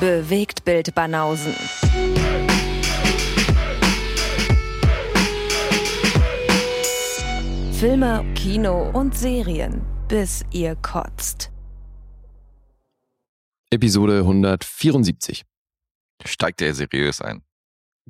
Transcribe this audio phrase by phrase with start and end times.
[0.00, 1.52] Bewegt Bild Banausen.
[7.72, 11.50] Filme, Kino und Serien, bis ihr kotzt.
[13.70, 15.42] Episode 174.
[16.24, 17.42] Steigt er seriös ein.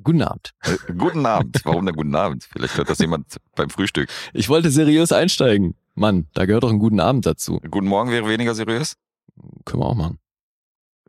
[0.03, 0.51] Guten Abend.
[0.61, 1.59] Äh, guten Abend.
[1.63, 2.47] Warum denn guten Abend?
[2.51, 4.09] Vielleicht hört das jemand beim Frühstück.
[4.33, 5.73] Ich wollte seriös einsteigen.
[5.95, 7.59] Mann, da gehört doch ein guten Abend dazu.
[7.71, 8.95] Guten Morgen wäre weniger seriös?
[9.65, 10.18] Können wir auch machen.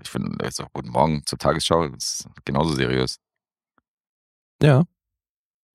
[0.02, 3.16] Ich finde jetzt auch Guten Morgen zur Tagesschau ist genauso seriös.
[4.62, 4.84] Ja.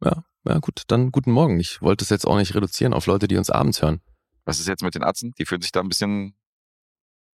[0.04, 0.84] Ja, ja, gut.
[0.88, 1.60] Dann guten Morgen.
[1.60, 4.02] Ich wollte es jetzt auch nicht reduzieren auf Leute, die uns abends hören.
[4.46, 5.34] Was ist jetzt mit den Atzen?
[5.40, 6.36] Die fühlen sich da ein bisschen,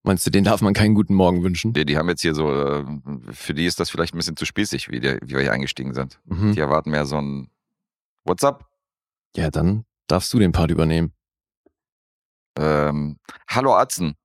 [0.04, 1.74] Meinst du, denen darf man keinen guten Morgen wünschen?
[1.74, 2.86] die, die haben jetzt hier so, äh,
[3.32, 5.94] für die ist das vielleicht ein bisschen zu spießig, wie, der, wie wir hier eingestiegen
[5.94, 6.20] sind.
[6.26, 6.54] Mhm.
[6.54, 7.52] Die erwarten mehr so ein
[8.24, 8.68] What's up?
[9.36, 11.14] Ja, dann darfst du den Part übernehmen.
[12.58, 14.16] Ähm, Hallo Atzen.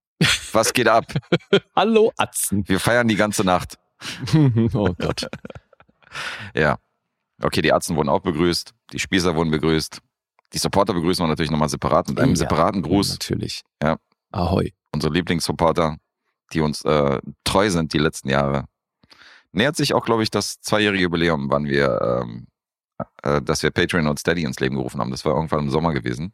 [0.53, 1.05] Was geht ab?
[1.77, 2.67] Hallo Atzen.
[2.69, 3.79] Wir feiern die ganze Nacht.
[4.75, 5.29] oh Gott.
[6.55, 6.79] Ja.
[7.43, 10.01] Okay, die Atzen wurden auch begrüßt, die Spießer wurden begrüßt.
[10.53, 13.11] Die Supporter begrüßen wir natürlich nochmal separat mit einem Ja, separaten Gruß.
[13.11, 13.63] Natürlich.
[13.83, 13.99] Ja.
[14.33, 14.73] Ahoi.
[14.93, 15.99] Unsere Lieblingssupporter,
[16.53, 18.65] die uns äh, treu sind die letzten Jahre.
[19.53, 22.47] Nähert sich auch, glaube ich, das zweijährige Jubiläum, wann wir, ähm,
[23.23, 25.11] äh, dass wir Patreon und Steady ins Leben gerufen haben.
[25.11, 26.33] Das war irgendwann im Sommer gewesen.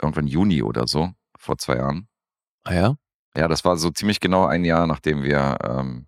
[0.00, 2.08] Irgendwann Juni oder so, vor zwei Jahren.
[2.64, 2.96] Ah ja?
[3.36, 6.06] Ja, das war so ziemlich genau ein Jahr, nachdem wir, ähm,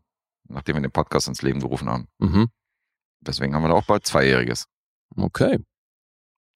[0.49, 2.09] nachdem wir den Podcast ins Leben gerufen haben.
[2.19, 2.49] Mhm.
[3.21, 4.67] Deswegen haben wir da auch bald zweijähriges.
[5.17, 5.59] Okay.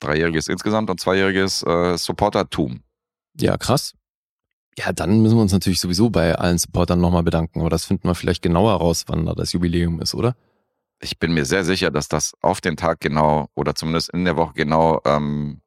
[0.01, 2.83] Dreijähriges insgesamt und zweijähriges äh, Supportertum.
[3.39, 3.95] Ja, krass.
[4.78, 8.09] Ja, dann müssen wir uns natürlich sowieso bei allen Supportern nochmal bedanken, aber das finden
[8.09, 10.37] wir vielleicht genauer raus, wann da das Jubiläum ist, oder?
[11.01, 14.37] Ich bin mir sehr sicher, dass das auf den Tag genau oder zumindest in der
[14.37, 15.61] Woche genau ähm,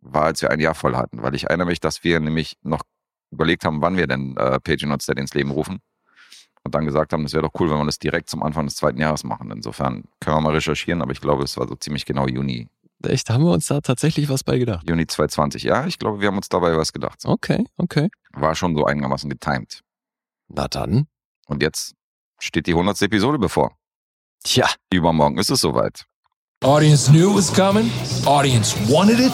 [0.00, 1.22] war, als wir ein Jahr voll hatten.
[1.22, 2.82] Weil ich erinnere mich, dass wir nämlich noch
[3.30, 5.80] überlegt haben, wann wir denn äh, und Steady ins Leben rufen.
[6.64, 8.76] Und dann gesagt haben, das wäre doch cool, wenn wir das direkt zum Anfang des
[8.76, 9.50] zweiten Jahres machen.
[9.50, 12.68] Insofern können wir mal recherchieren, aber ich glaube, es war so ziemlich genau Juni,
[13.06, 14.88] Echt, haben wir uns da tatsächlich was bei gedacht?
[14.88, 15.62] Juni 2020.
[15.62, 17.20] Ja, ich glaube, wir haben uns dabei was gedacht.
[17.24, 18.08] Okay, okay.
[18.32, 19.82] War schon so einigermaßen getimed.
[20.48, 21.06] Na dann.
[21.46, 21.94] Und jetzt
[22.40, 23.02] steht die 100.
[23.02, 23.76] Episode bevor.
[24.42, 26.06] Tja, Übermorgen ist es soweit.
[26.64, 27.88] Audience knew it was coming.
[28.26, 29.32] Audience wanted it.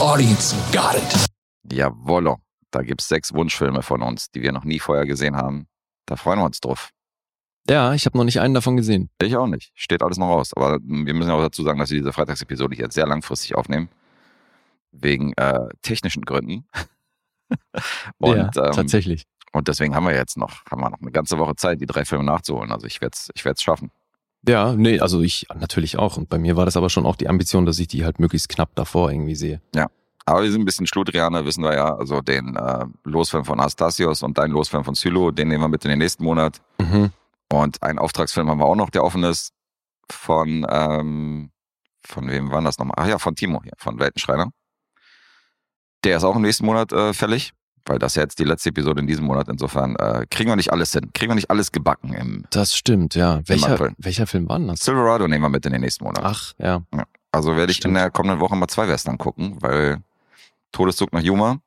[0.00, 1.26] Audience got it.
[1.64, 2.36] Jawollo.
[2.70, 5.66] Da gibt's sechs Wunschfilme von uns, die wir noch nie vorher gesehen haben.
[6.06, 6.90] Da freuen wir uns drauf.
[7.68, 9.10] ja, ich habe noch nicht einen davon gesehen.
[9.20, 9.72] Ich auch nicht.
[9.74, 10.54] Steht alles noch aus.
[10.54, 13.88] Aber wir müssen auch dazu sagen, dass wir diese Freitagsepisode hier sehr langfristig aufnehmen.
[14.92, 16.66] Wegen äh, technischen Gründen.
[18.18, 19.24] und, ja, ähm, tatsächlich.
[19.52, 22.04] und deswegen haben wir jetzt noch, haben wir noch eine ganze Woche Zeit, die drei
[22.04, 22.72] Filme nachzuholen.
[22.72, 23.90] Also ich werde es ich werd's schaffen.
[24.46, 26.16] Ja, nee, also ich natürlich auch.
[26.16, 28.48] Und bei mir war das aber schon auch die Ambition, dass ich die halt möglichst
[28.48, 29.60] knapp davor irgendwie sehe.
[30.28, 31.96] Aber wir sind ein bisschen Schludrianer, wissen wir ja.
[31.96, 35.82] Also den äh, Losfilm von Anastasios und deinen Losfilm von Sylo, den nehmen wir mit
[35.86, 36.60] in den nächsten Monat.
[36.78, 37.12] Mhm.
[37.50, 39.54] Und einen Auftragsfilm haben wir auch noch, der offen ist.
[40.10, 41.50] Von, ähm,
[42.04, 42.96] von wem war das nochmal?
[42.98, 44.50] Ach ja, von Timo hier, von Weltenschreiner.
[46.04, 47.52] Der ist auch im nächsten Monat äh, fällig,
[47.86, 49.48] weil das ja jetzt die letzte Episode in diesem Monat.
[49.48, 51.10] Insofern äh, kriegen wir nicht alles hin.
[51.14, 53.40] Kriegen wir nicht alles gebacken im Das stimmt, ja.
[53.46, 53.94] Welcher, April.
[53.96, 54.80] welcher Film war denn das?
[54.80, 56.22] Silverado nehmen wir mit in den nächsten Monat.
[56.22, 56.82] Ach, ja.
[57.32, 57.92] also werde ich stimmt.
[57.92, 60.02] in der kommenden Woche mal zwei Western gucken, weil
[60.72, 61.60] Todeszug nach Yuma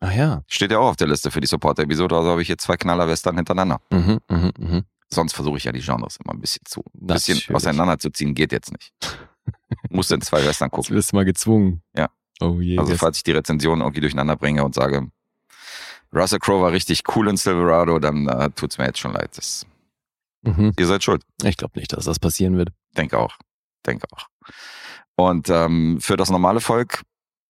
[0.00, 0.42] Ach ja.
[0.46, 2.16] steht ja auch auf der Liste für die Supporter-Episode.
[2.16, 3.80] Also habe ich hier zwei Knaller-Western hintereinander.
[3.90, 4.84] Mhm, mhm, mhm.
[5.08, 7.56] Sonst versuche ich ja die Genres immer ein bisschen zu, ein bisschen Natürlich.
[7.56, 8.92] auseinanderzuziehen, geht jetzt nicht.
[9.90, 10.96] Muss in zwei Western Jetzt gucken.
[10.96, 11.82] wirst du mal gezwungen.
[11.96, 12.08] Ja.
[12.40, 12.78] Oh je.
[12.78, 15.10] Also falls ich die Rezension irgendwie durcheinander bringe und sage,
[16.14, 19.30] Russell Crowe war richtig cool in Silverado, dann äh, tut's mir jetzt schon leid.
[19.36, 19.64] Das,
[20.42, 20.72] mhm.
[20.78, 21.22] ihr seid schuld.
[21.42, 22.70] Ich glaube nicht, dass das passieren wird.
[22.96, 23.36] Denke auch.
[23.86, 24.26] Denke auch.
[25.16, 27.02] Und ähm, für das normale Volk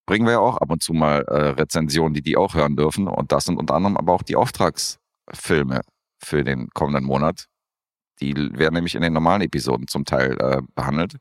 [0.07, 3.07] bringen wir ja auch ab und zu mal äh, Rezensionen, die die auch hören dürfen.
[3.07, 5.81] Und das sind unter anderem aber auch die Auftragsfilme
[6.23, 7.45] für den kommenden Monat.
[8.21, 11.17] Die werden nämlich in den normalen Episoden zum Teil äh, behandelt,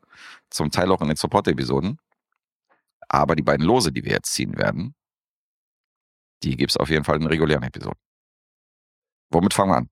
[0.50, 1.98] zum Teil auch in den Support-Episoden.
[3.08, 4.94] Aber die beiden Lose, die wir jetzt ziehen werden,
[6.42, 7.98] die gibt's auf jeden Fall in den regulären Episoden.
[9.30, 9.88] Womit fangen wir an?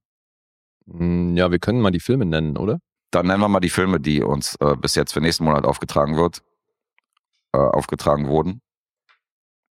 [0.86, 2.78] Mm, Ja, wir können mal die Filme nennen, oder?
[3.10, 6.16] Dann nennen wir mal die Filme, die uns äh, bis jetzt für nächsten Monat aufgetragen
[6.16, 6.42] wird,
[7.52, 8.60] äh, aufgetragen wurden.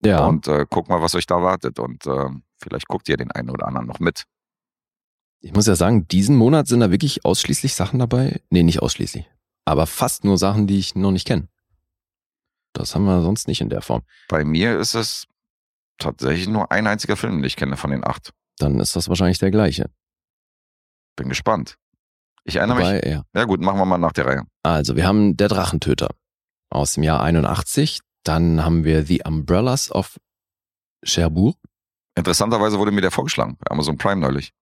[0.04, 0.26] Ja.
[0.26, 1.80] Und äh, guck mal, was euch da wartet.
[1.80, 4.26] Und äh, vielleicht guckt ihr den einen oder anderen noch mit.
[5.42, 8.42] Ich muss ja sagen, diesen Monat sind da wirklich ausschließlich Sachen dabei.
[8.50, 9.30] Nee, nicht ausschließlich.
[9.66, 11.48] Aber fast nur Sachen, die ich noch nicht kenne.
[12.74, 14.04] Das haben wir sonst nicht in der Form.
[14.30, 15.28] Bei mir ist es
[15.98, 18.32] tatsächlich nur ein einziger Film, den ich kenne von den acht.
[18.58, 19.90] Dann ist das wahrscheinlich der gleiche.
[21.16, 21.78] Bin gespannt.
[22.44, 22.88] Ich erinnere mich.
[22.88, 23.24] Wobei, ja.
[23.36, 24.44] Ja gut, machen wir mal nach der Reihe.
[24.64, 26.10] Also, wir haben Der Drachentöter
[26.70, 28.00] aus dem Jahr 81.
[28.24, 30.20] Dann haben wir The Umbrellas of
[31.04, 31.56] Cherbourg.
[32.16, 34.54] Interessanterweise wurde mir der vorgeschlagen bei Amazon Prime neulich.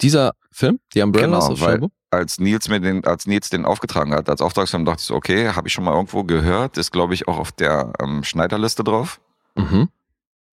[0.00, 1.92] Dieser Film, The Umbrellas Genau, of Cherbourg?
[2.10, 5.50] Als Nils mir den, als Nils den aufgetragen hat, als Auftragsfilm, dachte ich so, okay,
[5.50, 9.20] habe ich schon mal irgendwo gehört, ist glaube ich auch auf der ähm, Schneiderliste drauf.
[9.54, 9.88] Mhm.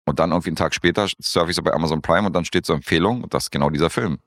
[0.06, 2.66] Und dann irgendwie einen Tag später surfe ich so bei Amazon Prime und dann steht
[2.66, 4.18] so Empfehlung und das ist genau dieser Film.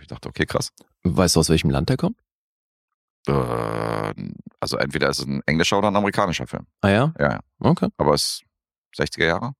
[0.00, 0.72] Ich dachte, okay, krass.
[1.04, 2.16] Weißt du, aus welchem Land der kommt?
[3.26, 4.14] Äh,
[4.60, 6.66] also entweder ist es ein englischer oder ein amerikanischer Film.
[6.80, 7.14] Ah ja?
[7.18, 7.40] Ja, ja.
[7.60, 7.88] Okay.
[7.96, 8.42] Aber es
[8.96, 9.52] ist 60er Jahre.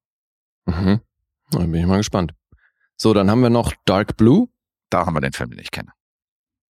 [0.67, 1.01] Mhm.
[1.51, 2.35] Dann bin ich mal gespannt.
[2.97, 4.49] So, dann haben wir noch Dark Blue.
[4.91, 5.93] Da haben wir den Film, den ich kenne.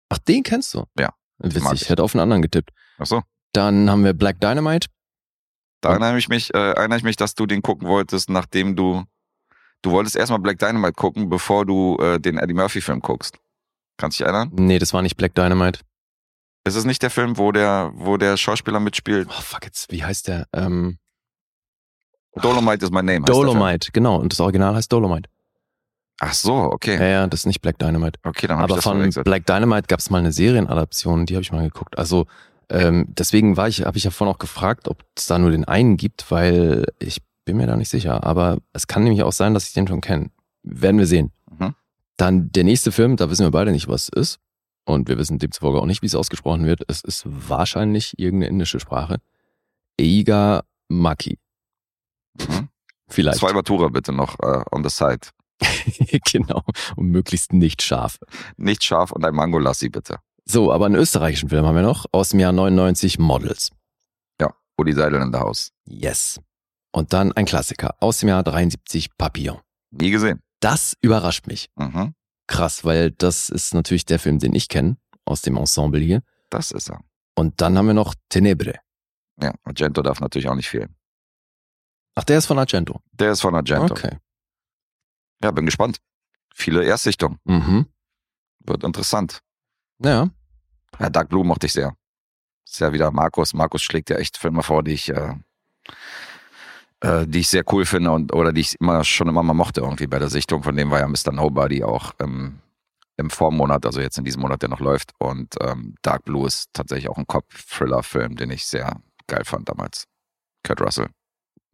[0.08, 0.84] Ach, den kennst du?
[0.98, 1.82] Ja, Witzig, ich.
[1.82, 2.70] ich hätte auf einen anderen getippt.
[2.98, 3.22] Ach so.
[3.52, 4.88] Dann haben wir Black Dynamite.
[5.80, 9.04] Da erinnere ich mich, äh, erinnere ich mich, dass du den gucken wolltest, nachdem du,
[9.82, 13.38] du wolltest erstmal Black Dynamite gucken, bevor du äh, den Eddie Murphy Film guckst.
[13.96, 14.50] Kannst du dich erinnern?
[14.54, 15.80] Nee, das war nicht Black Dynamite.
[16.68, 19.26] Ist es nicht der Film, wo der, wo der Schauspieler mitspielt?
[19.30, 20.46] Oh, fuck, jetzt, wie heißt der?
[20.52, 20.98] Ähm,
[22.36, 23.22] Dolomite is my name.
[23.22, 24.16] Dolomite, genau.
[24.16, 25.28] Und das Original heißt Dolomite.
[26.20, 26.96] Ach so, okay.
[26.96, 28.18] Ja, ja, das ist nicht Black Dynamite.
[28.24, 29.24] Okay, dann ich Aber das von verwechselt.
[29.24, 31.96] Black Dynamite gab es mal eine Serienadaption, die habe ich mal geguckt.
[31.96, 32.26] Also
[32.68, 35.64] ähm, deswegen war ich, habe ich ja vorhin auch gefragt, ob es da nur den
[35.64, 38.24] einen gibt, weil ich bin mir da nicht sicher.
[38.24, 40.30] Aber es kann nämlich auch sein, dass ich den schon kenne.
[40.64, 41.32] Werden wir sehen.
[41.50, 41.74] Mhm.
[42.16, 44.40] Dann der nächste Film, da wissen wir beide nicht, was es ist.
[44.88, 46.80] Und wir wissen demzufolge auch nicht, wie es ausgesprochen wird.
[46.88, 49.18] Es ist wahrscheinlich irgendeine indische Sprache.
[50.00, 51.38] Eiga Maki.
[52.38, 52.70] Mhm.
[53.06, 53.38] Vielleicht.
[53.38, 55.28] Zwei Batura bitte noch äh, on the side.
[56.32, 56.62] genau.
[56.96, 58.18] Und möglichst nicht scharf.
[58.56, 60.20] Nicht scharf und ein Mango Lassi bitte.
[60.46, 63.70] So, aber einen österreichischen Film haben wir noch aus dem Jahr 99 Models.
[64.40, 65.70] Ja, Uli Seidel in der Haus.
[65.84, 66.40] Yes.
[66.92, 69.58] Und dann ein Klassiker aus dem Jahr 73 Papillon.
[69.90, 70.40] Nie gesehen.
[70.60, 71.68] Das überrascht mich.
[71.76, 72.14] Mhm.
[72.48, 76.22] Krass, weil das ist natürlich der Film, den ich kenne aus dem Ensemble hier.
[76.50, 77.00] Das ist er.
[77.36, 78.80] Und dann haben wir noch Tenebre.
[79.40, 80.96] Ja, Argento darf natürlich auch nicht fehlen.
[82.16, 83.00] Ach, der ist von Argento.
[83.12, 83.94] Der ist von Argento.
[83.94, 84.18] Okay.
[85.42, 85.98] Ja, bin gespannt.
[86.52, 87.38] Viele Erstsichtungen.
[87.44, 87.86] Mhm.
[88.60, 89.40] Wird interessant.
[90.02, 90.28] Ja.
[90.98, 91.96] Ja, Dark Blue mochte ich sehr.
[92.66, 93.54] Ist ja wieder Markus.
[93.54, 95.34] Markus schlägt ja echt Filme vor, die ich, äh,
[97.00, 99.80] äh, die ich sehr cool finde und oder die ich immer schon immer mal mochte
[99.80, 100.62] irgendwie bei der Sichtung.
[100.62, 101.32] Von dem war ja Mr.
[101.32, 102.60] Nobody auch ähm,
[103.16, 105.12] im Vormonat, also jetzt in diesem Monat, der noch läuft.
[105.18, 110.04] Und ähm, Dark Blue ist tatsächlich auch ein Cop-Thriller-Film, den ich sehr geil fand damals.
[110.64, 111.08] Kurt Russell.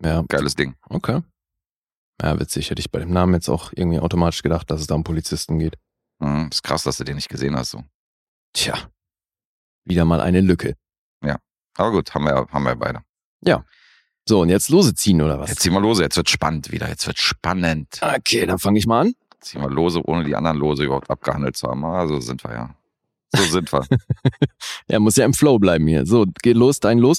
[0.03, 0.75] Ja, Geiles Ding.
[0.89, 1.23] okay.
[2.23, 2.71] Ja, witzig.
[2.71, 5.59] Hätte ich bei dem Namen jetzt auch irgendwie automatisch gedacht, dass es da um Polizisten
[5.59, 5.77] geht.
[6.21, 7.71] Mhm, ist krass, dass du den nicht gesehen hast.
[7.71, 7.83] So.
[8.53, 8.79] Tja.
[9.85, 10.77] Wieder mal eine Lücke.
[11.77, 13.03] Aber gut, haben wir, haben wir beide.
[14.27, 15.51] So, und jetzt lose ziehen oder was?
[15.51, 18.01] Jetzt ziehen wir lose, jetzt wird spannend wieder, jetzt wird spannend.
[18.01, 19.15] Okay, dann fange ich mal an.
[19.41, 21.85] ziehen wir Lose, ohne die anderen Lose überhaupt abgehandelt zu haben.
[21.85, 22.75] Also sind wir ja.
[23.37, 23.87] So sind wir.
[24.87, 26.07] Er muss ja im Flow bleiben hier.
[26.07, 27.19] So, geht los, dein los.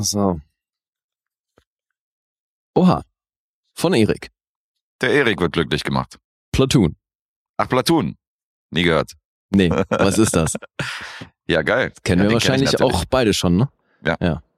[0.00, 0.40] So.
[2.74, 3.02] Oha.
[3.74, 4.30] Von Erik.
[5.00, 6.18] Der Erik wird glücklich gemacht.
[6.52, 6.96] Platoon.
[7.56, 8.16] Ach, Platoon.
[8.70, 9.12] Nie gehört.
[9.50, 10.54] Nee, was ist das?
[11.46, 11.92] Ja, geil.
[12.04, 12.94] Kennen ja, wir kenn wahrscheinlich natürlich.
[12.94, 13.68] auch beide schon, ne?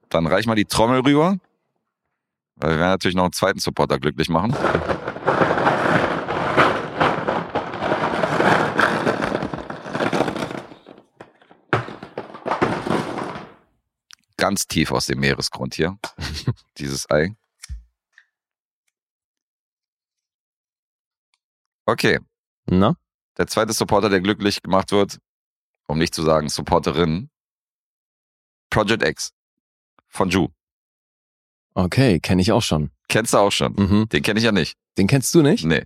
[0.07, 1.37] Dann reich mal die Trommel rüber.
[2.55, 4.55] Weil wir werden natürlich noch einen zweiten Supporter glücklich machen.
[14.37, 15.97] Ganz tief aus dem Meeresgrund hier.
[16.77, 17.35] Dieses Ei.
[21.85, 22.19] Okay.
[22.69, 22.95] Na?
[23.37, 25.19] Der zweite Supporter, der glücklich gemacht wird,
[25.87, 27.29] um nicht zu sagen Supporterin,
[28.69, 29.31] Project X
[30.07, 30.49] von Ju.
[31.73, 32.91] Okay, kenne ich auch schon.
[33.07, 33.73] Kennst du auch schon?
[33.73, 34.09] Mhm.
[34.09, 34.75] Den kenne ich ja nicht.
[34.97, 35.63] Den kennst du nicht?
[35.63, 35.85] Nee.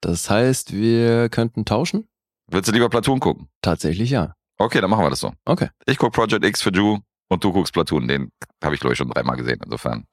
[0.00, 2.08] Das heißt, wir könnten tauschen?
[2.46, 3.48] Willst du lieber Platoon gucken?
[3.62, 4.34] Tatsächlich ja.
[4.58, 5.32] Okay, dann machen wir das so.
[5.44, 5.70] Okay.
[5.86, 8.06] Ich guck Project X für Ju und du guckst Platoon.
[8.06, 8.30] Den
[8.62, 9.60] habe ich, glaube ich, schon dreimal gesehen.
[9.64, 10.06] Insofern.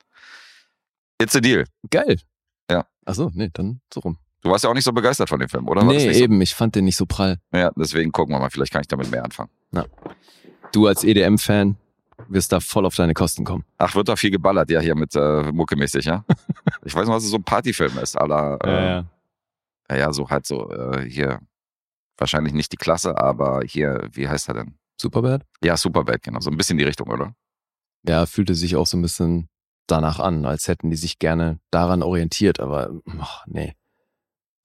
[1.22, 1.66] It's a deal.
[1.90, 2.20] Geil.
[2.70, 2.88] Ja.
[3.06, 4.18] Achso, nee, dann so rum.
[4.42, 5.82] Du warst ja auch nicht so begeistert von dem Film, oder?
[5.82, 7.40] War nee, nicht eben, ich fand den nicht so prall.
[7.52, 7.60] So?
[7.60, 8.50] Ja, deswegen gucken wir mal.
[8.50, 9.50] Vielleicht kann ich damit mehr anfangen.
[10.72, 11.78] Du als EDM-Fan
[12.28, 13.66] wirst da voll auf deine Kosten kommen.
[13.78, 16.24] Ach, wird da viel geballert, ja, hier mit äh, Mucke-mäßig, ja?
[16.86, 18.58] ich weiß noch, was es so ein Partyfilm ist, aller.
[18.64, 19.04] Äh,
[19.90, 21.40] Naja, so halt so äh, hier.
[22.18, 24.76] Wahrscheinlich nicht die Klasse, aber hier, wie heißt er denn?
[25.00, 25.44] Superbad?
[25.64, 26.40] Ja, Superbad, genau.
[26.40, 27.34] So ein bisschen die Richtung, oder?
[28.08, 29.50] Ja, fühlte sich auch so ein bisschen
[29.88, 33.74] danach an, als hätten die sich gerne daran orientiert, aber ach, nee.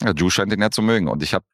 [0.03, 1.45] Ja, Ju scheint den ja zu mögen und ich habe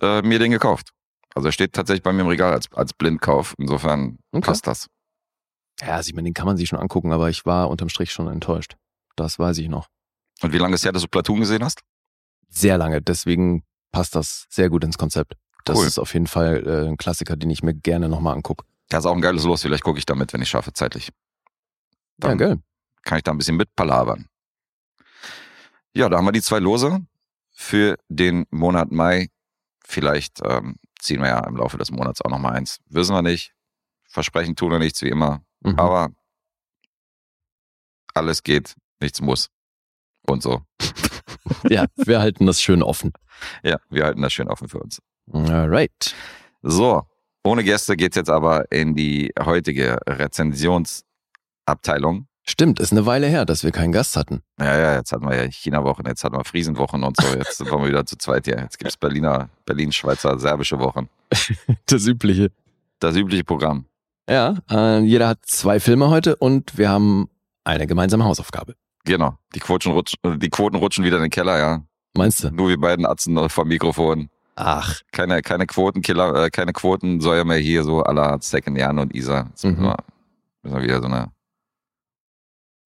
[0.00, 0.90] äh, mir den gekauft.
[1.34, 3.54] Also er steht tatsächlich bei mir im Regal als, als Blindkauf.
[3.58, 4.46] Insofern Okay.
[4.46, 4.88] passt das.
[5.80, 8.12] Ja, also ich meine, den kann man sich schon angucken, aber ich war unterm Strich
[8.12, 8.76] schon enttäuscht.
[9.16, 9.88] Das weiß ich noch.
[10.42, 11.80] Und wie lange ist her, dass du Platoon gesehen hast?
[12.48, 15.34] Sehr lange, deswegen passt das sehr gut ins Konzept.
[15.64, 15.86] Das Cool.
[15.86, 18.64] ist auf jeden Fall äh, ein Klassiker, den ich mir gerne nochmal angucke.
[18.90, 19.62] Ja, ist auch ein geiles Los.
[19.62, 21.08] Vielleicht gucke ich damit, wenn ich schaffe, zeitlich.
[22.20, 22.58] Ja, Dann geil.
[23.04, 24.26] kann ich da ein bisschen mitpalavern.
[25.94, 27.00] Ja, da haben wir die zwei Lose
[27.62, 29.28] für den Monat Mai.
[29.84, 32.80] Vielleicht ähm, ziehen wir ja im Laufe des Monats auch nochmal eins.
[32.86, 33.52] Wissen wir nicht.
[34.08, 35.42] Versprechen tun wir nichts wie immer.
[35.60, 35.78] Mhm.
[35.78, 36.10] Aber
[38.14, 39.48] alles geht, nichts muss.
[40.26, 40.62] Und so.
[41.68, 43.12] ja, wir halten das schön offen.
[43.62, 45.00] Ja, wir halten das schön offen für uns.
[45.32, 46.14] Alright.
[46.62, 47.02] So,
[47.44, 52.28] ohne Gäste geht's jetzt aber in die heutige Rezensionsabteilung.
[52.44, 54.42] Stimmt, ist eine Weile her, dass wir keinen Gast hatten.
[54.58, 57.26] Ja, ja, jetzt hatten wir ja China-Wochen, jetzt hatten wir Friesenwochen und so.
[57.36, 58.58] Jetzt sind wir wieder zu zweit hier.
[58.60, 61.08] Jetzt gibt's Berliner, Berlin, Schweizer, serbische Wochen.
[61.86, 62.50] Das Übliche.
[62.98, 63.86] Das übliche Programm.
[64.28, 67.28] Ja, äh, jeder hat zwei Filme heute und wir haben
[67.64, 68.74] eine gemeinsame Hausaufgabe.
[69.04, 69.36] Genau.
[69.54, 71.82] Die Quoten rutschen, die Quoten rutschen wieder in den Keller, ja.
[72.16, 72.50] Meinst du?
[72.50, 74.28] Nur wir beiden Atzen vom Mikrofon.
[74.54, 79.46] Ach, Keine, keine Quotenkiller, äh, keine Quotensäuer mehr hier, so la Second Jan und Isa.
[79.48, 79.84] Jetzt müssen, Mhm.
[79.86, 79.96] wir,
[80.62, 81.30] müssen wir wieder so eine,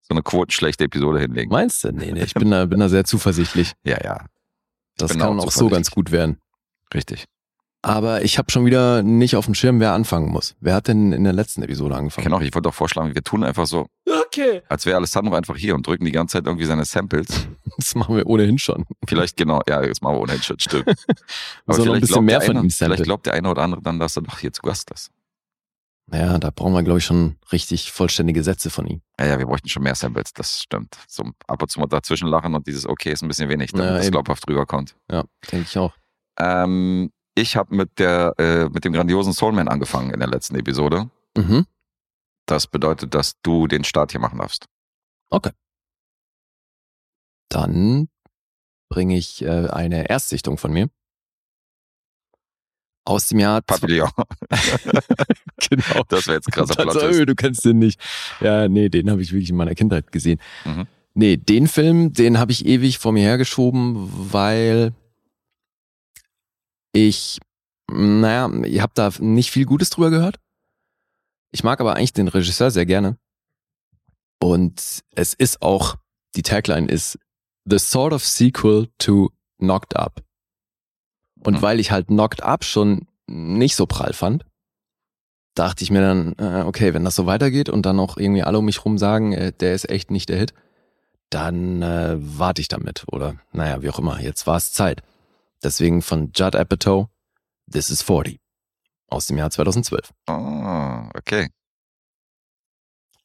[0.08, 1.50] so eine quotenschlechte Episode hinlegen.
[1.50, 1.92] meinst du?
[1.92, 3.72] Nee, nee, ich bin da, bin da sehr zuversichtlich.
[3.84, 4.24] Ja, ja,
[4.96, 6.38] Das kann auch auch so ganz gut werden.
[6.94, 7.24] richtig.
[7.82, 10.56] Aber ich habe schon wieder nicht auf dem Schirm, wer anfangen muss.
[10.60, 12.24] Wer hat denn in der letzten Episode angefangen?
[12.24, 13.86] kenne auch, ich wollte auch vorschlagen, wir tun einfach so,
[14.26, 14.62] Okay.
[14.68, 17.26] als wäre Alessandro einfach hier und drücken die ganze Zeit irgendwie seine Samples.
[17.78, 18.86] Das machen wir ohnehin schon.
[19.06, 20.86] Vielleicht genau, ja, jetzt machen wir ohnehin schon, stimmt.
[21.66, 23.82] So noch ein bisschen glaubt mehr von eine, ihm Vielleicht glaubt der eine oder andere
[23.82, 25.10] dann, dass er doch hier zu Gast ist.
[26.12, 29.02] Ja, da brauchen wir, glaube ich, schon richtig vollständige Sätze von ihm.
[29.18, 30.96] Ja, ja, wir bräuchten schon mehr Samples, das stimmt.
[31.08, 33.86] So ab und zu mal dazwischen lachen und dieses Okay ist ein bisschen wenig, damit
[33.86, 34.94] Ja, es glaubhaft rüberkommt.
[35.10, 35.94] Ja, denke ich auch.
[36.38, 41.10] Ähm, ich habe mit der äh, mit dem grandiosen Soulman angefangen in der letzten Episode.
[41.36, 41.66] Mhm.
[42.46, 44.66] Das bedeutet, dass du den Start hier machen darfst.
[47.48, 48.08] Dann
[48.88, 50.88] bringe ich äh, eine Erstsichtung von mir.
[53.06, 53.62] Aus dem Jahr...
[53.62, 54.10] Papillon.
[55.70, 56.02] genau.
[56.08, 57.12] Das wäre jetzt ein krasser Also, Plot.
[57.14, 58.00] öh, du kennst den nicht.
[58.40, 60.40] Ja, nee, den habe ich wirklich in meiner Kindheit gesehen.
[60.64, 60.86] Mhm.
[61.14, 64.92] Nee, den Film, den habe ich ewig vor mir hergeschoben, weil
[66.92, 67.38] ich,
[67.90, 70.38] naja, ihr habt da nicht viel Gutes drüber gehört.
[71.52, 73.16] Ich mag aber eigentlich den Regisseur sehr gerne.
[74.42, 75.96] Und es ist auch,
[76.34, 77.18] die Tagline ist
[77.64, 80.22] The sort of sequel to Knocked Up.
[81.44, 81.62] Und Mhm.
[81.62, 84.44] weil ich halt Knocked Up schon nicht so prall fand,
[85.54, 88.58] dachte ich mir dann, äh, okay, wenn das so weitergeht und dann auch irgendwie alle
[88.58, 90.54] um mich rum sagen, äh, der ist echt nicht der Hit,
[91.30, 93.04] dann äh, warte ich damit.
[93.10, 95.02] Oder naja, wie auch immer, jetzt war es Zeit.
[95.62, 97.08] Deswegen von Judd Apatow,
[97.70, 98.38] This is 40
[99.08, 100.12] aus dem Jahr 2012.
[100.26, 101.48] Ah, okay.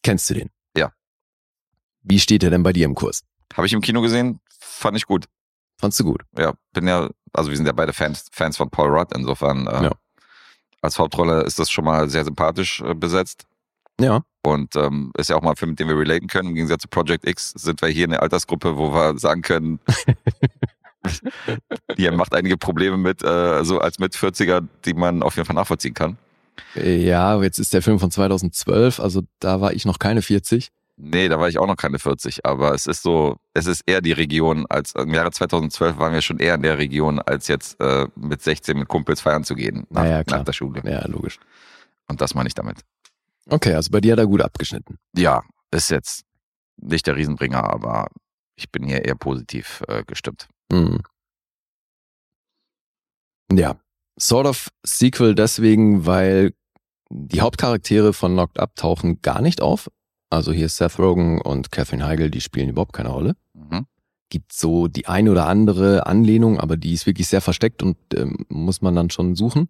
[0.04, 0.50] Kennst du den?
[0.76, 0.92] Ja.
[2.02, 3.24] Wie steht er denn bei dir im Kurs?
[3.54, 5.26] Habe ich im Kino gesehen, fand ich gut.
[5.78, 6.24] Fandst du gut?
[6.38, 9.84] Ja, bin ja, also wir sind ja beide Fans, Fans von Paul Rudd, insofern äh,
[9.86, 9.92] Ja.
[10.82, 13.46] als Hauptrolle ist das schon mal sehr sympathisch äh, besetzt.
[14.00, 14.22] Ja.
[14.44, 16.50] Und ähm, ist ja auch mal ein Film, mit dem wir relaten können.
[16.50, 19.80] Im Gegensatz zu Project X sind wir hier eine Altersgruppe, wo wir sagen können,
[21.98, 25.56] ihr macht einige Probleme mit, äh, so als mit 40er, die man auf jeden Fall
[25.56, 26.18] nachvollziehen kann.
[26.76, 30.72] Äh, Ja, jetzt ist der Film von 2012, also da war ich noch keine 40.
[31.04, 34.02] Nee, da war ich auch noch keine 40, aber es ist so, es ist eher
[34.02, 37.82] die Region, als im Jahre 2012 waren wir schon eher in der Region, als jetzt
[37.82, 40.26] äh, mit 16 mit Kumpels feiern zu gehen nach, klar.
[40.40, 40.80] nach der Schule.
[40.86, 41.40] Ja, logisch.
[42.08, 42.82] Und das meine ich damit.
[43.50, 45.00] Okay, also bei dir hat er gut abgeschnitten.
[45.16, 45.42] Ja,
[45.72, 46.24] ist jetzt
[46.78, 48.08] nicht der Riesenbringer, aber
[48.56, 50.50] ich bin hier eher positiv äh, gestimmt.
[50.72, 51.00] Mhm.
[53.52, 53.76] Ja,
[54.18, 56.54] sort of Sequel deswegen, weil
[57.10, 59.90] die Hauptcharaktere von Knocked Up tauchen gar nicht auf.
[60.32, 63.36] Also hier ist Seth Rogen und Catherine Heigl, die spielen überhaupt keine Rolle.
[63.54, 63.86] Mhm.
[64.30, 68.46] Gibt so die eine oder andere Anlehnung, aber die ist wirklich sehr versteckt und ähm,
[68.48, 69.68] muss man dann schon suchen.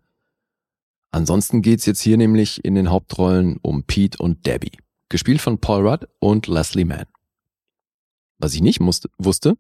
[1.12, 4.78] Ansonsten geht's jetzt hier nämlich in den Hauptrollen um Pete und Debbie,
[5.10, 7.08] gespielt von Paul Rudd und Leslie Mann.
[8.38, 9.58] Was ich nicht musste, wusste,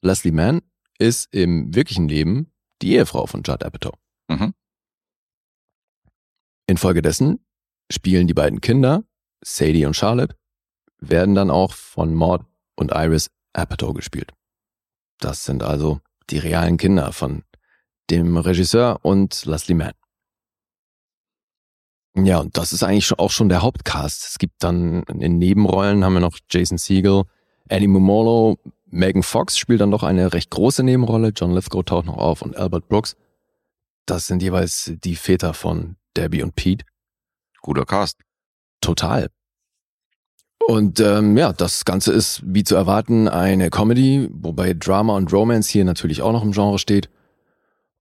[0.00, 0.62] Leslie Mann
[0.98, 3.92] ist im wirklichen Leben die Ehefrau von Judd Apatow.
[4.28, 4.54] Mhm.
[6.66, 7.40] Infolgedessen
[7.90, 9.04] spielen die beiden Kinder,
[9.42, 10.36] Sadie und Charlotte,
[10.98, 12.42] werden dann auch von Maud
[12.76, 14.32] und Iris Apatow gespielt.
[15.18, 17.42] Das sind also die realen Kinder von
[18.10, 19.92] dem Regisseur und Leslie Mann.
[22.16, 24.24] Ja, und das ist eigentlich auch schon der Hauptcast.
[24.24, 27.24] Es gibt dann in Nebenrollen haben wir noch Jason Segel,
[27.68, 32.16] Annie Momolo, Megan Fox spielt dann doch eine recht große Nebenrolle, John Lithgow taucht noch
[32.16, 33.16] auf und Albert Brooks.
[34.06, 36.84] Das sind jeweils die Väter von Debbie und Pete.
[37.62, 38.18] Guter Cast.
[38.80, 39.28] Total.
[40.66, 45.70] Und ähm, ja, das Ganze ist, wie zu erwarten, eine Comedy, wobei Drama und Romance
[45.70, 47.08] hier natürlich auch noch im Genre steht.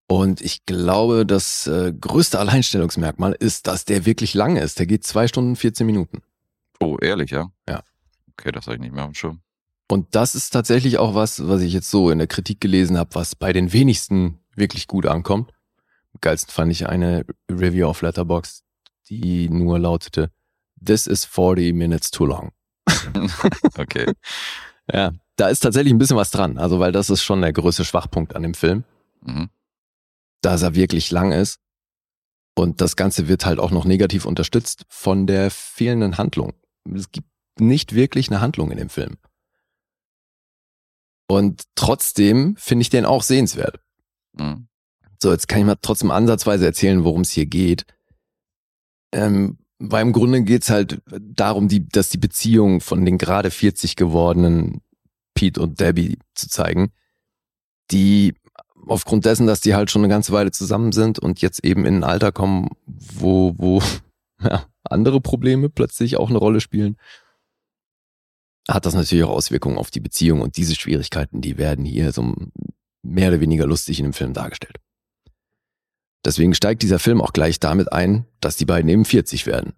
[0.07, 4.79] Und ich glaube, das äh, größte Alleinstellungsmerkmal ist, dass der wirklich lang ist.
[4.79, 6.21] Der geht zwei Stunden 14 Minuten.
[6.79, 7.51] Oh, ehrlich, ja?
[7.67, 7.81] Ja.
[8.33, 9.41] Okay, das habe ich nicht mehr auf dem Schirm.
[9.91, 13.15] Und das ist tatsächlich auch was, was ich jetzt so in der Kritik gelesen habe,
[13.15, 15.51] was bei den wenigsten wirklich gut ankommt.
[16.13, 18.63] Am geilsten fand ich eine Review auf Letterbox,
[19.09, 20.31] die nur lautete,
[20.83, 22.51] This is 40 minutes too long.
[23.77, 24.11] Okay.
[24.91, 26.57] Ja, da ist tatsächlich ein bisschen was dran.
[26.57, 28.83] Also, weil das ist schon der größte Schwachpunkt an dem Film,
[29.21, 29.49] Mhm.
[30.41, 31.59] dass er wirklich lang ist.
[32.55, 36.53] Und das Ganze wird halt auch noch negativ unterstützt von der fehlenden Handlung.
[36.93, 37.27] Es gibt
[37.59, 39.17] nicht wirklich eine Handlung in dem Film.
[41.27, 43.79] Und trotzdem finde ich den auch sehenswert.
[44.33, 44.67] Mhm.
[45.21, 47.85] So, jetzt kann ich mal trotzdem ansatzweise erzählen, worum es hier geht.
[49.13, 53.95] Ähm, weil im Grunde geht's halt darum, die, dass die Beziehung von den gerade 40
[53.95, 54.81] gewordenen
[55.33, 56.91] Pete und Debbie zu zeigen,
[57.91, 58.35] die
[58.87, 61.97] aufgrund dessen, dass die halt schon eine ganze Weile zusammen sind und jetzt eben in
[61.97, 63.81] ein Alter kommen, wo, wo
[64.43, 66.97] ja, andere Probleme plötzlich auch eine Rolle spielen,
[68.67, 72.35] hat das natürlich auch Auswirkungen auf die Beziehung und diese Schwierigkeiten, die werden hier so
[73.01, 74.77] mehr oder weniger lustig in dem Film dargestellt.
[76.25, 79.73] Deswegen steigt dieser Film auch gleich damit ein, dass die beiden eben 40 werden.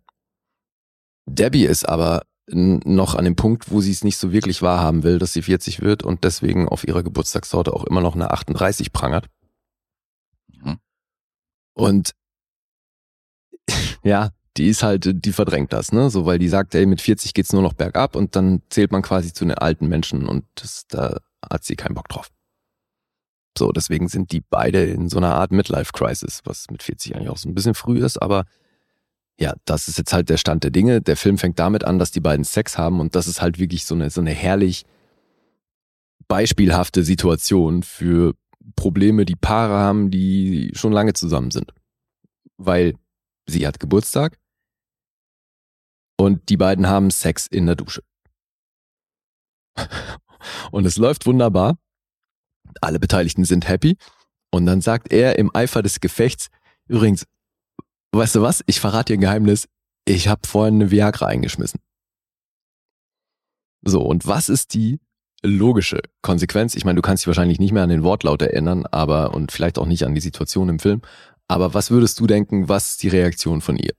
[1.27, 5.19] Debbie ist aber noch an dem Punkt, wo sie es nicht so wirklich wahrhaben will,
[5.19, 9.27] dass sie 40 wird und deswegen auf ihrer Geburtstagstorte auch immer noch eine 38 prangert.
[10.47, 10.79] Mhm.
[11.73, 12.11] Und
[14.03, 16.09] ja, die ist halt, die verdrängt das, ne?
[16.09, 19.01] So, weil die sagt, ey, mit 40 geht's nur noch bergab und dann zählt man
[19.01, 21.17] quasi zu den alten Menschen und das, da
[21.49, 22.29] hat sie keinen Bock drauf.
[23.57, 27.37] So, deswegen sind die beide in so einer Art Midlife-Crisis, was mit 40 eigentlich auch
[27.37, 28.45] so ein bisschen früh ist, aber
[29.39, 31.01] ja, das ist jetzt halt der Stand der Dinge.
[31.01, 33.85] Der Film fängt damit an, dass die beiden Sex haben und das ist halt wirklich
[33.85, 34.85] so eine, so eine herrlich
[36.27, 38.35] beispielhafte Situation für
[38.75, 41.73] Probleme, die Paare haben, die schon lange zusammen sind.
[42.57, 42.93] Weil
[43.47, 44.37] sie hat Geburtstag
[46.17, 48.03] und die beiden haben Sex in der Dusche.
[50.71, 51.77] Und es läuft wunderbar.
[52.81, 53.97] Alle Beteiligten sind happy.
[54.51, 56.49] Und dann sagt er im Eifer des Gefechts,
[56.87, 57.25] übrigens,
[58.11, 59.67] weißt du was, ich verrate dir ein Geheimnis,
[60.05, 61.79] ich habe vorhin eine Viagra eingeschmissen.
[63.83, 64.99] So, und was ist die
[65.41, 66.75] logische Konsequenz?
[66.75, 69.79] Ich meine, du kannst dich wahrscheinlich nicht mehr an den Wortlaut erinnern, aber und vielleicht
[69.79, 71.01] auch nicht an die Situation im Film.
[71.47, 73.93] Aber was würdest du denken, was ist die Reaktion von ihr?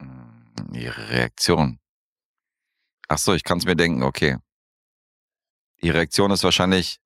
[0.00, 1.78] Mm, Ihre Reaktion.
[3.08, 4.38] Ach so, ich kann es mir denken, okay.
[5.82, 6.98] Die Reaktion ist wahrscheinlich,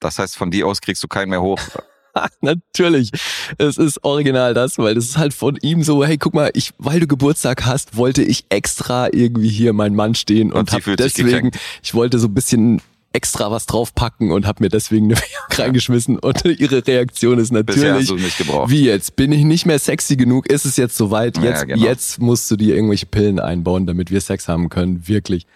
[0.00, 1.60] das heißt, von dir aus kriegst du keinen mehr hoch.
[2.40, 3.10] Natürlich.
[3.58, 6.74] Es ist original das, weil das ist halt von ihm so, hey, guck mal, ich,
[6.78, 10.96] weil du Geburtstag hast, wollte ich extra irgendwie hier mein Mann stehen und, Und hab
[10.96, 12.82] deswegen, ich wollte so ein bisschen
[13.14, 18.08] extra was draufpacken und hab mir deswegen eine Viagra reingeschmissen und ihre Reaktion ist natürlich,
[18.10, 19.16] wie jetzt?
[19.16, 20.46] Bin ich nicht mehr sexy genug?
[20.48, 21.36] Ist es jetzt soweit?
[21.38, 21.82] Ja, Jetzt, genau.
[21.82, 25.06] jetzt musst du dir irgendwelche Pillen einbauen, damit wir Sex haben können.
[25.08, 25.46] Wirklich.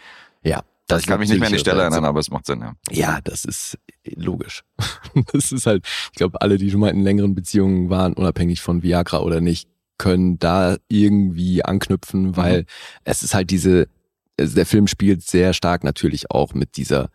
[0.43, 0.63] Ja.
[0.89, 2.75] Das Ich kann mich nicht mehr an die Stelle erinnern, aber es macht Sinn, ja.
[2.91, 4.63] Ja, das ist logisch.
[5.33, 8.83] Das ist halt, ich glaube, alle, die schon mal in längeren Beziehungen waren, unabhängig von
[8.83, 9.69] Viagra oder nicht,
[9.99, 12.67] können da irgendwie anknüpfen, weil
[13.05, 13.89] es ist halt diese,
[14.39, 17.09] also der Film spielt sehr stark natürlich auch mit dieser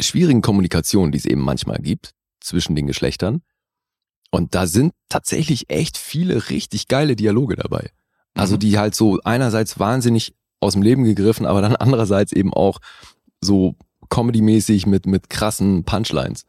[0.00, 3.42] schwierigen Kommunikation, die es eben manchmal gibt zwischen den Geschlechtern.
[4.30, 7.90] Und da sind tatsächlich echt viele richtig geile Dialoge dabei.
[8.34, 8.60] Also Mhm.
[8.60, 12.78] die halt so einerseits wahnsinnig aus dem Leben gegriffen, aber dann andererseits eben auch
[13.40, 13.74] so
[14.08, 16.44] Comedy-mäßig mit, mit krassen Punchlines.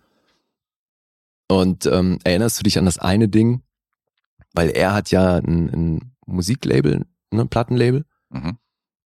[1.50, 3.62] Und ähm, erinnerst du dich an das eine Ding?
[4.54, 8.58] Weil er hat ja ein, ein Musiklabel, ne, ein Plattenlabel Mhm.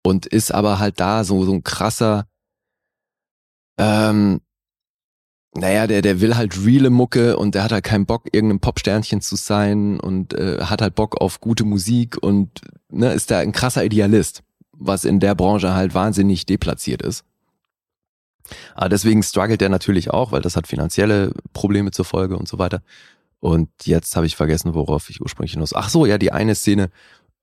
[0.04, 2.28] und ist aber halt da so, so ein krasser,
[3.78, 4.40] ähm,
[5.54, 9.20] naja, der, der will halt reale Mucke und der hat halt keinen Bock, irgendein Popsternchen
[9.20, 13.50] zu sein und äh, hat halt Bock auf gute Musik und ne, ist da ein
[13.52, 14.42] krasser Idealist,
[14.78, 17.24] was in der Branche halt wahnsinnig deplatziert ist.
[18.74, 22.58] Aber deswegen struggelt er natürlich auch, weil das hat finanzielle Probleme zur Folge und so
[22.58, 22.82] weiter.
[23.40, 25.74] Und jetzt habe ich vergessen, worauf ich ursprünglich hinaus.
[25.74, 26.90] Ach so, ja, die eine Szene,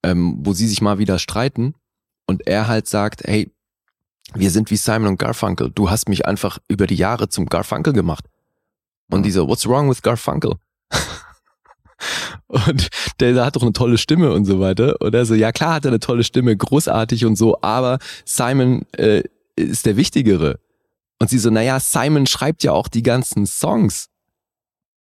[0.04, 1.76] ähm, wo sie sich mal wieder streiten
[2.26, 3.52] und er halt sagt, hey,
[4.34, 5.70] wir sind wie Simon und Garfunkel.
[5.70, 8.26] Du hast mich einfach über die Jahre zum Garfunkel gemacht.
[9.12, 9.24] Und Mhm.
[9.24, 10.56] dieser, what's wrong with Garfunkel?
[12.48, 12.90] Und
[13.20, 14.96] der, hat doch eine tolle Stimme und so weiter.
[15.02, 18.86] Und er so, ja klar hat er eine tolle Stimme, großartig und so, aber Simon
[18.94, 19.24] äh,
[19.56, 20.60] ist der Wichtigere.
[21.20, 24.10] Und sie so, naja, Simon schreibt ja auch die ganzen Songs.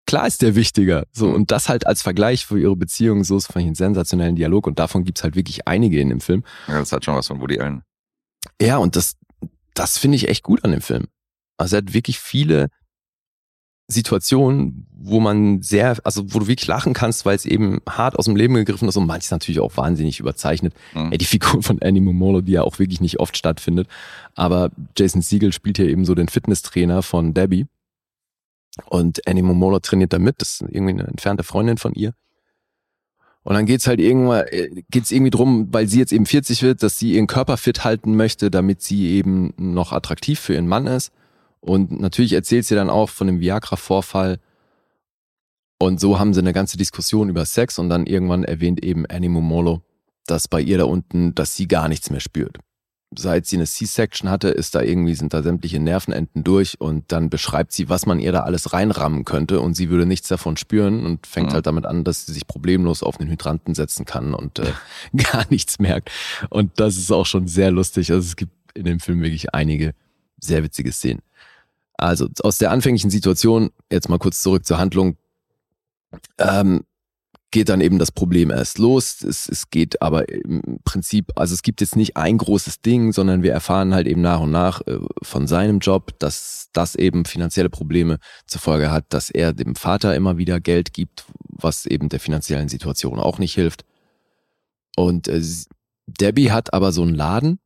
[0.06, 1.04] Klar ist der wichtiger.
[1.12, 4.36] So, und das halt als Vergleich für ihre Beziehung, so ist fand ich einen sensationellen
[4.36, 6.44] Dialog und davon gibt's halt wirklich einige in dem Film.
[6.68, 7.82] Ja, das hat schon was von Woody Allen.
[8.60, 9.16] Ja, und das,
[9.72, 11.06] das finde ich echt gut an dem Film.
[11.56, 12.68] Also er hat wirklich viele
[13.86, 18.24] Situationen, wo man sehr, also wo du wirklich lachen kannst, weil es eben hart aus
[18.24, 20.72] dem Leben gegriffen ist und manches natürlich auch wahnsinnig überzeichnet.
[20.94, 21.12] Mhm.
[21.12, 23.88] Ey, die Figur von Annie Momolo, die ja auch wirklich nicht oft stattfindet.
[24.34, 27.66] Aber Jason Siegel spielt hier eben so den Fitnesstrainer von Debbie.
[28.86, 30.40] Und Annie Momolo trainiert da mit.
[30.40, 32.14] Das ist irgendwie eine entfernte Freundin von ihr.
[33.42, 36.82] Und dann geht's halt irgendwann, äh, geht's irgendwie drum, weil sie jetzt eben 40 wird,
[36.82, 40.86] dass sie ihren Körper fit halten möchte, damit sie eben noch attraktiv für ihren Mann
[40.86, 41.12] ist.
[41.64, 44.38] Und natürlich erzählt sie dann auch von dem Viagra-Vorfall.
[45.78, 49.30] Und so haben sie eine ganze Diskussion über Sex und dann irgendwann erwähnt eben Annie
[49.30, 49.82] Momolo,
[50.26, 52.58] dass bei ihr da unten, dass sie gar nichts mehr spürt.
[53.16, 57.30] Seit sie eine C-Section hatte, ist da irgendwie, sind da sämtliche Nervenenden durch und dann
[57.30, 61.06] beschreibt sie, was man ihr da alles reinrammen könnte und sie würde nichts davon spüren
[61.06, 61.54] und fängt Mhm.
[61.54, 64.72] halt damit an, dass sie sich problemlos auf den Hydranten setzen kann und äh,
[65.32, 66.10] gar nichts merkt.
[66.50, 68.10] Und das ist auch schon sehr lustig.
[68.10, 69.94] Also es gibt in dem Film wirklich einige
[70.40, 71.22] sehr witzige Szenen.
[71.94, 75.16] Also aus der anfänglichen Situation, jetzt mal kurz zurück zur Handlung,
[76.38, 76.84] ähm,
[77.54, 79.22] geht dann eben das Problem erst los.
[79.22, 83.44] Es, es geht aber im Prinzip, also es gibt jetzt nicht ein großes Ding, sondern
[83.44, 87.70] wir erfahren halt eben nach und nach äh, von seinem Job, dass das eben finanzielle
[87.70, 92.18] Probleme zur Folge hat, dass er dem Vater immer wieder Geld gibt, was eben der
[92.18, 93.84] finanziellen Situation auch nicht hilft.
[94.96, 95.40] Und äh,
[96.06, 97.60] Debbie hat aber so einen Laden,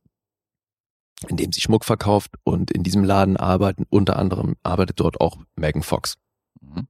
[1.27, 5.37] in dem sie Schmuck verkauft und in diesem Laden arbeiten unter anderem arbeitet dort auch
[5.55, 6.17] Megan Fox.
[6.61, 6.87] Mhm.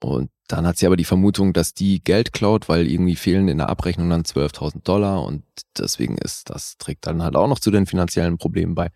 [0.00, 3.58] Und dann hat sie aber die Vermutung, dass die Geld klaut, weil irgendwie fehlen in
[3.58, 5.42] der Abrechnung dann 12.000 Dollar und
[5.76, 8.90] deswegen ist das trägt dann halt auch noch zu den finanziellen Problemen bei.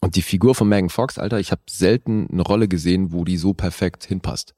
[0.00, 3.36] Und die Figur von Megan Fox, Alter, ich habe selten eine Rolle gesehen, wo die
[3.36, 4.54] so perfekt hinpasst.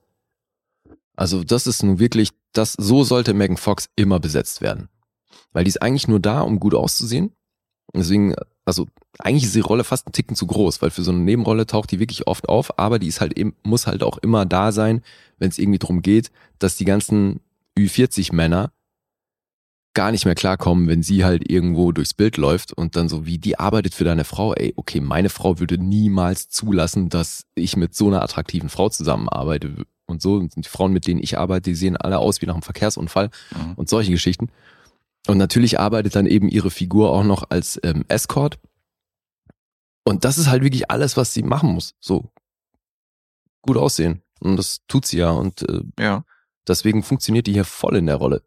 [1.16, 4.88] Also das ist nun wirklich, das so sollte Megan Fox immer besetzt werden,
[5.52, 7.34] weil die ist eigentlich nur da, um gut auszusehen.
[7.94, 8.86] Deswegen, also
[9.18, 11.90] eigentlich ist die Rolle fast ein Ticken zu groß, weil für so eine Nebenrolle taucht
[11.90, 15.02] die wirklich oft auf, aber die ist halt eben, muss halt auch immer da sein,
[15.38, 17.40] wenn es irgendwie darum geht, dass die ganzen
[17.78, 18.72] Ü40-Männer
[19.94, 23.38] gar nicht mehr klarkommen, wenn sie halt irgendwo durchs Bild läuft und dann so wie
[23.38, 27.94] die arbeitet für deine Frau, ey, okay, meine Frau würde niemals zulassen, dass ich mit
[27.94, 30.34] so einer attraktiven Frau zusammenarbeite und so.
[30.34, 33.30] Und die Frauen, mit denen ich arbeite, die sehen alle aus wie nach einem Verkehrsunfall
[33.52, 33.74] Mhm.
[33.76, 34.48] und solche Geschichten.
[35.28, 38.58] Und natürlich arbeitet dann eben ihre Figur auch noch als ähm, Escort.
[40.04, 41.94] Und das ist halt wirklich alles, was sie machen muss.
[42.00, 42.30] So
[43.62, 44.22] gut aussehen.
[44.40, 45.30] Und das tut sie ja.
[45.30, 46.24] Und äh, Ja.
[46.68, 48.42] deswegen funktioniert die hier voll in der Rolle.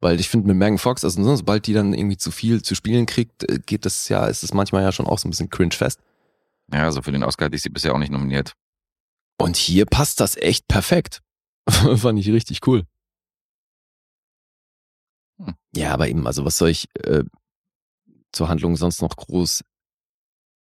[0.00, 2.74] Weil ich finde mit Megan Fox, also ne, sobald die dann irgendwie zu viel zu
[2.74, 5.48] spielen kriegt, äh, geht das ja, ist es manchmal ja schon auch so ein bisschen
[5.48, 6.00] cringe fest.
[6.72, 8.54] Ja, also für den Oscar hatte ich sie bisher auch nicht nominiert.
[9.38, 11.22] Und hier passt das echt perfekt.
[11.96, 12.84] Fand ich richtig cool.
[15.38, 15.54] Hm.
[15.74, 17.24] Ja, aber eben, also was soll ich äh,
[18.32, 19.64] zur Handlung sonst noch groß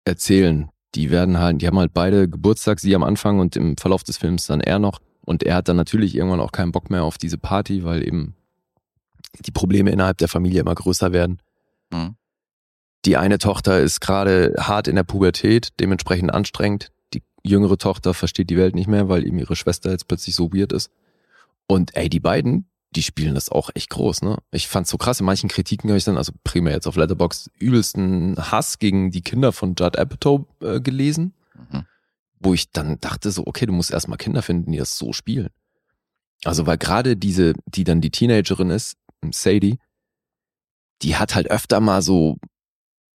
[0.04, 0.68] erzählen?
[0.94, 4.16] Die werden halt, die haben halt beide Geburtstag, sie am Anfang und im Verlauf des
[4.16, 5.00] Films dann er noch.
[5.24, 8.34] Und er hat dann natürlich irgendwann auch keinen Bock mehr auf diese Party, weil eben
[9.40, 11.40] die Probleme innerhalb der Familie immer größer werden.
[11.90, 12.16] Mhm.
[13.04, 16.90] Die eine Tochter ist gerade hart in der Pubertät, dementsprechend anstrengend.
[17.12, 20.52] Die jüngere Tochter versteht die Welt nicht mehr, weil eben ihre Schwester jetzt plötzlich so
[20.52, 20.90] weird ist.
[21.66, 24.38] Und ey, die beiden, die spielen das auch echt groß, ne?
[24.50, 27.50] Ich fand's so krass, in manchen Kritiken habe ich dann, also primär jetzt auf Letterbox
[27.58, 31.34] übelsten Hass gegen die Kinder von Judd Apatow äh, gelesen,
[31.70, 31.86] Mhm.
[32.40, 35.48] wo ich dann dachte so, okay, du musst erstmal Kinder finden, die das so spielen.
[36.44, 38.96] Also weil gerade diese, die dann die Teenagerin ist,
[39.30, 39.78] Sadie,
[41.02, 42.36] die hat halt öfter mal so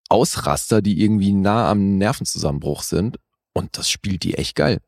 [0.08, 3.18] Ausraster, die irgendwie nah am Nervenzusammenbruch sind.
[3.52, 4.78] Und das spielt die echt geil.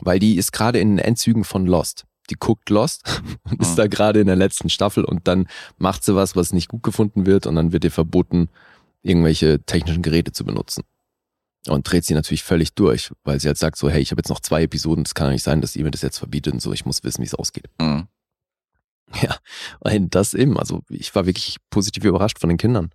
[0.00, 2.04] Weil die ist gerade in den Endzügen von Lost.
[2.30, 3.02] Die guckt Lost
[3.50, 3.76] und ist Mhm.
[3.76, 7.26] da gerade in der letzten Staffel und dann macht sie was, was nicht gut gefunden
[7.26, 8.48] wird und dann wird ihr verboten,
[9.02, 10.84] irgendwelche technischen Geräte zu benutzen.
[11.66, 14.28] Und dreht sie natürlich völlig durch, weil sie halt sagt so, hey, ich habe jetzt
[14.28, 16.60] noch zwei Episoden, es kann doch nicht sein, dass ihr mir das jetzt verbietet und
[16.60, 17.68] so, ich muss wissen, wie es ausgeht.
[17.80, 18.06] Mhm.
[19.22, 19.38] Ja,
[19.80, 22.90] und das eben, also ich war wirklich positiv überrascht von den Kindern.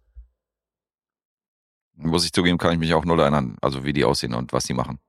[1.95, 4.65] Muss ich zugeben, kann ich mich auch null erinnern, also wie die aussehen und was
[4.65, 4.99] die machen.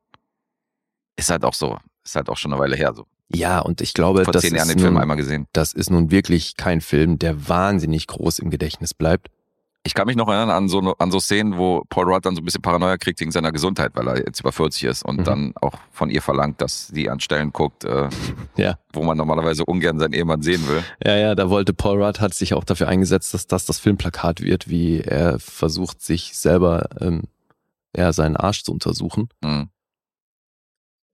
[1.16, 2.94] Ist halt auch so, ist halt auch schon eine Weile her.
[2.94, 3.06] So.
[3.32, 5.46] Ja, und ich glaube, Vor das zehn Jahren ist, den Film nun, einmal gesehen.
[5.52, 9.28] das ist nun wirklich kein Film, der wahnsinnig groß im Gedächtnis bleibt.
[9.86, 12.40] Ich kann mich noch erinnern an so, an so Szenen, wo Paul Rudd dann so
[12.40, 15.24] ein bisschen Paranoia kriegt wegen seiner Gesundheit, weil er jetzt über 40 ist und Mhm.
[15.24, 18.08] dann auch von ihr verlangt, dass sie an Stellen guckt, äh,
[18.56, 18.78] Ja.
[18.94, 20.82] wo man normalerweise ungern seinen Ehemann sehen will.
[21.04, 24.40] Ja, ja, da wollte Paul Rudd, hat sich auch dafür eingesetzt, dass das das Filmplakat
[24.40, 27.24] wird, wie er versucht, sich selber, ähm,
[27.94, 29.28] ja, seinen Arsch zu untersuchen.
[29.42, 29.68] Mhm.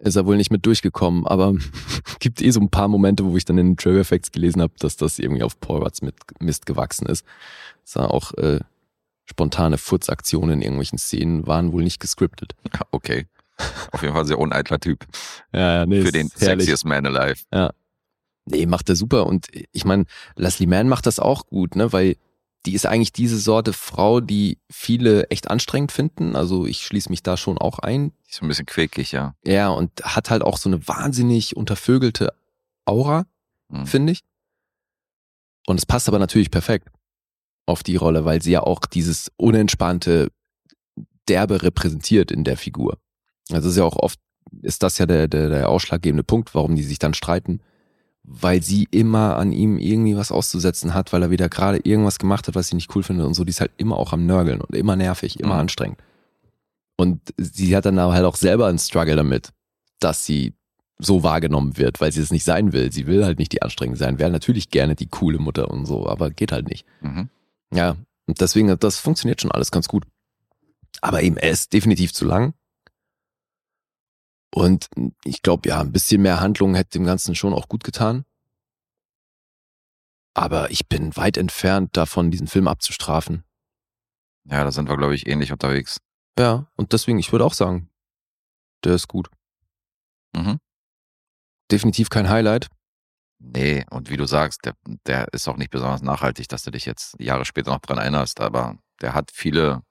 [0.01, 1.55] Ist er wohl nicht mit durchgekommen, aber
[2.21, 4.73] gibt eh so ein paar Momente, wo ich dann in den Trailer Effects gelesen habe,
[4.79, 7.25] dass das irgendwie auf Paul Rudds mit Mist gewachsen ist.
[7.85, 8.61] Es war auch äh,
[9.27, 12.55] spontane Furzaktionen in irgendwelchen Szenen, waren wohl nicht gescriptet.
[12.75, 13.27] Ja, okay.
[13.93, 15.07] Auf jeden Fall sehr uneitler Typ.
[15.53, 16.67] Ja, ja, nee, Für den herrlich.
[16.67, 17.41] sexiest man alive.
[18.47, 19.27] Nee, macht er super.
[19.27, 20.05] Und ich meine,
[20.37, 21.93] Leslie Mann macht das auch gut, ne?
[21.93, 22.17] Weil
[22.67, 26.37] die ist eigentlich diese Sorte Frau, die viele echt anstrengend finden.
[26.37, 28.13] Also ich schließe mich da schon auch ein.
[28.27, 29.35] Die ist so ein bisschen quäkig, ja.
[29.45, 32.33] Ja, und hat halt auch so eine wahnsinnig untervögelte
[32.85, 33.25] Aura,
[33.69, 33.87] Mhm.
[33.87, 34.21] finde ich.
[35.67, 36.89] Und es passt aber natürlich perfekt
[37.67, 40.29] auf die Rolle, weil sie ja auch dieses unentspannte
[41.29, 42.99] Derbe repräsentiert in der Figur.
[43.53, 44.19] Also ist ja auch oft,
[44.63, 47.61] ist das ja der, der, der ausschlaggebende Punkt, warum die sich dann streiten,
[48.33, 52.47] weil sie immer an ihm irgendwie was auszusetzen hat, weil er wieder gerade irgendwas gemacht
[52.47, 53.43] hat, was sie nicht cool findet und so.
[53.45, 55.61] Die ist halt immer auch am Nörgeln und immer nervig, immer Mhm.
[55.61, 55.99] anstrengend.
[56.97, 59.51] Und sie hat dann aber halt auch selber einen Struggle damit,
[59.99, 60.53] dass sie
[60.99, 62.93] so wahrgenommen wird, weil sie es nicht sein will.
[62.93, 66.07] Sie will halt nicht die anstrengend sein, wäre natürlich gerne die coole Mutter und so,
[66.07, 66.87] aber geht halt nicht.
[67.01, 67.31] Mhm.
[67.75, 70.05] Ja, und deswegen, das funktioniert schon alles ganz gut.
[71.01, 72.53] Aber eben, er ist definitiv zu lang.
[74.53, 74.89] Und
[75.25, 78.25] ich glaube, ja, ein bisschen mehr Handlung hätte dem Ganzen schon auch gut getan.
[80.35, 83.45] Aber ich bin weit entfernt davon, diesen Film abzustrafen.
[84.45, 85.99] Ja, da sind wir, glaube ich, ähnlich unterwegs.
[86.39, 87.91] Ja, und deswegen, ich würde auch sagen,
[88.85, 89.29] der ist gut.
[90.35, 90.59] Mhm.
[91.71, 92.69] Definitiv kein Highlight.
[93.39, 94.75] Nee, und wie du sagst, der,
[95.07, 98.41] der ist auch nicht besonders nachhaltig, dass du dich jetzt Jahre später noch dran erinnerst,
[98.41, 99.83] aber der hat viele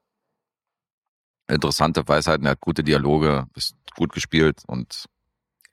[1.50, 5.06] interessante Weisheiten, er hat gute Dialoge, ist gut gespielt und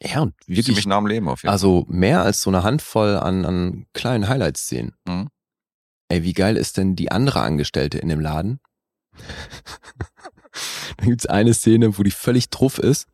[0.01, 1.53] Ja, und ziemlich wirklich, nah am Leben auf jeden Fall.
[1.53, 4.93] also mehr als so eine Handvoll an, an kleinen Highlight-Szenen.
[5.07, 5.29] Mhm.
[6.09, 8.59] Ey, wie geil ist denn die andere Angestellte in dem Laden?
[10.97, 13.07] da gibt's eine Szene, wo die völlig truff ist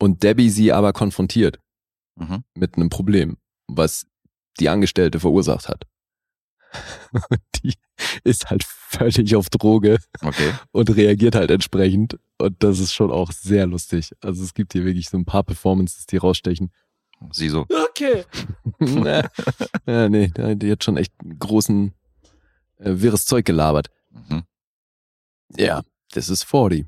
[0.00, 1.58] und Debbie sie aber konfrontiert
[2.16, 2.42] Mhm.
[2.54, 3.36] mit einem Problem,
[3.68, 4.04] was
[4.58, 5.84] die Angestellte verursacht hat.
[7.12, 7.74] Und die
[8.24, 10.52] ist halt völlig auf Droge Okay.
[10.72, 12.18] und reagiert halt entsprechend.
[12.38, 14.12] Und das ist schon auch sehr lustig.
[14.22, 16.72] Also es gibt hier wirklich so ein paar Performances, die rausstechen.
[17.32, 17.66] Sie so.
[17.90, 18.24] Okay.
[19.86, 21.92] ja, nee, die hat schon echt großen,
[22.78, 23.88] äh, wirres Zeug gelabert.
[24.10, 24.44] Mhm.
[25.56, 26.86] Ja, das ist 40.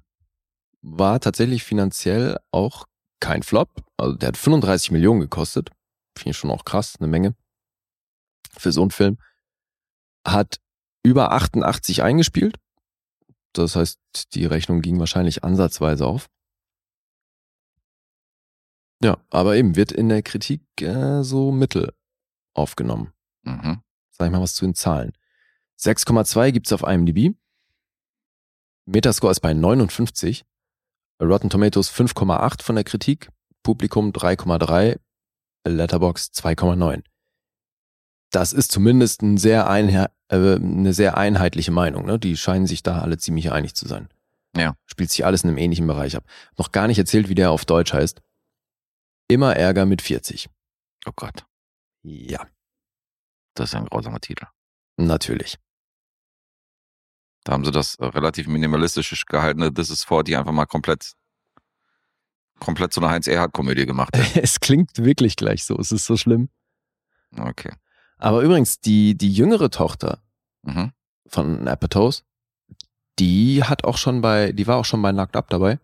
[0.83, 2.87] War tatsächlich finanziell auch
[3.19, 3.69] kein Flop.
[3.97, 5.71] Also der hat 35 Millionen gekostet.
[6.17, 7.35] Finde ich schon auch krass, eine Menge.
[8.57, 9.19] Für so einen Film.
[10.33, 10.61] Hat
[11.03, 12.57] über 88 eingespielt.
[13.53, 13.99] Das heißt,
[14.35, 16.29] die Rechnung ging wahrscheinlich ansatzweise auf.
[19.03, 21.93] Ja, aber eben wird in der Kritik äh, so mittel
[22.55, 23.13] aufgenommen.
[23.43, 23.83] Mhm.
[24.11, 25.13] Sag ich mal was zu den Zahlen.
[25.79, 27.35] 6,2 gibt's auf IMDb.
[28.85, 30.45] Metascore ist bei 59.
[31.23, 33.31] Rotten Tomatoes 5,8 von der Kritik.
[33.63, 35.01] Publikum 3,3.
[35.67, 37.03] Letterbox 2,9.
[38.31, 42.07] Das ist zumindest ein sehr einher äh, eine sehr einheitliche Meinung.
[42.07, 42.19] Ne?
[42.19, 44.09] Die scheinen sich da alle ziemlich einig zu sein.
[44.57, 44.75] Ja.
[44.87, 46.25] Spielt sich alles in einem ähnlichen Bereich ab.
[46.59, 48.21] Noch gar nicht erzählt, wie der auf Deutsch heißt.
[49.29, 50.49] Immer Ärger mit 40.
[51.07, 51.45] Oh Gott,
[52.03, 52.47] Ja,
[53.55, 54.47] das ist ein grausamer Titel.
[54.97, 55.57] natürlich.
[57.45, 61.13] Da haben sie das äh, relativ minimalistisch gehaltene This is 40 einfach mal komplett
[62.59, 64.15] komplett zu einer Heinz Erhardt Komödie gemacht.
[64.35, 65.79] Es klingt wirklich gleich so.
[65.79, 66.51] Es ist so schlimm.
[67.39, 67.73] Okay.
[68.21, 70.19] Aber übrigens, die, die jüngere Tochter
[70.63, 70.93] Mhm.
[71.27, 72.23] von Apatow,
[73.19, 75.79] die hat auch schon bei, die war auch schon bei Knocked Up dabei.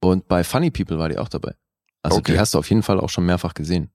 [0.00, 1.54] Und bei Funny People war die auch dabei.
[2.02, 2.32] Also Okay.
[2.32, 3.90] die hast du auf jeden Fall auch schon mehrfach gesehen.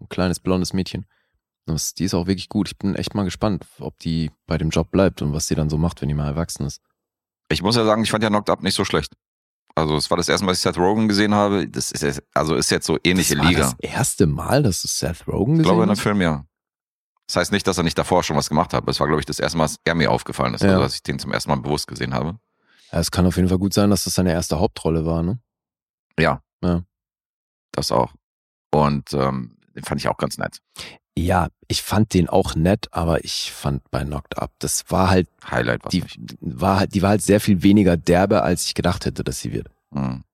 [0.00, 1.06] Ein kleines blondes Mädchen.
[1.66, 2.68] Das, die ist auch wirklich gut.
[2.68, 5.68] Ich bin echt mal gespannt, ob die bei dem Job bleibt und was sie dann
[5.68, 6.80] so macht, wenn die mal erwachsen ist.
[7.50, 9.12] Ich muss ja sagen, ich fand ja Knocked Up nicht so schlecht.
[9.74, 11.68] Also es war das erste Mal, dass ich Seth Rogen gesehen habe.
[11.68, 13.60] Das ist jetzt, also ist jetzt so ähnliche das war Liga.
[13.62, 16.00] das erste Mal, dass du Seth Rogen Ich gesehen glaube in einem hast?
[16.00, 16.44] Film ja.
[17.30, 18.82] Das heißt nicht, dass er nicht davor schon was gemacht hat.
[18.82, 20.70] aber Es war, glaube ich, das erste Mal, dass er mir aufgefallen ist, Ja.
[20.70, 22.40] also dass ich den zum ersten Mal bewusst gesehen habe.
[22.90, 25.38] Ja, es kann auf jeden Fall gut sein, dass das seine erste Hauptrolle war, ne?
[26.18, 26.42] Ja.
[26.60, 26.82] Ja.
[27.70, 28.12] Das auch.
[28.72, 30.60] Und ähm, den fand ich auch ganz nett.
[31.16, 35.28] Ja, ich fand den auch nett, aber ich fand bei Knocked Up, das war halt,
[35.48, 36.02] Highlight war die
[36.40, 39.52] war halt, die war halt sehr viel weniger derbe, als ich gedacht hätte, dass sie
[39.52, 39.68] wird.
[39.90, 40.24] Mhm.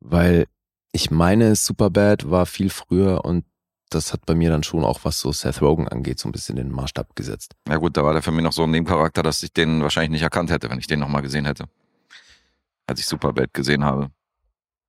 [0.00, 0.46] Weil
[0.92, 3.44] ich meine, Superbad war viel früher und
[3.90, 6.56] das hat bei mir dann schon auch, was so Seth Rogen angeht, so ein bisschen
[6.56, 7.54] den Maßstab gesetzt.
[7.68, 10.10] Ja gut, da war der für mich noch so ein Nebencharakter, dass ich den wahrscheinlich
[10.10, 11.66] nicht erkannt hätte, wenn ich den nochmal gesehen hätte.
[12.86, 14.10] Als ich Superbad gesehen habe.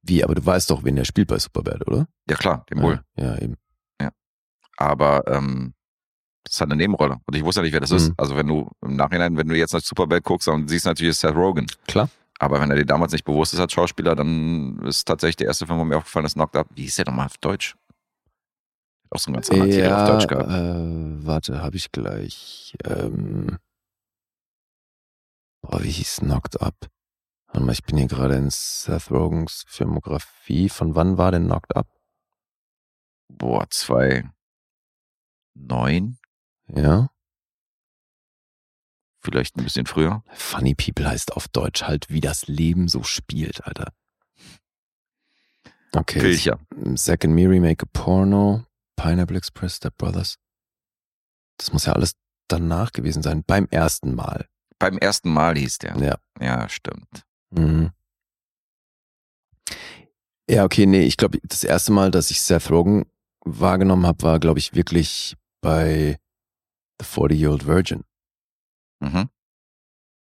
[0.02, 2.08] Wie, aber du weißt doch, wen der spielt bei Superbad, oder?
[2.30, 3.02] Ja klar, den wohl.
[3.16, 3.58] Ja, ja, eben.
[4.78, 5.74] Aber ähm,
[6.44, 7.18] das ist halt eine Nebenrolle.
[7.26, 8.10] Und ich wusste nicht, wer das ist.
[8.10, 8.14] Mhm.
[8.16, 11.18] Also wenn du im Nachhinein, wenn du jetzt nach Superbad guckst, dann siehst du natürlich
[11.18, 11.66] Seth Rogen.
[11.88, 12.10] Klar.
[12.40, 15.66] Aber wenn er dir damals nicht bewusst ist als Schauspieler, dann ist tatsächlich der erste
[15.66, 16.68] Film, wo mir aufgefallen ist, Knocked Up.
[16.76, 17.76] Wie hieß der nochmal auf Deutsch?
[19.10, 20.50] Auch so ein ganz anderer Titel auf Deutsch gehabt.
[20.50, 22.76] äh, warte, habe ich gleich.
[22.84, 23.58] Ähm,
[25.62, 26.76] oh, wie hieß Knocked Up?
[27.48, 30.68] Warte mal, ich bin hier gerade in Seth Rogans Filmografie.
[30.70, 31.88] Von wann war denn Knocked Up?
[33.30, 34.30] Boah, zwei,
[35.54, 36.18] neun,
[36.68, 37.10] Ja.
[39.20, 40.24] vielleicht ein bisschen früher.
[40.34, 43.92] Funny People heißt auf Deutsch halt, wie das Leben so spielt, Alter.
[45.94, 46.20] Okay.
[46.20, 46.60] Pilcher.
[46.96, 48.66] Zack and Miri make a porno.
[48.98, 50.36] Pineapple Express, Step Brothers.
[51.58, 52.14] Das muss ja alles
[52.50, 53.44] danach gewesen sein.
[53.46, 54.48] Beim ersten Mal.
[54.80, 55.98] Beim ersten Mal hieß der.
[55.98, 56.18] Ja.
[56.40, 57.24] Ja, stimmt.
[57.52, 57.92] Mhm.
[60.50, 63.06] Ja, okay, nee, ich glaube, das erste Mal, dass ich Seth Rogen
[63.44, 66.18] wahrgenommen habe, war, glaube ich, wirklich bei
[67.02, 68.04] The 40-Year-Old Virgin.
[69.00, 69.30] Mhm.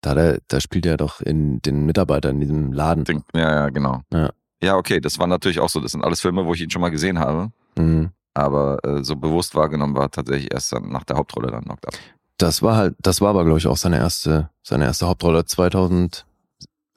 [0.02, 3.24] Da, da, da spielt er doch in den Mitarbeiter in diesem Laden.
[3.34, 4.02] Ja, ja, genau.
[4.12, 4.32] Ja.
[4.64, 5.80] Ja, okay, das war natürlich auch so.
[5.80, 7.52] Das sind alles Filme, wo ich ihn schon mal gesehen habe.
[7.78, 8.12] Mhm.
[8.36, 11.93] Aber äh, so bewusst wahrgenommen war tatsächlich erst dann nach der Hauptrolle dann Knocked Up.
[12.38, 16.26] Das war halt, das war aber, glaube ich, auch seine erste, seine erste Hauptrolle 2000,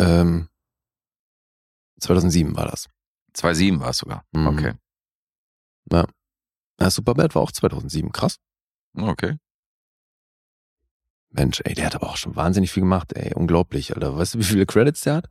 [0.01, 0.49] ähm,
[2.01, 2.89] 2007 war das.
[3.35, 4.25] 2,7 war es sogar.
[4.33, 4.47] Mhm.
[4.49, 4.75] Okay.
[6.81, 8.39] Ja, Superbad war auch 2007, krass.
[8.97, 9.37] Okay.
[11.31, 14.17] Mensch, ey, der hat aber auch schon wahnsinnig viel gemacht, ey, unglaublich, Alter.
[14.17, 15.29] Weißt du, wie viele Credits der hat?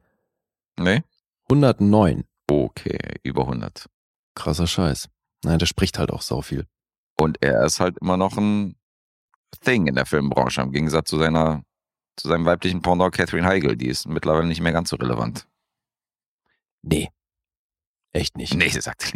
[0.77, 1.03] Nee?
[1.49, 2.25] 109.
[2.49, 3.87] Okay, über 100.
[4.35, 5.09] Krasser Scheiß.
[5.43, 6.65] Nein, der spricht halt auch sau viel.
[7.19, 8.75] Und er ist halt immer noch ein
[9.61, 11.63] Thing in der Filmbranche, im Gegensatz zu seiner,
[12.15, 13.75] zu seinem weiblichen Pendant Catherine Heigl.
[13.75, 15.47] Die ist mittlerweile nicht mehr ganz so relevant.
[16.83, 17.09] Nee.
[18.13, 18.53] Echt nicht.
[18.53, 19.13] Nee, sie sagt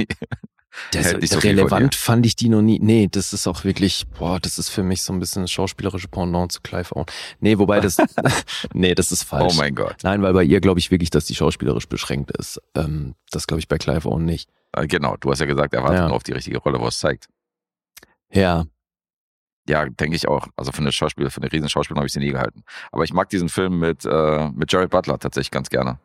[0.93, 2.79] hält so, nicht so relevant fand ich die noch nie.
[2.79, 6.07] Nee, das ist auch wirklich, boah, das ist für mich so ein bisschen das schauspielerische
[6.07, 7.05] Pendant zu Clive Owen.
[7.39, 7.97] Nee, wobei das,
[8.73, 9.53] nee, das ist falsch.
[9.53, 9.97] Oh mein Gott.
[10.03, 12.61] Nein, weil bei ihr glaube ich wirklich, dass die schauspielerisch beschränkt ist.
[12.75, 14.49] Ähm, das glaube ich bei Clive Owen nicht.
[14.73, 16.07] Äh, Genau, du hast ja gesagt, er wartet Ja.
[16.07, 17.27] nur auf die richtige Rolle, wo es zeigt.
[18.31, 18.65] Ja,
[19.67, 20.47] Ja, denke ich auch.
[20.57, 22.63] Also für eine Schauspieler, für eine riesen Schauspielerin habe ich sie nie gehalten.
[22.91, 25.99] Aber ich mag diesen Film mit, äh, mit Jared Butler tatsächlich ganz gerne.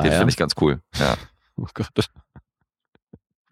[0.00, 0.18] Den Ah, ja?
[0.18, 0.80] finde ich ganz cool.
[0.96, 1.16] Ja.
[1.56, 2.10] Oh Gott.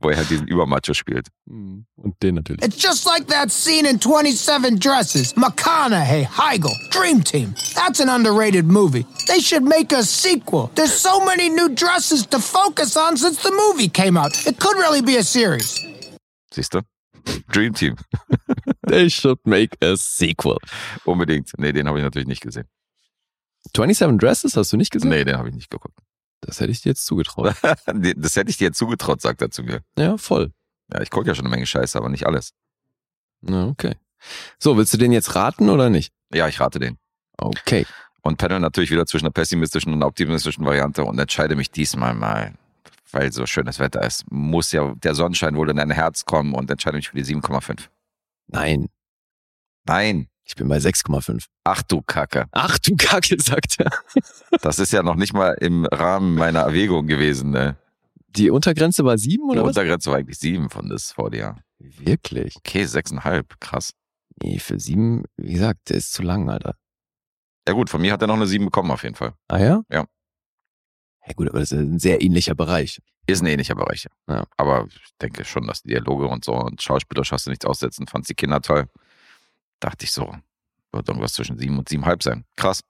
[0.03, 1.29] Wo er halt diesen Übermacho spielt.
[1.47, 1.87] Und
[2.23, 2.63] den natürlich.
[2.65, 5.35] It's just like that scene in 27 Dresses.
[5.37, 7.55] McConaughey, Heigl, Dream Team.
[7.75, 9.07] That's an underrated movie.
[9.29, 10.71] They should make a sequel.
[10.75, 14.33] There's so many new dresses to focus on since the movie came out.
[14.47, 15.79] It could really be a series.
[16.53, 16.83] Siehst du?
[17.49, 17.97] Dream Team.
[18.89, 20.59] They should make a sequel.
[21.05, 21.53] Unbedingt.
[21.57, 22.67] Nee, den habe ich natürlich nicht gesehen.
[23.77, 25.11] 27 Dresses hast du nicht gesehen?
[25.11, 25.99] Nee, den habe ich nicht geguckt.
[26.43, 27.55] Das hätte ich dir jetzt zugetraut.
[27.63, 29.81] das hätte ich dir jetzt zugetraut, sagt er zu mir.
[29.97, 30.53] ja, voll.
[30.93, 32.53] Ja, ich gucke ja schon eine Menge Scheiße, aber nicht alles.
[33.41, 33.97] Na, okay.
[34.59, 36.13] So, willst du den jetzt raten oder nicht?
[36.33, 36.99] Ja, ich rate den.
[37.39, 37.87] Okay.
[38.21, 42.15] Und pendel natürlich wieder zwischen einer pessimistischen und einer optimistischen Variante und entscheide mich diesmal
[42.15, 42.55] mal,
[43.11, 46.71] weil so schönes Wetter ist, muss ja der Sonnenschein wohl in dein Herz kommen und
[46.71, 47.89] entscheide mich für die 7,5.
[48.49, 48.89] Nein,
[49.85, 50.29] Nein.
[50.53, 51.47] Ich bin bei 6,5.
[51.65, 52.45] Ach du Kacke.
[52.53, 53.91] Ach du Kacke, sagt er.
[54.61, 57.53] Das ist ja noch nicht mal im Rahmen meiner Erwägung gewesen.
[57.53, 57.77] Ne?
[58.37, 59.69] Die Untergrenze war 7 Die oder was?
[59.69, 61.57] Untergrenze war eigentlich 7 von das VDA.
[61.79, 62.55] Wirklich?
[62.57, 63.45] Okay, 6,5.
[63.61, 63.93] Krass.
[64.43, 66.75] Nee, für 7, wie gesagt, der ist zu lang, Alter.
[67.67, 69.33] Ja gut, von mir hat er noch eine 7 bekommen auf jeden Fall.
[69.49, 69.81] Ah ja?
[69.91, 70.05] Ja.
[71.27, 73.01] Ja gut, aber das ist ein sehr ähnlicher Bereich.
[73.27, 74.07] Ist ein ähnlicher Bereich.
[74.29, 74.35] ja.
[74.35, 74.45] Ja.
[74.59, 78.07] Aber ich denke schon, dass die Dialoge und so und schauspielerisch hast du nichts aussetzen.
[78.07, 78.87] Fand die Kinder toll.
[79.83, 80.33] Dachte ich so,
[80.93, 82.45] wird irgendwas zwischen 7 und 7,5 sein.
[82.57, 82.83] Krass.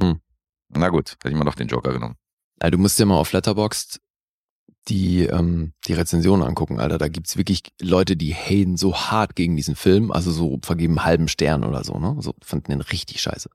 [0.00, 0.20] Hm.
[0.68, 2.16] Na gut, hätte ich mal doch den Joker genommen.
[2.60, 4.00] Also, du musst dir mal auf Letterboxd
[4.88, 6.98] die, ähm, die Rezensionen angucken, Alter.
[6.98, 11.04] Da gibt's wirklich Leute, die haten so hart gegen diesen Film, also so vergeben einen
[11.04, 12.16] halben Stern oder so, ne?
[12.20, 13.50] So fanden den richtig scheiße.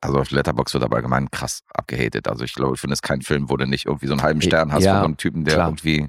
[0.00, 2.28] Also auf Letterbox wird aber allgemein krass abgehatet.
[2.28, 4.42] Also ich glaube, ich finde es kein Film, wo du nicht irgendwie so einen halben
[4.42, 5.68] Stern hast ja, von so einem Typen, der klar.
[5.68, 6.08] irgendwie.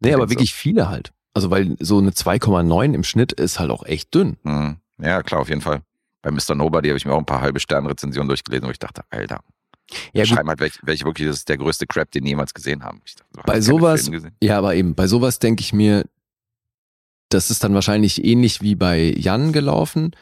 [0.00, 0.30] Nee, aber so.
[0.30, 1.12] wirklich viele halt.
[1.32, 4.36] Also weil so eine 2,9 im Schnitt ist halt auch echt dünn.
[4.44, 5.82] Hm, ja, klar, auf jeden Fall.
[6.22, 6.54] Bei Mr.
[6.54, 9.40] Nobody habe ich mir auch ein paar halbe Stern-Rezensionen durchgelesen, wo ich dachte, Alter,
[10.12, 12.82] Ja, schreiben halt welche, welche wirklich, das ist der größte Crap, den die jemals gesehen
[12.84, 13.00] haben.
[13.32, 14.10] Dachte, Bei sowas-
[14.42, 16.04] ja, aber eben, bei sowas denke ich mir,
[17.30, 20.14] das ist dann wahrscheinlich ähnlich wie bei Jan gelaufen.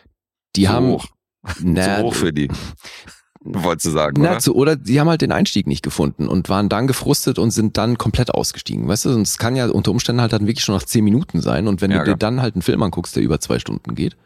[0.56, 0.86] Die Zu haben.
[0.88, 1.06] hoch.
[1.60, 2.48] Na, Zu hoch für die.
[3.40, 4.38] Wolltest du sagen, Na, oder?
[4.40, 7.76] zu, oder die haben halt den Einstieg nicht gefunden und waren dann gefrustet und sind
[7.78, 8.88] dann komplett ausgestiegen.
[8.88, 11.40] Weißt du, und es kann ja unter Umständen halt dann wirklich schon nach zehn Minuten
[11.40, 11.66] sein.
[11.68, 12.18] Und wenn Ja, du dir klar.
[12.18, 14.16] dann halt einen Film anguckst, der über zwei Stunden geht,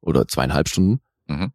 [0.00, 1.52] oder zweieinhalb Stunden, Mhm.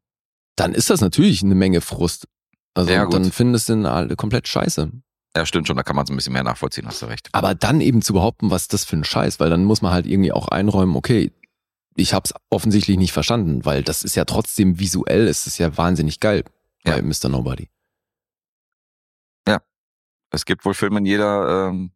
[0.56, 2.28] dann ist das natürlich eine Menge Frust.
[2.74, 4.92] Also Ja, dann findest du ihn alle komplett scheiße.
[5.36, 7.28] Ja, stimmt schon, da kann man es ein bisschen mehr nachvollziehen, hast du recht.
[7.34, 10.06] Aber dann eben zu behaupten, was das für ein Scheiß, weil dann muss man halt
[10.06, 11.32] irgendwie auch einräumen, okay,
[11.98, 16.20] ich hab's offensichtlich nicht verstanden, weil das ist ja trotzdem visuell, ist es ja wahnsinnig
[16.20, 16.44] geil
[16.84, 17.02] bei Ja.
[17.02, 17.30] Mr.
[17.30, 17.70] Nobody.
[20.32, 21.92] Es gibt wohl Filme in jeder, ähm,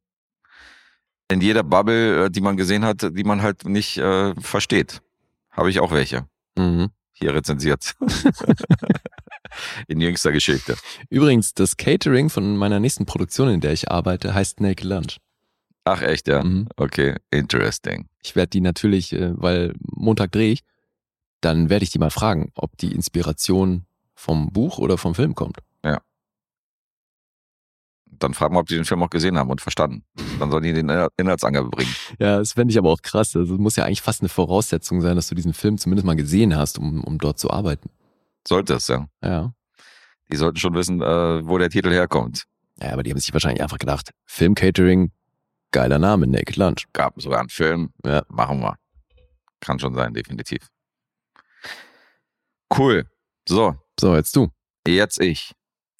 [1.30, 5.02] in jeder Bubble, äh, die man gesehen hat, die man halt nicht äh, versteht.
[5.52, 6.26] Habe ich auch welche.
[6.60, 6.90] Mhm.
[7.14, 7.96] hier rezensiert.
[9.88, 10.76] In jüngster Geschichte.
[11.10, 15.18] Übrigens, das Catering von meiner nächsten Produktion, in der ich arbeite, heißt Naked Lunch.
[15.86, 16.44] Ach echt, ja.
[16.44, 16.68] Mhm.
[16.76, 18.08] Okay, interesting.
[18.22, 20.64] Ich werde die natürlich, äh, weil Montag drehe ich,
[21.42, 25.58] dann werde ich die mal fragen, ob die Inspiration vom Buch oder vom Film kommt.
[28.20, 30.04] Dann fragen wir, ob die den Film auch gesehen haben und verstanden.
[30.40, 31.94] Dann sollen die den Inhal- Inhaltsangabe bringen.
[32.20, 33.36] Ja, das fände ich aber auch krass.
[33.36, 36.16] Also es muss ja eigentlich fast eine Voraussetzung sein, dass du diesen Film zumindest mal
[36.16, 37.90] gesehen hast, um, um dort zu arbeiten.
[38.48, 39.08] Sollte es, ja.
[39.24, 39.54] Ja.
[40.32, 42.44] Die sollten schon wissen, äh, wo der Titel herkommt.
[42.82, 45.12] Ja, aber die haben sich wahrscheinlich einfach gedacht, Film-Catering,
[45.72, 46.86] geiler Name, Naked Lunch.
[46.94, 47.92] Gab sogar einen Film.
[48.06, 48.24] Ja.
[48.30, 48.76] Machen wir.
[49.60, 50.68] Kann schon sein, definitiv.
[52.76, 53.06] Cool.
[53.48, 54.50] So, So, jetzt du.
[54.88, 55.54] jetzt ich.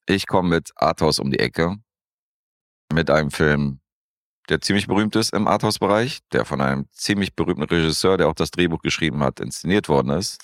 [0.06, 1.76] Ich komme mit Arthouse um die Ecke.
[2.92, 3.80] Mit einem Film,
[4.50, 8.52] der ziemlich berühmt ist im Arthouse-Bereich, der von einem ziemlich berühmten Regisseur, der auch das
[8.52, 10.40] Drehbuch geschrieben hat, inszeniert worden ist.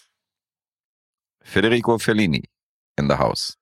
[1.41, 2.43] Federico Fellini
[2.97, 3.57] in the House.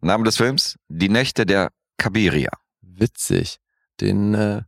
[0.00, 0.76] Name des Films?
[0.88, 2.50] Die Nächte der Cabiria.
[2.82, 3.58] Witzig.
[4.00, 4.62] Den, äh,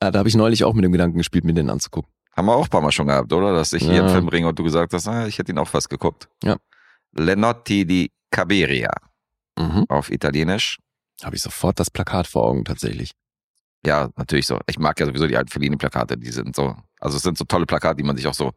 [0.00, 2.10] ah, da habe ich neulich auch mit dem Gedanken gespielt, mir den anzugucken.
[2.36, 3.52] Haben wir auch ein paar Mal schon gehabt, oder?
[3.52, 4.00] Dass ich hier Ja.
[4.02, 6.28] einen Film bringe und du gesagt hast, ah, ich hätte ihn auch fast geguckt.
[6.42, 6.56] Ja.
[7.12, 8.90] Le Notti di Cabiria
[9.58, 9.84] Mhm.
[9.88, 10.78] auf Italienisch.
[11.22, 13.12] Habe ich sofort das Plakat vor Augen tatsächlich.
[13.86, 14.58] Ja, natürlich so.
[14.66, 17.66] Ich mag ja sowieso die alten Fellini-Plakate, die sind so, also es sind so tolle
[17.66, 18.52] Plakate, die man sich auch so,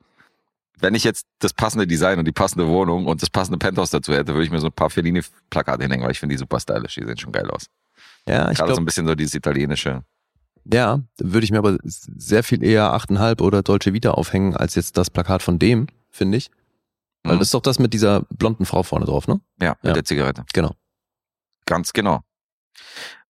[0.80, 4.14] wenn ich jetzt das passende Design und die passende Wohnung und das passende Penthouse dazu
[4.14, 6.96] hätte, würde ich mir so ein paar Fellini-Plakate hinhängen, weil ich finde die super stylisch,
[6.96, 7.66] die sehen schon geil aus.
[8.28, 10.04] Ja, ich Gerade so ein bisschen so dieses italienische.
[10.66, 14.98] ja, würde ich mir aber sehr viel eher 8,5 oder Dolce Vita aufhängen, als jetzt
[14.98, 16.52] das Plakat von dem, finde ich.
[17.24, 17.40] Weil Mhm.
[17.40, 19.42] das ist doch das mit dieser blonden Frau vorne drauf, ne?
[19.62, 19.94] Ja, mit Ja.
[19.94, 20.46] der Zigarette.
[20.54, 20.74] Genau.
[21.66, 22.22] Ganz genau.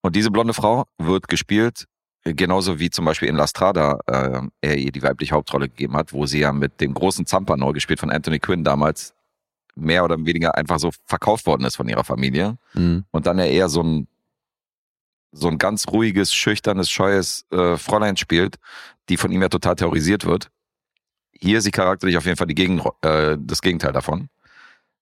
[0.01, 1.85] Und diese blonde Frau wird gespielt,
[2.23, 5.95] äh, genauso wie zum Beispiel in La Strada äh, er ihr die weibliche Hauptrolle gegeben
[5.95, 9.13] hat, wo sie ja mit dem großen Zampano, gespielt von Anthony Quinn damals,
[9.75, 12.57] mehr oder weniger einfach so verkauft worden ist von ihrer Familie.
[12.73, 13.05] Mhm.
[13.11, 14.07] Und dann er eher so ein,
[15.31, 18.57] so ein ganz ruhiges, schüchternes, scheues äh, Fräulein spielt,
[19.09, 20.49] die von ihm ja total terrorisiert wird.
[21.31, 24.29] Hier ist sie charakterlich auf jeden Fall die Gegen, äh, das Gegenteil davon.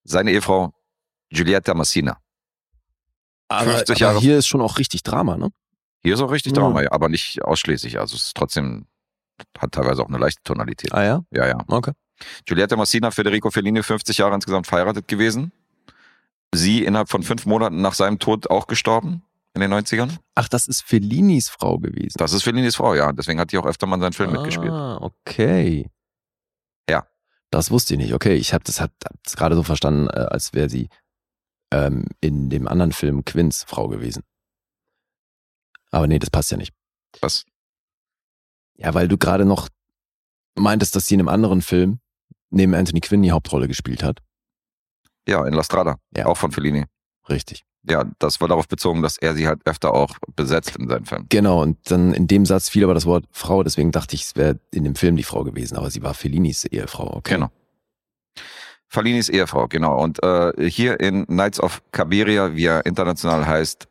[0.04, 0.74] Seine Ehefrau
[1.30, 2.18] Giulietta Massina.
[3.48, 5.50] Aber, 50 aber Jahre- hier ist schon auch richtig Drama, ne?
[6.04, 6.62] Hier ist auch richtig Ja.
[6.62, 8.00] Drama, ja, aber nicht ausschließlich.
[8.00, 8.86] Also es ist trotzdem,
[9.58, 10.94] hat teilweise auch eine leichte Tonalität.
[10.94, 11.24] Ah ja?
[11.32, 11.58] Ja, ja.
[11.68, 11.92] Okay.
[12.46, 15.52] Giulietta Massina, Federico Fellini, 50 Jahre insgesamt verheiratet gewesen.
[16.54, 19.24] Sie innerhalb von fünf Monaten nach seinem Tod auch gestorben
[19.54, 20.10] in den 90ern.
[20.36, 22.14] Ach, das ist Fellinis Frau gewesen.
[22.18, 23.12] Das ist Fellinis Frau, ja.
[23.12, 24.72] Deswegen hat die auch öfter mal in seinen Film mitgespielt.
[24.72, 25.90] Ah, okay.
[26.90, 27.06] Ja.
[27.52, 28.14] Das wusste ich nicht.
[28.14, 28.92] Okay, ich habe das, hab
[29.24, 30.90] das gerade so verstanden, äh, als wäre sie
[31.76, 34.24] ähm, in dem anderen Film Quinns Frau gewesen.
[35.92, 36.74] Aber nee, das passt ja nicht.
[37.22, 37.46] Was?
[38.76, 39.70] Ja, weil du gerade noch
[40.56, 42.00] meintest, dass sie in einem anderen Film
[42.50, 44.22] neben Anthony Quinn die Hauptrolle gespielt hat.
[45.28, 45.98] Ja, in La Strada.
[46.16, 46.28] Ja.
[46.28, 46.86] Auch von Fellini.
[47.28, 47.64] Richtig.
[47.88, 51.28] Ja, das war darauf bezogen, dass er sie halt öfter auch besetzt in seinen Filmen.
[51.30, 54.36] Genau, und dann in dem Satz fiel aber das Wort Frau, deswegen dachte ich, es
[54.36, 57.18] wäre in dem Film die Frau gewesen, aber sie war Fellinis Ehefrau.
[57.18, 57.36] Okay.
[57.36, 57.52] Genau.
[58.96, 60.02] Fellinis Ehefrau, genau.
[60.02, 63.88] Und äh, hier in Knights of Cabiria, wie er international heißt,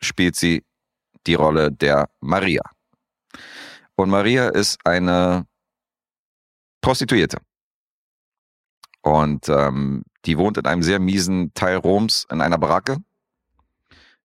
[0.00, 0.62] spielt sie
[1.26, 2.62] die Rolle der Maria.
[3.96, 5.46] Und Maria ist eine
[6.82, 7.38] Prostituierte.
[9.00, 12.98] Und ähm, die wohnt in einem sehr miesen Teil Roms in einer Baracke,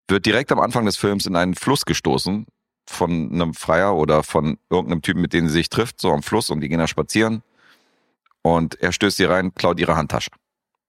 [0.09, 2.47] wird direkt am Anfang des Films in einen Fluss gestoßen
[2.85, 6.49] von einem Freier oder von irgendeinem Typen, mit dem sie sich trifft, so am Fluss
[6.49, 7.43] und die gehen da spazieren.
[8.41, 10.31] Und er stößt sie rein, klaut ihre Handtasche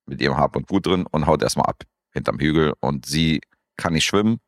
[0.07, 1.83] mit ihrem Hab und Gut drin und haut erstmal ab
[2.13, 2.73] hinterm Hügel.
[2.81, 3.41] Und sie
[3.77, 4.41] kann nicht schwimmen,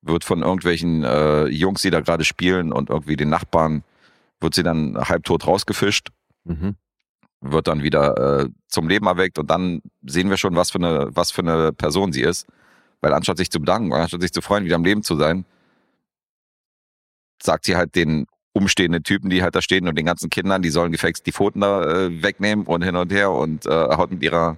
[0.00, 3.84] wird von irgendwelchen äh, Jungs, die da gerade spielen und irgendwie den Nachbarn,
[4.40, 6.08] wird sie dann halbtot rausgefischt,
[6.44, 6.74] Mhm.
[7.40, 11.08] wird dann wieder äh, zum Leben erweckt und dann sehen wir schon, was für eine,
[11.14, 12.46] was für eine Person sie ist.
[13.00, 15.44] Weil anstatt sich zu bedanken, anstatt sich zu freuen, wieder am Leben zu sein,
[17.40, 20.70] sagt sie halt den umstehenden Typen, die halt da stehen und den ganzen Kindern, die
[20.70, 24.22] sollen gefälligst die Pfoten da äh, wegnehmen und hin und her und äh, haut mit
[24.22, 24.56] ihrer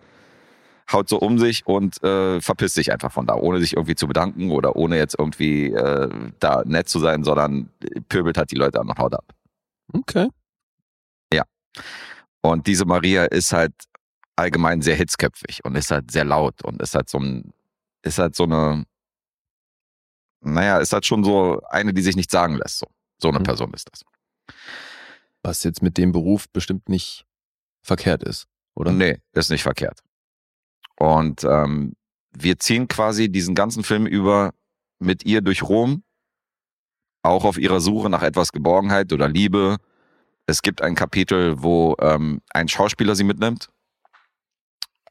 [0.92, 4.06] haut so um sich und äh, verpisst sich einfach von da, ohne sich irgendwie zu
[4.06, 7.70] bedanken oder ohne jetzt irgendwie äh, da nett zu sein, sondern
[8.10, 9.24] pöbelt halt die Leute an und haut ab.
[9.94, 10.28] Okay.
[12.44, 13.72] Und diese Maria ist halt
[14.36, 17.54] allgemein sehr hitzköpfig und ist halt sehr laut und ist halt so ein,
[18.02, 18.84] ist halt so eine,
[20.42, 22.80] naja, ist halt schon so eine, die sich nicht sagen lässt.
[22.80, 22.86] So,
[23.18, 23.44] so eine Mhm.
[23.44, 24.04] Person ist das.
[25.42, 27.26] Was jetzt mit dem Beruf bestimmt nicht
[27.82, 28.92] verkehrt ist, oder?
[28.92, 30.00] Nee, ist nicht verkehrt.
[30.96, 31.94] Und ähm,
[32.32, 34.52] wir ziehen quasi diesen ganzen Film über
[34.98, 36.02] mit ihr durch Rom,
[37.22, 39.78] auch auf ihrer Suche nach etwas Geborgenheit oder Liebe
[40.46, 43.70] Es gibt ein Kapitel, wo ähm, ein Schauspieler sie mitnimmt.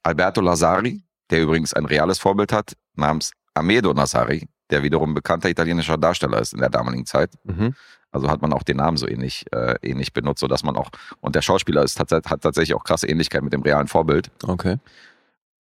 [0.04, 5.98] Alberto Lazzari, der übrigens ein reales Vorbild hat, namens Amedo Nassari, der wiederum bekannter italienischer
[5.98, 7.32] Darsteller ist in der damaligen Zeit.
[7.44, 7.76] Mhm.
[8.12, 10.90] Also hat man auch den Namen so ähnlich, äh, ähnlich benutzt, sodass man auch,
[11.22, 14.32] und der Schauspieler ist, hat, hat tatsächlich auch krasse Ähnlichkeit mit dem realen Vorbild.
[14.46, 14.78] Okay.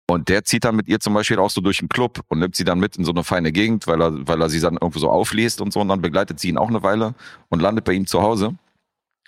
[0.09, 2.55] Und der zieht dann mit ihr zum Beispiel auch so durch den Club und nimmt
[2.55, 4.99] sie dann mit in so eine feine Gegend, weil er, weil er sie dann irgendwo
[4.99, 5.81] so aufliest und so.
[5.81, 7.15] Und dann begleitet sie ihn auch eine Weile
[7.49, 8.55] und landet bei ihm zu Hause.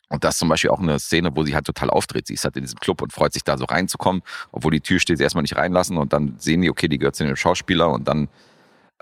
[0.09, 2.29] Und das ist zum Beispiel auch eine Szene, wo sie halt total auftritt.
[2.29, 5.01] Sie ist halt in diesem Club und freut sich da so reinzukommen, obwohl die Tür
[5.01, 7.91] steht, sie erstmal nicht reinlassen und dann sehen die, okay, die gehört zu dem Schauspieler
[7.91, 8.29] und dann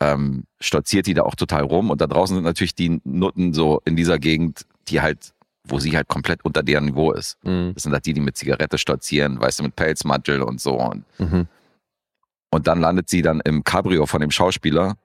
[0.00, 1.90] ähm, stolziert die da auch total rum.
[1.90, 5.32] Und da draußen sind natürlich die Nutten so in dieser Gegend, die halt,
[5.64, 7.38] wo sie halt komplett unter deren Niveau ist.
[7.44, 7.72] Mhm.
[7.74, 10.74] Das sind halt die, die mit Zigarette stolzieren, weißt du, mit Pelzmantel und so.
[10.78, 11.46] Und, Mhm.
[12.50, 14.96] und dann landet sie dann im Cabrio von dem Schauspieler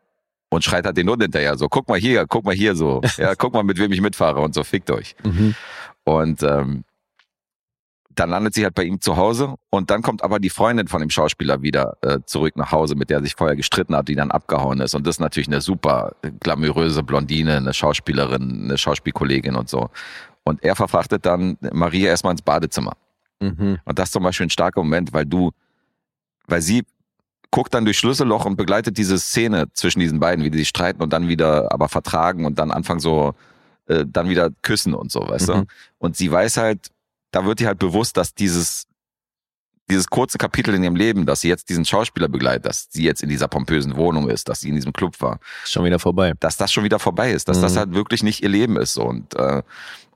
[0.50, 3.02] und schreit halt den Nutten hinterher so, guck mal hier, guck mal hier so.
[3.18, 5.16] Ja, guck mal, mit wem ich mitfahre und so, fickt euch.
[5.24, 5.56] Mhm.
[6.04, 6.84] Und ähm,
[8.16, 11.00] dann landet sie halt bei ihm zu Hause und dann kommt aber die Freundin von
[11.00, 14.16] dem Schauspieler wieder äh, zurück nach Hause, mit der er sich vorher gestritten hat, die
[14.16, 14.94] dann abgehauen ist.
[14.94, 19.90] Und das ist natürlich eine super glamouröse Blondine, eine Schauspielerin, eine Schauspielkollegin und so.
[20.44, 22.94] Und er verfrachtet dann Maria erstmal ins Badezimmer.
[23.40, 23.78] Mhm.
[23.86, 25.52] Und das ist zum Beispiel ein starker Moment, weil du,
[26.48, 26.84] weil sie
[27.52, 31.02] guckt dann durch Schlüsselloch und begleitet diese Szene zwischen diesen beiden, wie die sich streiten
[31.02, 33.36] und dann wieder aber vertragen und dann anfangen so,
[33.88, 35.54] äh, dann wieder küssen und so, weißt Mhm.
[35.54, 35.64] du?
[36.00, 36.90] Und sie weiß halt,
[37.32, 38.88] da wird ihr halt bewusst, dass dieses,
[39.90, 43.24] dieses kurze Kapitel in ihrem Leben, dass sie jetzt diesen Schauspieler begleitet, dass sie jetzt
[43.24, 46.34] in dieser pompösen Wohnung ist, dass sie in diesem Club war, schon wieder vorbei.
[46.40, 47.78] dass das schon wieder vorbei ist, dass das Mhm.
[47.80, 48.94] halt wirklich nicht ihr Leben ist.
[48.94, 49.04] So.
[49.04, 49.62] Und, äh,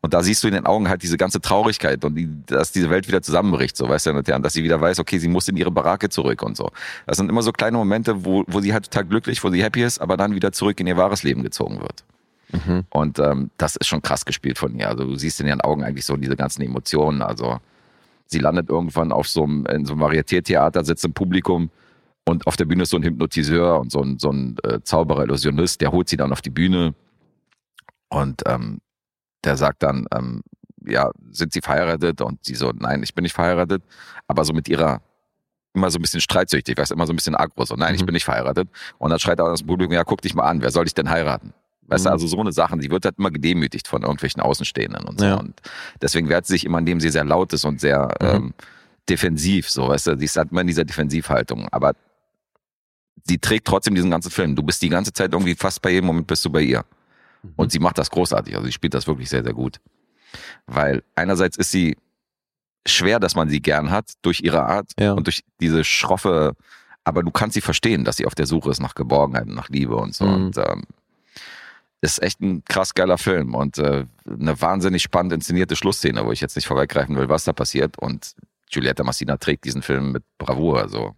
[0.02, 2.90] und da siehst du in den Augen halt diese ganze Traurigkeit und die, dass diese
[2.92, 5.58] Welt wieder zusammenbricht, so weißt du, und dass sie wieder weiß, okay, sie muss in
[5.58, 6.70] ihre Baracke zurück und so.
[7.08, 9.84] Das sind immer so kleine Momente, wo, wo sie halt total glücklich, wo sie happy
[9.84, 12.04] ist, aber dann wieder zurück in ihr wahres Leben gezogen wird.
[12.52, 12.84] Mhm.
[12.90, 14.88] Und ähm, das ist schon krass gespielt von ihr.
[14.90, 17.22] Also du siehst in ihren Augen eigentlich so diese ganzen Emotionen.
[17.22, 17.60] Also
[18.28, 21.70] sie landet irgendwann auf so einem, in so einem Varieté-Theater, sitzt im Publikum
[22.28, 25.24] und auf der Bühne ist so ein Hypnotiseur und so ein, so ein äh, Zauberer,
[25.24, 26.94] Illusionist, der holt sie dann auf die Bühne
[28.10, 28.80] und ähm,
[29.44, 30.42] der sagt dann, ähm,
[30.88, 32.22] ja, sind Sie verheiratet?
[32.22, 33.84] Und sie so, nein, ich bin nicht verheiratet,
[34.28, 35.02] aber so mit ihrer
[35.74, 38.02] immer so ein bisschen streitsüchtig, weißt du, immer so ein bisschen aggro, so, nein, ich
[38.02, 38.06] Mhm.
[38.06, 38.70] bin nicht verheiratet.
[38.98, 40.94] Und dann schreit er aus dem Publikum, ja, guck dich mal an, wer soll dich
[40.94, 41.54] denn heiraten?
[41.88, 42.14] Weißt du, Mhm.
[42.14, 45.26] also so eine Sachen, die wird halt immer gedemütigt von irgendwelchen Außenstehenden und so.
[45.26, 45.36] Ja.
[45.36, 45.60] Und
[46.02, 48.28] deswegen wehrt sie sich immer, indem sie sehr laut ist und sehr Mhm.
[48.28, 48.54] ähm,
[49.10, 51.68] defensiv, so, weißt du, sie ist halt immer in dieser Defensivhaltung.
[51.72, 51.94] Aber
[53.24, 54.56] sie trägt trotzdem diesen ganzen Film.
[54.56, 56.84] Du bist die ganze Zeit irgendwie fast bei jedem Moment bist du bei ihr.
[57.44, 57.54] Mhm.
[57.56, 58.56] Und sie macht das großartig.
[58.56, 59.80] Also sie spielt das wirklich sehr, sehr gut.
[60.68, 61.98] Weil einerseits ist sie
[62.88, 65.14] schwer, dass man sie gern hat durch ihre Art Ja.
[65.14, 66.56] und durch diese schroffe,
[67.04, 69.70] aber du kannst sie verstehen, dass sie auf der Suche ist nach Geborgenheit und nach
[69.70, 70.26] Liebe und so.
[70.26, 70.34] Mhm.
[70.48, 70.84] Und ähm,
[72.12, 76.42] ist echt ein krass geiler Film und äh, eine wahnsinnig spannend inszenierte Schlussszene, wo ich
[76.42, 77.98] jetzt nicht vorweggreifen will, was da passiert.
[78.00, 78.36] Und
[78.70, 80.82] Giulietta Massina trägt diesen Film mit Bravour.
[80.82, 81.16] Also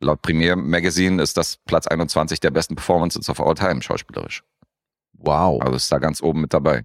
[0.00, 4.42] laut Premier Magazine ist das Platz 21 der besten Performances of all time schauspielerisch.
[5.14, 5.62] Wow.
[5.62, 6.84] Also ist da ganz oben mit dabei.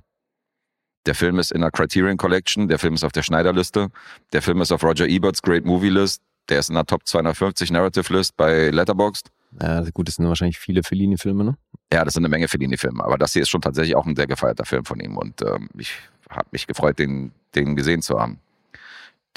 [1.06, 3.90] Der Film ist in der Criterion Collection, der Film ist auf der Schneider-Liste,
[4.34, 7.72] der Film ist auf Roger Eberts Great Movie List, der ist in der Top 250
[7.72, 9.30] Narrative List bei Letterboxd.
[9.62, 11.58] Ja, gut, das sind wahrscheinlich viele Fellini-Filme, ne?
[11.92, 14.28] Ja, das sind eine Menge Fellini-Filme, aber das hier ist schon tatsächlich auch ein sehr
[14.28, 15.94] gefeierter Film von ihm und ähm, ich
[16.30, 18.40] habe mich gefreut, den, den gesehen zu haben.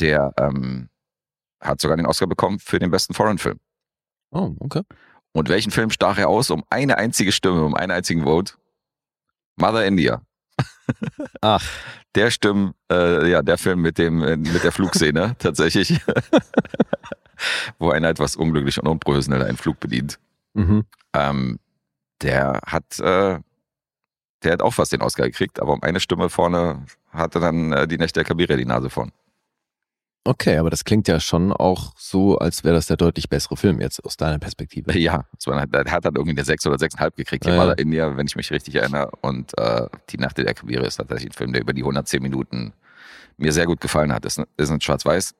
[0.00, 0.88] Der ähm,
[1.60, 3.58] hat sogar den Oscar bekommen für den besten Foreign-Film.
[4.32, 4.82] Oh, okay.
[5.32, 8.54] Und welchen Film stach er aus um eine einzige Stimme, um einen einzigen Vote?
[9.56, 10.22] Mother India.
[11.40, 11.64] Ach.
[12.14, 16.00] Der Stimm, äh, ja, der Film mit dem, äh, mit der Flugszene tatsächlich.
[17.78, 20.18] Wo einer etwas unglücklich und unprofessionell einen Flug bedient.
[20.54, 20.84] Mhm.
[21.14, 21.58] Ähm,
[22.22, 23.38] der hat, äh,
[24.42, 27.88] der hat auch fast den Oscar gekriegt, aber um eine Stimme vorne hatte dann äh,
[27.88, 29.12] die Nächte der Kabire die Nase vorn.
[30.24, 33.80] Okay, aber das klingt ja schon auch so, als wäre das der deutlich bessere Film
[33.80, 34.96] jetzt aus deiner Perspektive.
[34.98, 37.46] Ja, der hat dann irgendwie eine 6 oder 6,5 gekriegt.
[37.46, 37.68] Ja, ja.
[37.70, 39.10] er India, wenn ich mich richtig erinnere.
[39.22, 42.74] Und äh, die Nacht der Kabire ist tatsächlich ein Film, der über die 110 Minuten
[43.38, 44.26] mir sehr gut gefallen hat.
[44.26, 45.34] Ist, ist in Schwarz-Weiß,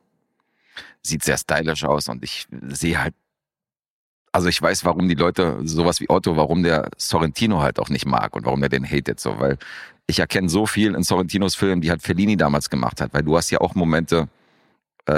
[1.03, 3.15] sieht sehr stylisch aus und ich sehe halt,
[4.33, 8.07] also ich weiß, warum die Leute, sowas wie Otto, warum der Sorrentino halt auch nicht
[8.07, 9.59] mag und warum der den hatet so, weil
[10.07, 13.37] ich erkenne so viel in Sorrentinos Filmen, die halt Fellini damals gemacht hat, weil du
[13.37, 14.29] hast ja auch Momente,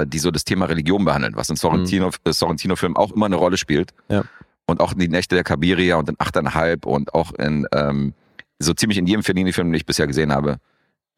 [0.05, 3.57] die so das Thema Religion behandeln, was in Sorrentino, äh, Sorrentino-Filmen auch immer eine Rolle
[3.57, 3.91] spielt.
[4.09, 4.23] Ja.
[4.65, 8.13] Und auch in die Nächte der Kabiria und in Achteinhalb und auch in ähm,
[8.59, 10.57] so ziemlich in jedem Fellini-Film, den ich bisher gesehen habe,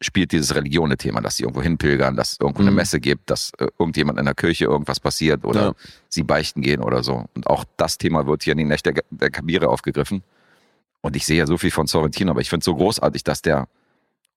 [0.00, 2.76] spielt dieses Religion-Thema, dass sie irgendwo hinpilgern, dass es irgendwo eine Mhm.
[2.76, 5.72] Messe gibt, dass äh, irgendjemand in der Kirche irgendwas passiert oder Ja.
[6.08, 7.24] sie beichten gehen oder so.
[7.34, 10.22] Und auch das Thema wird hier in die Nächte der, der Kabire aufgegriffen.
[11.00, 13.40] Und ich sehe ja so viel von Sorrentino, aber ich finde es so großartig, dass
[13.40, 13.68] der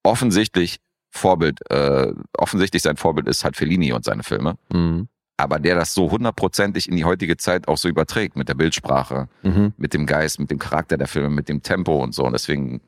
[0.04, 0.80] offensichtlich
[1.12, 4.58] Vorbild, äh, offensichtlich sein Vorbild ist halt Fellini und seine Filme.
[4.72, 5.08] Mhm.
[5.38, 9.30] Aber der das so hundertprozentig in die heutige Zeit auch so überträgt mit der Bildsprache,
[9.42, 9.74] Mhm.
[9.78, 12.26] mit dem Geist, mit dem Charakter der Filme, mit dem Tempo und so.
[12.26, 12.82] Und deswegen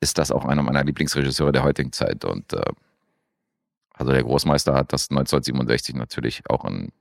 [0.00, 2.24] ist das auch einer meiner Lieblingsregisseure der heutigen Zeit.
[2.24, 2.60] Und äh,
[3.94, 6.92] also der Großmeister hat das 1967 natürlich auch in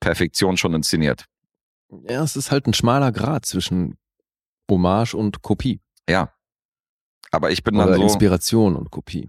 [0.00, 1.26] Perfektion schon inszeniert.
[2.08, 3.96] Ja, es ist halt ein schmaler Grad zwischen
[4.70, 5.80] Hommage und Kopie.
[6.08, 6.32] Ja.
[7.30, 8.02] Aber ich bin Oder dann so.
[8.02, 9.28] Inspiration und Kopie.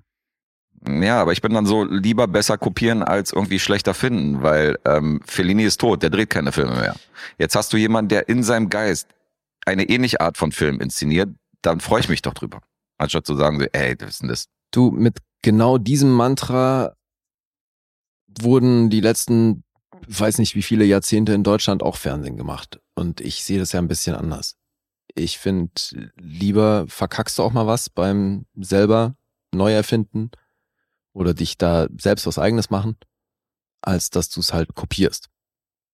[0.87, 5.21] Ja, aber ich bin dann so lieber besser kopieren als irgendwie schlechter finden, weil ähm,
[5.25, 6.95] Fellini ist tot, der dreht keine Filme mehr.
[7.37, 9.07] Jetzt hast du jemanden, der in seinem Geist
[9.65, 11.29] eine ähnliche Art von Film inszeniert,
[11.61, 12.61] dann freue ich mich doch drüber.
[12.97, 14.47] Anstatt zu sagen, so, ey, was ist denn das?
[14.71, 16.95] Du, mit genau diesem Mantra
[18.39, 19.63] wurden die letzten,
[20.07, 22.79] weiß nicht wie viele Jahrzehnte in Deutschland auch Fernsehen gemacht.
[22.95, 24.55] Und ich sehe das ja ein bisschen anders.
[25.15, 25.71] Ich finde,
[26.17, 29.15] lieber verkackst du auch mal was beim selber
[29.53, 30.31] neu erfinden
[31.13, 32.95] oder dich da selbst was eigenes machen,
[33.81, 35.29] als dass du es halt kopierst.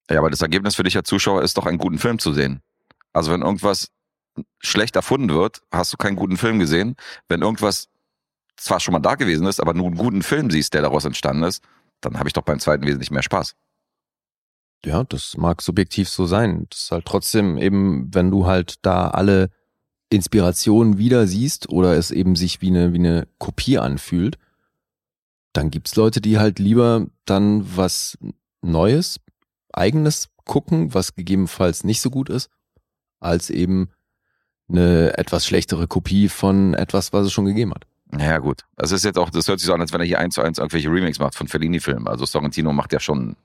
[0.10, 2.62] Ja, aber das Ergebnis für dich als Zuschauer ist doch, einen guten Film zu sehen.
[3.14, 3.90] Also wenn irgendwas
[4.60, 6.96] schlecht erfunden wird, hast du keinen guten Film gesehen.
[7.28, 7.90] Wenn irgendwas
[8.56, 11.44] zwar schon mal da gewesen ist, aber nur einen guten Film siehst, der daraus entstanden
[11.44, 11.64] ist,
[12.02, 13.56] dann habe ich doch beim zweiten wesentlich mehr Spaß.
[14.86, 16.68] Ja, das mag subjektiv so sein.
[16.70, 19.50] Das ist halt trotzdem eben, wenn du halt da alle
[20.10, 24.38] Inspirationen wieder siehst oder es eben sich wie eine, wie eine Kopie anfühlt,
[25.54, 28.18] dann gibt's Leute, die halt lieber dann was
[28.62, 29.20] Neues,
[29.74, 32.50] Eigenes gucken, was gegebenenfalls nicht so gut ist,
[33.20, 33.90] als eben
[34.70, 37.86] eine etwas schlechtere Kopie von etwas, was es schon gegeben hat.
[38.10, 38.62] Naja, gut.
[38.76, 40.42] Das ist jetzt auch, das hört sich so an, als wenn er hier eins zu
[40.42, 42.08] eins irgendwelche Remakes macht von Fellini-Filmen.
[42.08, 43.36] Also Sorrentino macht ja schon,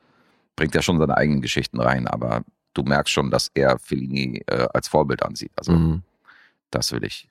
[0.57, 2.43] bringt ja schon seine eigenen Geschichten rein, aber
[2.75, 5.53] du merkst schon, dass er Fellini äh, als Vorbild ansieht.
[5.57, 6.03] Also Mhm.
[6.71, 7.29] das will ich.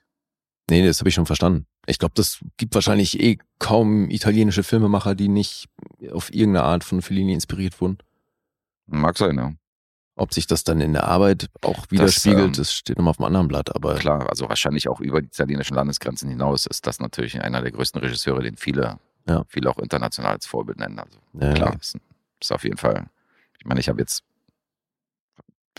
[0.70, 1.66] Nee, das habe ich schon verstanden.
[1.86, 5.68] Ich glaube, das gibt wahrscheinlich eh kaum italienische Filmemacher, die nicht
[6.12, 7.98] auf irgendeine Art von Fellini inspiriert wurden.
[8.86, 9.52] Mag sein, ja.
[10.14, 13.24] Ob sich das dann in der Arbeit auch widerspiegelt, das, ähm, steht nochmal auf dem
[13.24, 13.74] anderen Blatt.
[13.74, 17.72] Aber Klar, also wahrscheinlich auch über die italienischen Landesgrenzen hinaus ist das natürlich einer der
[17.72, 19.44] größten Regisseure, den viele, Ja.
[19.48, 20.98] viele auch international als Vorbild nennen.
[20.98, 21.96] Also ja, klar, ist,
[22.42, 23.08] ist auf jeden Fall.
[23.58, 24.24] Ich meine, ich habe jetzt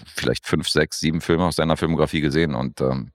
[0.06, 3.12] vielleicht fünf, sechs, sieben Filme aus seiner Filmografie gesehen und ähm,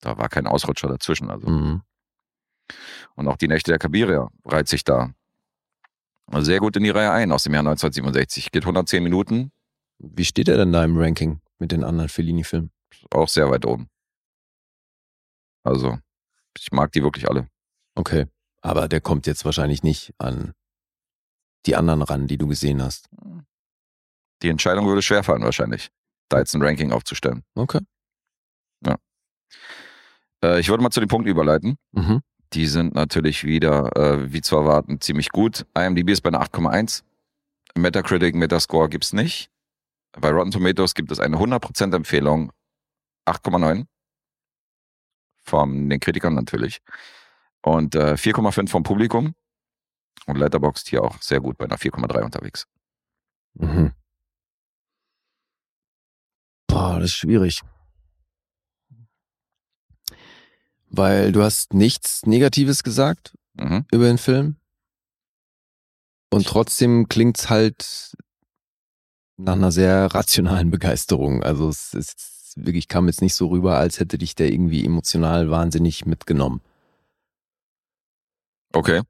[0.00, 1.30] da war kein Ausrutscher dazwischen.
[1.30, 1.48] Also.
[1.48, 1.82] Mhm.
[3.14, 5.12] Und auch die Nächte der Kabiria reiht sich da
[6.32, 8.50] sehr gut in die Reihe ein aus dem Jahr 1967.
[8.50, 9.52] Geht 110 Minuten,
[9.98, 12.70] Wie steht er denn da im Ranking mit den anderen Fellini-Filmen?
[13.10, 13.88] auch sehr weit oben.
[15.62, 15.98] Also,
[16.58, 17.48] ich mag die wirklich alle.
[17.94, 18.26] Okay.
[18.60, 20.54] Aber der kommt jetzt wahrscheinlich nicht an
[21.66, 23.08] die anderen ran, die du gesehen hast.
[24.42, 25.90] Die Entscheidung würde schwerfallen wahrscheinlich,
[26.28, 27.42] da jetzt ein Ranking aufzustellen.
[27.54, 27.80] Okay.
[30.44, 31.76] Äh, ich würde mal zu den Punkten überleiten.
[31.92, 32.20] Mhm.
[32.52, 35.66] Die sind natürlich wieder, äh, wie zu erwarten, ziemlich gut.
[35.76, 37.02] IMDb ist bei einer 8,1.
[37.76, 39.50] Metacritic, Metascore gibt's nicht.
[40.12, 42.52] Bei Rotten Tomatoes gibt es eine 100% Empfehlung.
[43.26, 43.86] 8,9.
[45.42, 46.78] Von den Kritikern natürlich.
[47.62, 49.34] Und äh, 4,5 vom Publikum.
[50.26, 52.66] Und Letterboxd hier auch sehr gut bei einer 4,3 unterwegs.
[53.54, 53.92] Mhm.
[56.66, 57.60] Boah, das ist schwierig.
[60.88, 63.84] Weil du hast nichts Negatives gesagt Mhm.
[63.92, 64.56] über den Film.
[66.32, 68.16] Und trotzdem klingt's halt
[69.36, 71.42] nach einer sehr rationalen Begeisterung.
[71.42, 75.50] Also es ist wirklich kam jetzt nicht so rüber, als hätte dich der irgendwie emotional
[75.50, 76.60] wahnsinnig mitgenommen.
[78.72, 79.02] Okay.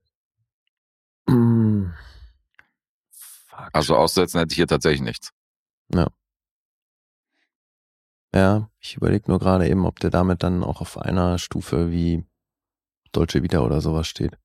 [1.27, 1.93] Mm.
[3.11, 3.71] Fuck.
[3.73, 5.31] Also aussetzen hätte ich hier tatsächlich nichts.
[8.35, 12.25] Ja, ich überlege nur gerade eben, ob der damit dann auch auf einer Stufe wie
[13.13, 14.37] Dolce Vita oder sowas steht.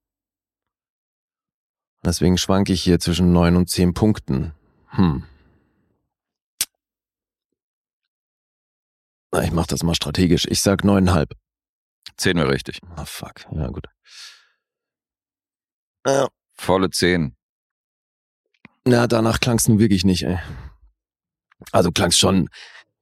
[2.05, 4.53] Deswegen schwanke ich hier zwischen neun und zehn Punkten.
[4.89, 5.25] Hm.
[9.31, 10.45] Na, ich mach das mal strategisch.
[10.45, 11.33] Ich sag neuneinhalb.
[12.17, 12.79] 10 wäre richtig.
[12.95, 13.45] Ah, fuck.
[13.51, 13.87] Ja, gut.
[16.05, 16.27] Ja,
[16.59, 17.33] Volle 10.
[18.83, 20.39] Na, danach klang's nun wirklich nicht, ey.
[21.71, 22.49] Also klang's schon,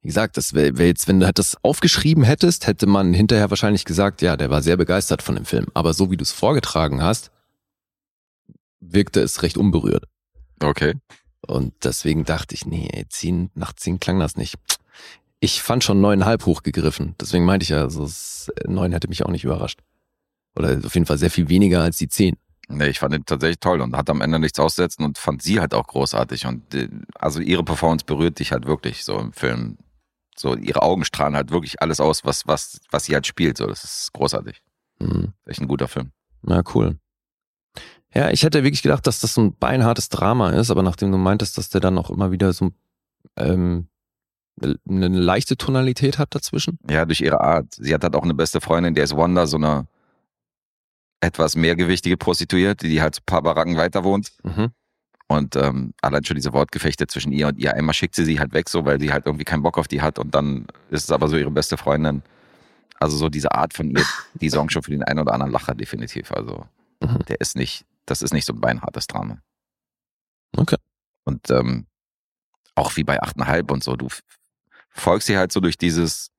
[0.00, 3.84] wie gesagt, das wäre wär jetzt, wenn du das aufgeschrieben hättest, hätte man hinterher wahrscheinlich
[3.84, 5.66] gesagt, ja, der war sehr begeistert von dem Film.
[5.74, 7.32] Aber so wie du es vorgetragen hast,
[8.78, 10.04] wirkte es recht unberührt.
[10.60, 10.94] Okay.
[11.40, 14.54] Und deswegen dachte ich, nee, ey, zehn, nach zehn klang das nicht.
[15.40, 17.16] Ich fand schon neuneinhalb hochgegriffen.
[17.20, 18.08] Deswegen meinte ich ja, also
[18.66, 19.80] neun hätte mich auch nicht überrascht.
[20.56, 22.36] Oder auf jeden Fall sehr viel weniger als die zehn.
[22.68, 25.58] Nee, ich fand ihn tatsächlich toll und hat am Ende nichts aussetzen und fand sie
[25.58, 26.46] halt auch großartig.
[26.46, 29.78] Und äh, also ihre Performance berührt dich halt wirklich so im Film.
[30.36, 33.56] So, ihre Augen strahlen halt wirklich alles aus, was, was, was sie halt spielt.
[33.56, 34.60] So, das ist großartig.
[35.00, 35.32] Hm.
[35.46, 36.12] Echt ein guter Film.
[36.42, 36.98] Na, cool.
[38.14, 41.18] Ja, ich hätte wirklich gedacht, dass das so ein beinhartes Drama ist, aber nachdem du
[41.18, 42.70] meintest, dass der dann auch immer wieder so
[43.36, 43.88] ähm,
[44.60, 46.78] eine leichte Tonalität hat dazwischen.
[46.88, 47.74] Ja, durch ihre Art.
[47.74, 49.86] Sie hat halt auch eine beste Freundin, der ist Wanda, so eine
[51.20, 54.32] etwas mehrgewichtige Prostituierte, die halt ein paar Baracken weiter wohnt.
[54.42, 54.70] Mhm.
[55.26, 57.74] Und ähm, allein schon diese Wortgefechte zwischen ihr und ihr.
[57.74, 60.00] Einmal schickt sie sie halt weg, so, weil sie halt irgendwie keinen Bock auf die
[60.00, 60.18] hat.
[60.18, 62.22] Und dann ist es aber so ihre beste Freundin.
[62.98, 64.04] Also so diese Art von ihr,
[64.34, 66.32] die sorgen schon für den einen oder anderen Lacher definitiv.
[66.32, 66.66] Also
[67.00, 67.24] Mhm.
[67.28, 69.38] der ist nicht, das ist nicht so ein beinhartes Drama.
[70.56, 70.76] Okay.
[71.24, 71.86] Und ähm,
[72.74, 74.08] auch wie bei 8,5 und so, du
[74.90, 76.30] folgst sie halt so durch dieses,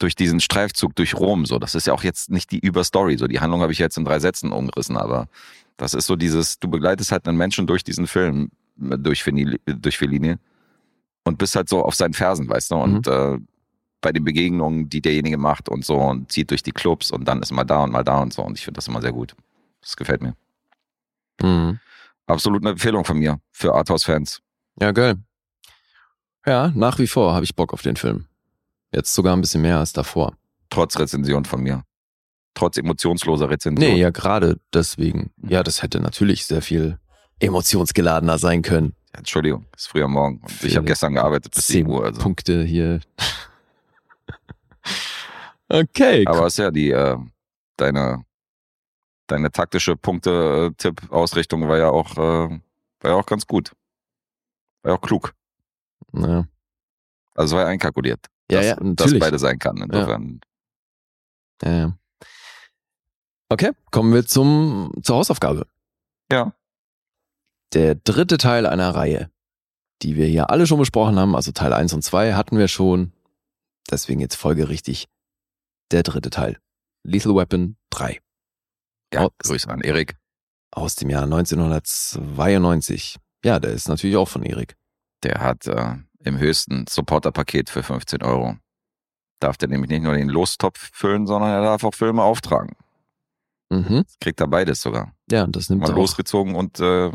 [0.00, 1.46] durch diesen Streifzug durch Rom.
[1.46, 3.16] So, das ist ja auch jetzt nicht die Überstory.
[3.16, 5.28] So, die Handlung habe ich jetzt in drei Sätzen umgerissen, aber
[5.76, 9.58] das ist so dieses, du begleitest halt einen Menschen durch diesen Film, äh, durch Fellini,
[9.66, 10.36] durch Fellini
[11.24, 12.76] und bist halt so auf seinen Fersen, weißt du?
[12.76, 13.38] Und äh,
[14.00, 17.42] bei den Begegnungen, die derjenige macht und so und zieht durch die Clubs und dann
[17.42, 18.42] ist mal da und mal da und so.
[18.42, 19.36] Und ich finde das immer sehr gut.
[19.82, 20.34] Das gefällt mir.
[21.42, 21.78] Mhm.
[22.26, 24.40] Absolut eine Empfehlung von mir für Arthouse-Fans.
[24.80, 25.16] Ja, geil.
[26.46, 28.26] Ja, nach wie vor habe ich Bock auf den Film.
[28.92, 30.36] Jetzt sogar ein bisschen mehr als davor.
[30.68, 31.84] Trotz Rezension von mir.
[32.54, 33.88] Trotz emotionsloser Rezension.
[33.92, 35.32] Nee, ja, gerade deswegen.
[35.36, 36.98] Ja, das hätte natürlich sehr viel
[37.38, 38.94] emotionsgeladener sein können.
[39.12, 40.40] Entschuldigung, ist früher Morgen.
[40.40, 42.04] Und ich habe gestern gearbeitet bis 7 Zehn Uhr.
[42.04, 42.20] Also.
[42.20, 43.00] Punkte hier.
[45.68, 46.24] okay.
[46.26, 47.16] Aber ist ja die, äh,
[47.76, 48.24] deine,
[49.26, 52.60] deine taktische Punkte-Tipp-Ausrichtung war ja auch, äh,
[53.00, 53.72] war ja auch ganz gut.
[54.82, 55.34] War ja auch klug.
[56.12, 56.46] Ja,
[57.34, 58.26] Also war ja einkalkuliert.
[58.50, 59.20] Ja, dass, ja dass natürlich.
[59.20, 59.76] beide sein kann.
[59.78, 60.40] Insofern,
[61.62, 61.96] Ja, ja.
[63.48, 65.66] Okay, kommen wir zum, zur Hausaufgabe.
[66.32, 66.52] ja.
[67.72, 69.30] Der dritte Teil einer Reihe,
[70.02, 73.12] die wir hier alle schon besprochen haben, also Teil 1 und 2 hatten wir schon.
[73.88, 75.06] Deswegen jetzt folgerichtig
[75.92, 76.58] der dritte Teil.
[77.04, 78.20] Lethal Weapon 3
[79.14, 80.16] Ja, Aus- Grüße an Erik.
[80.72, 83.16] aus dem Jahr 1992.
[83.44, 84.76] Ja, der ist natürlich auch von Erik.
[85.22, 85.94] Der hat äh,
[86.24, 88.56] im höchsten Supporter-Paket für 15 Euro.
[89.40, 92.76] Darf der nämlich nicht nur den Lostopf füllen, sondern er darf auch Filme auftragen.
[93.70, 94.04] Mhm.
[94.20, 95.14] Kriegt er beides sogar.
[95.30, 97.10] Ja, das nimmt Mal losgezogen und äh,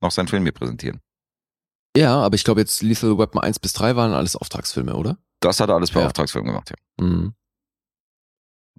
[0.00, 1.00] noch seinen Film hier präsentieren.
[1.96, 5.18] Ja, aber ich glaube jetzt Lethal Weapon 1 bis 3 waren alles Auftragsfilme, oder?
[5.40, 6.06] Das hat er alles per Ja.
[6.06, 7.04] Auftragsfilm gemacht, ja.
[7.04, 7.34] Mhm.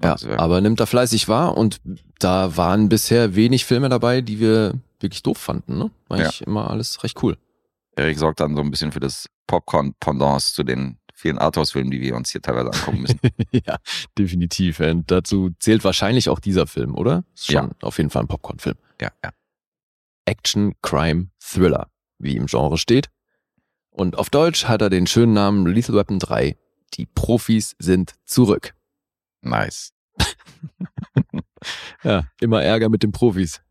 [0.04, 1.80] Ja, aber nimmt er fleißig wahr und
[2.20, 5.92] da waren bisher wenig Filme dabei, die wir wirklich doof fanden, ne?
[6.08, 6.30] War Ja.
[6.46, 7.38] immer alles recht cool.
[7.96, 12.16] Erik sorgt dann so ein bisschen für das Popcorn-Pendance zu den vielen Arthouse-Filmen, die wir
[12.16, 13.20] uns hier teilweise angucken müssen.
[13.52, 13.78] ja,
[14.18, 14.80] definitiv.
[14.80, 17.26] Und dazu zählt wahrscheinlich auch dieser Film, oder?
[17.36, 17.70] Ist schon Ja.
[17.82, 18.78] auf jeden Fall ein Popcorn-Film.
[19.02, 19.32] ja, ja.
[20.26, 23.10] Action, Crime, Thriller, wie im Genre steht.
[23.90, 26.56] Und auf Deutsch hat er den schönen Namen Lethal Weapon 3.
[26.94, 28.74] Die Profis sind zurück.
[29.42, 29.92] Nice.
[32.04, 33.62] Ja, immer Ärger mit den Profis.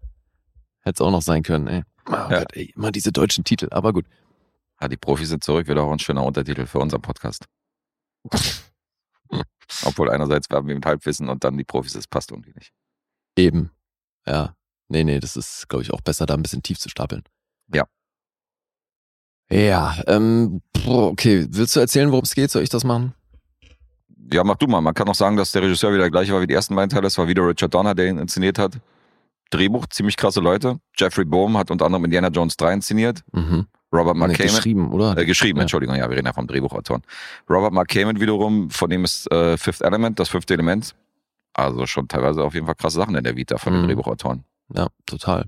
[0.82, 1.82] Hätte es auch noch sein können, ey.
[2.08, 2.28] Oh Ja.
[2.40, 2.72] Gott, ey.
[2.76, 4.06] Immer diese deutschen Titel, aber gut.
[4.80, 7.44] Ja, die Profis sind zurück, wird auch ein schöner Untertitel für unseren Podcast.
[9.84, 12.72] Obwohl einerseits werben wir mit Halbwissen und dann die Profis, das passt irgendwie nicht.
[13.36, 13.70] Eben.
[14.26, 14.54] Ja.
[14.88, 17.22] Nee, nee, das ist, glaube ich, auch besser, da ein bisschen tief zu stapeln.
[17.72, 17.84] Ja.
[19.50, 21.46] Ja, ähm, okay.
[21.50, 22.50] Willst du erzählen, worum es geht?
[22.50, 23.14] Soll ich das machen?
[24.32, 24.80] Ja, mach du mal.
[24.80, 27.06] Man kann auch sagen, dass der Regisseur wieder gleich war wie die ersten beiden Teile.
[27.06, 28.78] Es war wieder Richard Donner, der ihn inszeniert hat.
[29.50, 30.78] Drehbuch, ziemlich krasse Leute.
[30.96, 33.22] Jeffrey Bohm hat unter anderem Indiana Jones 3 inszeniert.
[33.32, 33.66] Mhm.
[33.92, 34.54] Robert Nee, McCammon.
[34.54, 35.16] geschrieben, oder?
[35.18, 35.62] Äh, geschrieben, Ja.
[35.62, 37.02] Entschuldigung, ja, wir reden ja vom Drehbuchautoren.
[37.48, 40.94] Robert Mark Kamen wiederum, von dem ist äh, Fifth Element, das fünfte Element.
[41.52, 43.86] Also schon teilweise auf jeden Fall krasse Sachen in der Vita von den Mhm.
[43.88, 44.44] Drehbuchautoren.
[44.72, 45.46] Ja, total.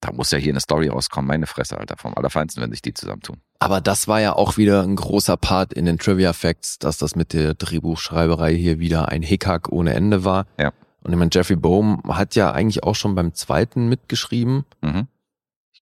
[0.00, 2.94] Da muss ja hier eine Story rauskommen, meine Fresse, Alter, vom Allerfeinsten, wenn sich die
[2.94, 3.38] zusammentun.
[3.58, 7.16] Aber das war ja auch wieder ein großer Part in den Trivia Facts, dass das
[7.16, 10.46] mit der Drehbuchschreiberei hier wieder ein Hickhack ohne Ende war.
[10.58, 10.72] Ja.
[11.02, 14.64] Und ich meine, Jeffrey Bohm hat ja eigentlich auch schon beim zweiten mitgeschrieben.
[14.82, 15.06] Mhm.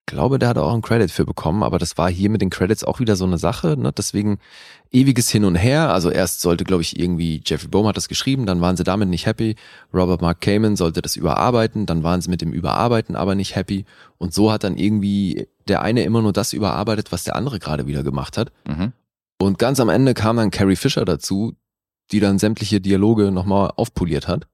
[0.07, 2.51] Ich glaube, der hat auch einen Credit für bekommen, aber das war hier mit den
[2.51, 3.91] Credits auch wieder so eine Sache, ne?
[3.91, 4.39] Deswegen
[4.93, 5.95] ewiges Hin und Her.
[5.95, 9.09] Also erst sollte, glaube ich, irgendwie Jeffrey Bohm hat das geschrieben, dann waren sie damit
[9.09, 9.57] nicht happy.
[9.95, 13.87] Robert Mark Kamen sollte das überarbeiten, dann waren sie mit dem Überarbeiten aber nicht happy.
[14.19, 17.87] Und so hat dann irgendwie der eine immer nur das überarbeitet, was der andere gerade
[17.87, 18.53] wieder gemacht hat.
[18.69, 18.93] Mhm.
[19.41, 21.55] Und ganz am Ende kam dann Carrie Fisher dazu,
[22.13, 24.49] die dann sämtliche Dialoge nochmal aufpoliert hat.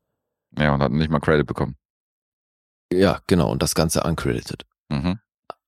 [0.57, 1.75] Ja, und hat nicht mal Credit bekommen.
[2.93, 4.65] Ja, genau, und das Ganze uncredited.
[4.91, 5.19] Mhm.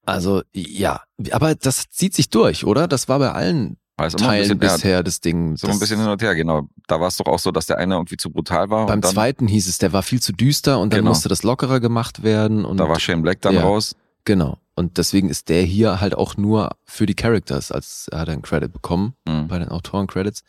[0.05, 2.89] Also, ja, aber das zieht sich durch, oder?
[2.89, 5.57] Das war bei allen Also Teilen bisschen, ja, bisher das Ding.
[5.57, 6.69] so ein bisschen hin und her, genau.
[6.89, 8.87] Da war es doch auch so, dass der eine irgendwie zu brutal war.
[8.87, 11.11] beim dann, zweiten hieß es, der war viel zu düster und dann Genau.
[11.11, 12.65] musste das lockerer gemacht werden.
[12.65, 13.63] Und Da war Shane Black dann Ja.
[13.63, 13.95] raus.
[14.25, 14.59] Genau.
[14.75, 18.43] Und deswegen ist der hier halt auch nur für die Characters, als er hat einen
[18.43, 19.47] Credit bekommen Mhm.
[19.49, 20.43] bei den Autoren-Credits.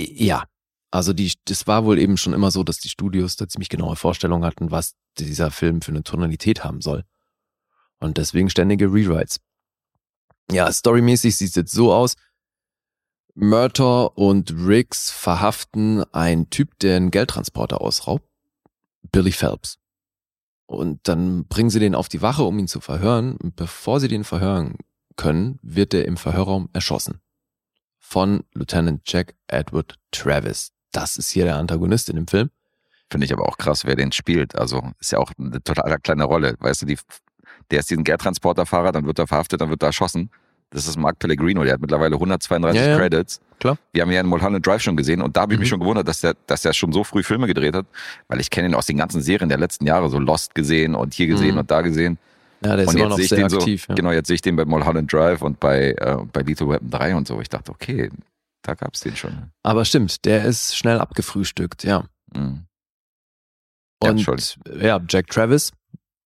[0.00, 0.44] Ja,
[0.92, 3.94] Also die, das war wohl eben schon immer so, dass die Studios da ziemlich genaue
[3.94, 7.04] Vorstellungen hatten, was dieser Film für eine Tonalität haben soll.
[8.00, 9.40] Und deswegen ständige Rewrites.
[10.50, 12.16] Ja, storymäßig sieht es jetzt so aus.
[13.34, 18.26] Murtaugh und Riggs verhaften einen Typ, der einen Geldtransporter ausraubt.
[19.12, 19.78] Billy Phelps.
[20.66, 23.36] Und dann bringen sie den auf die Wache, um ihn zu verhören.
[23.36, 24.76] Und bevor sie den verhören
[25.16, 27.20] können, wird er im Verhörraum erschossen.
[27.98, 30.72] Von Lieutenant Jack Edward Travis.
[30.92, 32.50] Das ist hier der Antagonist in dem Film.
[33.10, 34.56] Finde ich aber auch krass, wer den spielt.
[34.56, 36.56] Also ist ja auch eine total kleine Rolle.
[36.60, 36.98] Weißt du, die,
[37.70, 40.30] der ist diesen Geldtransporterfahrer, dann wird er verhaftet, dann wird er erschossen.
[40.72, 42.96] Das ist Mark Pellegrino, der hat mittlerweile 132 Ja, ja.
[42.96, 43.40] Credits.
[43.58, 43.76] Klar.
[43.92, 45.70] Wir haben ja in Mulholland Drive schon gesehen und da habe ich mich Mhm.
[45.70, 47.86] schon gewundert, dass der, dass der schon so früh Filme gedreht hat,
[48.28, 51.12] weil ich kenne ihn aus den ganzen Serien der letzten Jahre, so Lost gesehen und
[51.14, 51.58] hier gesehen Mhm.
[51.60, 52.18] und da gesehen.
[52.64, 53.86] Ja, der ist immer noch sehr den so, aktiv.
[53.88, 53.94] ja.
[53.96, 57.16] genau, jetzt sehe ich den bei Mulholland Drive und bei, äh, bei Lethal Weapon 3
[57.16, 57.40] und so.
[57.40, 58.10] Ich dachte, okay,
[58.62, 59.50] da gab es den schon.
[59.62, 62.04] Aber stimmt, der ist schnell abgefrühstückt, ja.
[62.34, 62.66] Mhm.
[64.02, 64.26] Und
[64.80, 65.72] ja, Jack Travis,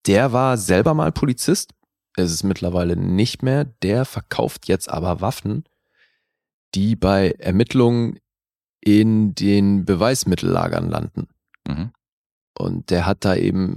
[0.06, 1.72] der war selber mal Polizist,
[2.16, 3.64] ist es mittlerweile nicht mehr.
[3.64, 5.64] Der verkauft jetzt aber Waffen,
[6.74, 8.18] die bei Ermittlungen
[8.80, 11.28] in den Beweismittellagern landen.
[11.66, 11.90] Mhm.
[12.56, 13.76] Und der hat da eben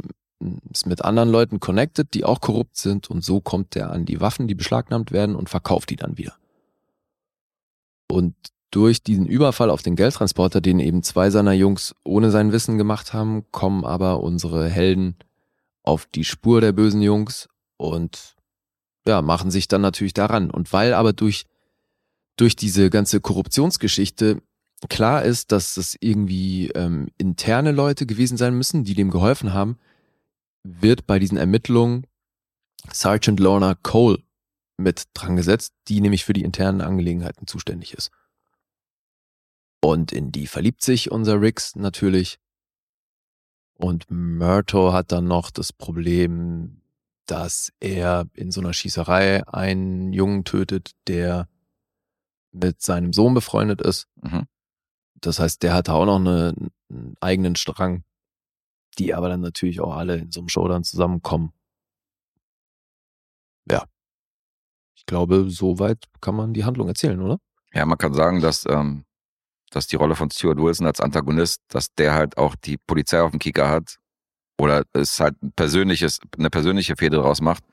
[0.71, 4.21] ist mit anderen Leuten connected, die auch korrupt sind und so kommt er an die
[4.21, 6.35] Waffen, die beschlagnahmt werden und verkauft die dann wieder.
[8.07, 8.35] Und
[8.69, 13.13] durch diesen Überfall auf den Geldtransporter, den eben zwei seiner Jungs ohne sein Wissen gemacht
[13.13, 15.15] haben, kommen aber unsere Helden
[15.87, 18.35] auf die Spur der bösen Jungs und
[19.07, 20.51] ja, machen sich dann natürlich daran.
[20.51, 21.45] Und weil aber durch,
[22.35, 24.41] durch diese ganze Korruptionsgeschichte
[24.89, 29.79] klar ist, dass es irgendwie ähm, interne Leute gewesen sein müssen, die dem geholfen haben,
[30.63, 32.05] wird bei diesen Ermittlungen
[32.91, 34.21] Sergeant Lorna Cole
[34.75, 38.11] mit dran gesetzt, die nämlich für die internen Angelegenheiten zuständig ist.
[39.81, 42.39] Und in die verliebt sich unser Riggs natürlich.
[43.77, 46.81] Und Murtaugh hat dann noch das Problem,
[47.27, 51.47] dass er in so einer Schießerei einen Jungen tötet, der
[52.51, 54.07] mit seinem Sohn befreundet ist.
[54.21, 54.47] Mhm.
[55.15, 56.55] Das heißt, der hatte auch noch eine,
[56.89, 58.03] einen eigenen Strang,
[58.97, 61.53] die aber dann natürlich auch alle in so einem Showdown zusammenkommen.
[63.69, 63.85] Ja.
[64.95, 67.37] Ich glaube, soweit kann man die Handlung erzählen, oder?
[67.73, 69.05] Ja, man kann sagen, dass, ähm,
[69.71, 73.31] dass die Rolle von Stuart Wilson als Antagonist, dass der halt auch die Polizei auf
[73.31, 73.97] dem Kicker hat
[74.57, 77.63] oder es halt ein persönliches, eine persönliche Fehde draus macht,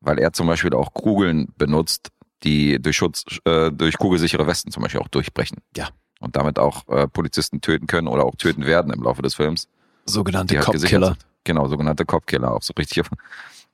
[0.00, 2.08] weil er zum Beispiel auch Kugeln benutzt,
[2.42, 5.58] die durch Schutz, äh, durch kugelsichere Westen zum Beispiel auch durchbrechen.
[5.76, 5.88] Ja.
[6.20, 9.68] Und damit auch äh, Polizisten töten können oder auch töten werden im Laufe des Films.
[10.06, 11.06] Sogenannte halt Cop-Killer.
[11.08, 11.18] sind.
[11.44, 13.08] Genau, sogenannte Cop-Killer, auch so richtig, auf,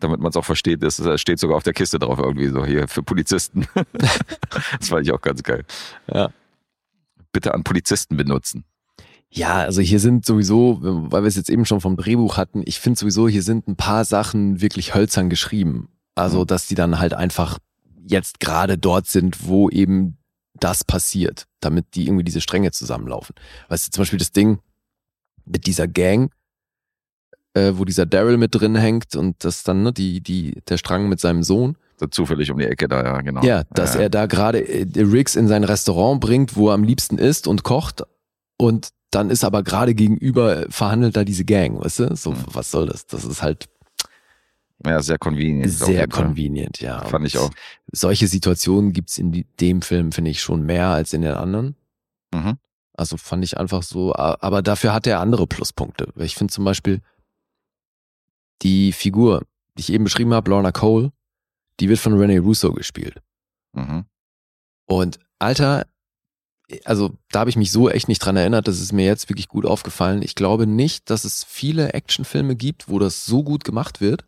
[0.00, 2.64] damit man es auch versteht, das ist- steht sogar auf der Kiste drauf irgendwie so
[2.64, 3.66] hier für Polizisten.
[4.78, 5.64] das fand ich auch ganz geil.
[6.12, 6.30] Ja.
[7.32, 8.64] Bitte an Polizisten benutzen.
[9.30, 12.80] Ja, also hier sind sowieso, weil wir es jetzt eben schon vom Drehbuch hatten, ich
[12.80, 15.90] finde sowieso, hier sind ein paar Sachen wirklich hölzern geschrieben.
[16.14, 16.46] Also, Mhm.
[16.46, 17.58] dass die dann halt einfach
[18.06, 20.16] jetzt gerade dort sind, wo eben
[20.54, 23.34] das passiert, damit die irgendwie diese Stränge zusammenlaufen.
[23.68, 24.58] Weißt du, zum Beispiel das Ding
[25.44, 26.32] mit dieser Gang,
[27.54, 31.08] äh, wo dieser Daryl mit drin hängt und das dann, ne, die, die, der Strang
[31.08, 31.76] mit seinem Sohn.
[32.10, 33.42] Zufällig um die Ecke da, ja, genau.
[33.42, 36.84] Ja, dass Ja, er da gerade äh, Riggs in sein Restaurant bringt, wo er am
[36.84, 38.02] liebsten isst und kocht.
[38.56, 42.16] Und dann ist aber gerade gegenüber äh, verhandelt da diese Gang, weißt du?
[42.16, 42.44] So, Mhm.
[42.52, 43.06] was soll das?
[43.06, 43.68] Das ist halt
[44.86, 45.72] Ja, sehr convenient.
[45.72, 47.00] sehr convenient, ja.
[47.06, 47.50] Fand ich auch.
[47.90, 51.74] Solche Situationen gibt's in dem Film, finde ich, schon mehr als in den anderen.
[52.32, 52.58] Mhm.
[52.94, 56.12] Also fand ich einfach so, aber dafür hat er andere Pluspunkte.
[56.16, 57.00] Ich finde zum Beispiel
[58.62, 59.42] die Figur,
[59.76, 61.12] die ich eben beschrieben habe, Lorna Cole,
[61.80, 63.22] die wird von Rene Russo gespielt.
[63.72, 64.04] Mhm.
[64.86, 65.86] Und Alter,
[66.84, 69.48] also da habe ich mich so echt nicht dran erinnert, das ist mir jetzt wirklich
[69.48, 70.22] gut aufgefallen.
[70.22, 74.24] Ich glaube nicht, dass es viele Actionfilme gibt, wo das so gut gemacht wird,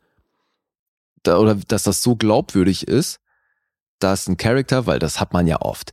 [1.22, 3.20] da, oder dass das so glaubwürdig ist,
[3.98, 5.92] dass ein Charakter, weil das hat man ja oft,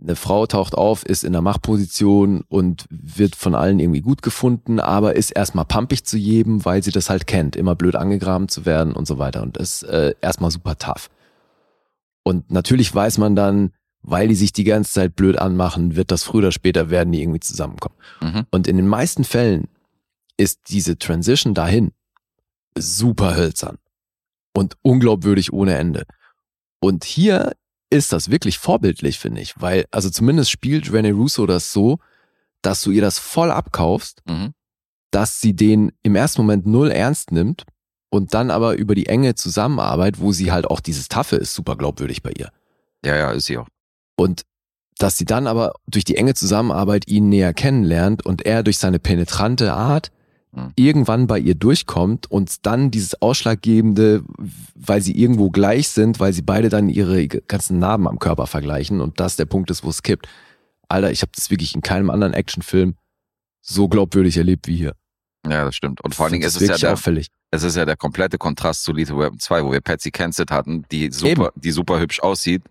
[0.00, 4.80] eine Frau taucht auf, ist in der Machtposition und wird von allen irgendwie gut gefunden,
[4.80, 8.64] aber ist erstmal pampig zu jedem, weil sie das halt kennt, immer blöd angegraben zu
[8.64, 11.10] werden und so weiter und ist äh, erstmal super tough.
[12.22, 13.72] Und natürlich weiß man dann,
[14.02, 17.22] weil die sich die ganze Zeit blöd anmachen, wird das früher oder später werden die
[17.22, 17.96] irgendwie zusammenkommen.
[18.20, 18.46] Mhm.
[18.50, 19.68] Und in den meisten Fällen
[20.36, 21.92] ist diese Transition dahin
[22.76, 23.78] super hölzern
[24.54, 26.04] und unglaubwürdig ohne Ende.
[26.80, 27.52] Und hier
[27.92, 31.98] ist das wirklich vorbildlich, finde ich, weil, also zumindest spielt Rene Russo das so,
[32.62, 34.54] dass du ihr das voll abkaufst, Mhm.
[35.10, 37.64] dass sie den im ersten Moment null ernst nimmt
[38.10, 41.76] und dann aber über die enge Zusammenarbeit, wo sie halt auch dieses Taffe ist, super
[41.76, 42.50] glaubwürdig bei ihr.
[43.04, 43.68] Ja, ja, ist sie auch.
[44.16, 44.42] Und
[44.98, 48.98] dass sie dann aber durch die enge Zusammenarbeit ihn näher kennenlernt und er durch seine
[48.98, 50.12] penetrante Art
[50.54, 50.72] Mhm.
[50.76, 54.22] irgendwann bei ihr durchkommt und dann dieses Ausschlaggebende,
[54.74, 59.00] weil sie irgendwo gleich sind, weil sie beide dann ihre ganzen Narben am Körper vergleichen
[59.00, 60.28] und das der Punkt ist, wo es kippt.
[60.88, 62.96] Alter, ich habe das wirklich in keinem anderen Actionfilm
[63.62, 64.94] so glaubwürdig erlebt wie hier.
[65.48, 66.02] Ja, das stimmt.
[66.02, 67.28] Und vor allen Dingen ist es ja wirklich der, auffällig.
[67.50, 70.84] es ist ja der komplette Kontrast zu Lethal Weapon 2, wo wir Patsy Kensit hatten,
[70.92, 72.62] die super, die super hübsch aussieht.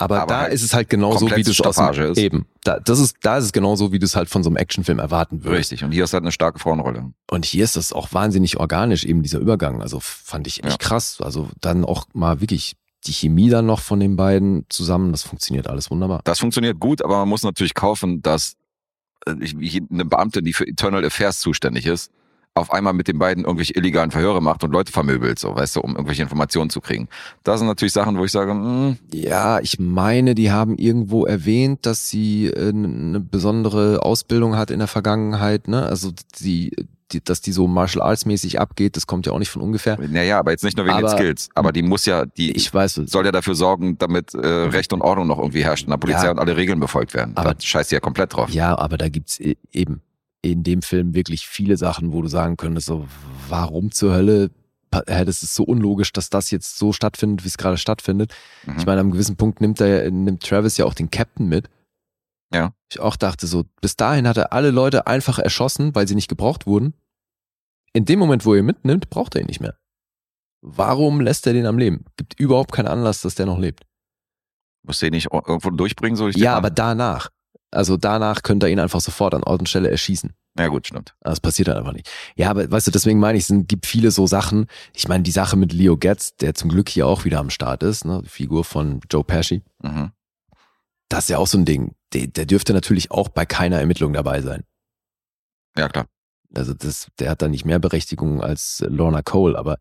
[0.00, 2.18] Aber, Aber da halt ist es halt genauso, wie du es aus dem, Staffage ist.
[2.18, 2.46] eben.
[2.64, 4.98] Da, das ist, da ist es genauso, wie du es halt von so einem Actionfilm
[4.98, 5.72] erwarten würdest.
[5.72, 5.84] Richtig.
[5.84, 7.12] Und hier ist halt eine starke Frauenrolle.
[7.30, 9.82] Und hier ist das auch wahnsinnig organisch, eben dieser Übergang.
[9.82, 10.76] Also fand ich echt Ja.
[10.78, 11.18] krass.
[11.20, 12.76] Also dann auch mal wirklich
[13.06, 16.20] die Chemie dann noch von den beiden zusammen, das funktioniert alles wunderbar.
[16.24, 18.56] Das funktioniert gut, aber man muss natürlich kaufen, dass
[19.26, 22.10] äh, ich- wie eine Beamtin, die für Internal Affairs zuständig ist,
[22.54, 25.80] auf einmal mit den beiden irgendwelche illegalen Verhöre macht und Leute vermöbelt, so, weißt du,
[25.80, 27.08] um irgendwelche Informationen zu kriegen.
[27.44, 31.86] Das sind natürlich Sachen, wo ich sage, hm, Ja, ich meine, die haben irgendwo erwähnt,
[31.86, 35.84] dass sie äh, eine besondere Ausbildung hat in der Vergangenheit, ne?
[35.86, 36.72] Also die,
[37.12, 39.96] die, dass die so Martial Arts mäßig abgeht, das kommt ja auch nicht von ungefähr.
[40.00, 42.72] naja, aber jetzt nicht nur wegen den Aber- Skills, aber die muss ja, die Ich
[42.74, 45.98] weiß, soll ja dafür sorgen, damit äh, Recht und Ordnung noch irgendwie herrscht in der
[45.98, 46.30] Polizei Ja.
[46.32, 47.32] und alle Regeln befolgt werden.
[47.36, 48.50] Aber- da scheißt sie ja komplett drauf.
[48.50, 50.02] Ja, aber da gibt's e- eben
[50.42, 53.06] in dem Film wirklich viele Sachen, wo du sagen könntest, so,
[53.48, 54.50] warum zur Hölle,
[54.90, 58.34] das ist so unlogisch, dass das jetzt so stattfindet, wie es gerade stattfindet.
[58.64, 58.78] Mhm.
[58.78, 61.68] Ich meine, am gewissen Punkt nimmt er, nimmt Travis ja auch den Captain mit.
[62.52, 62.74] Ja.
[62.90, 66.28] Ich auch dachte so, bis dahin hat er alle Leute einfach erschossen, weil sie nicht
[66.28, 66.94] gebraucht wurden.
[67.92, 69.76] In dem Moment, wo er ihn mitnimmt, braucht er ihn nicht mehr.
[70.62, 72.04] Warum lässt er den am Leben?
[72.16, 73.84] Gibt überhaupt keinen Anlass, dass der noch lebt.
[74.82, 77.30] Muss sie nicht irgendwo durchbringen, so ich Ja, aber danach.
[77.70, 80.32] Also danach könnte er ihn einfach sofort an Ort und Stelle erschießen.
[80.58, 81.14] Ja gut, stimmt.
[81.20, 82.10] Das passiert halt einfach nicht.
[82.34, 84.66] Ja, aber weißt du, deswegen meine ich, es gibt viele so Sachen.
[84.94, 87.82] Ich meine, die Sache mit Leo Getz, der zum Glück hier auch wieder am Start
[87.84, 90.10] ist, ne, die Figur von Joe Pesci, Mhm.
[91.08, 91.94] das ist ja auch so ein Ding.
[92.12, 94.64] Der, der dürfte natürlich auch bei keiner Ermittlung dabei sein.
[95.76, 96.06] Ja, klar.
[96.52, 99.76] Also das, der hat da nicht mehr Berechtigung als Lorna Cole, aber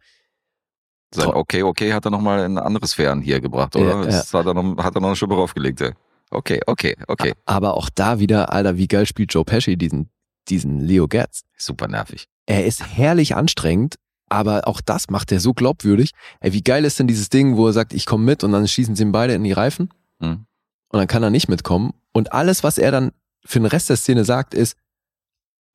[1.17, 4.01] Okay, okay hat er nochmal in andere Sphären hier gebracht, oder?
[4.01, 5.93] Ja, Das hat er noch, hat er noch eine Schippe draufgelegt, ey.
[6.31, 7.33] Okay, okay, okay.
[7.45, 10.09] aber auch da wieder, Alter, wie geil spielt Joe Pesci diesen,
[10.47, 11.41] diesen Leo Getz.
[11.57, 12.27] Super nervig.
[12.45, 13.95] Er ist herrlich anstrengend,
[14.29, 16.11] aber auch das macht er so glaubwürdig.
[16.39, 18.67] Ey, wie geil ist denn dieses Ding, wo er sagt, ich komme mit und dann
[18.67, 19.89] schießen sie ihm beide in die Reifen?
[20.21, 20.45] Hm.
[20.89, 21.93] und dann kann er nicht mitkommen.
[22.11, 23.11] Und alles, was er dann
[23.45, 24.75] für den Rest der Szene sagt, ist,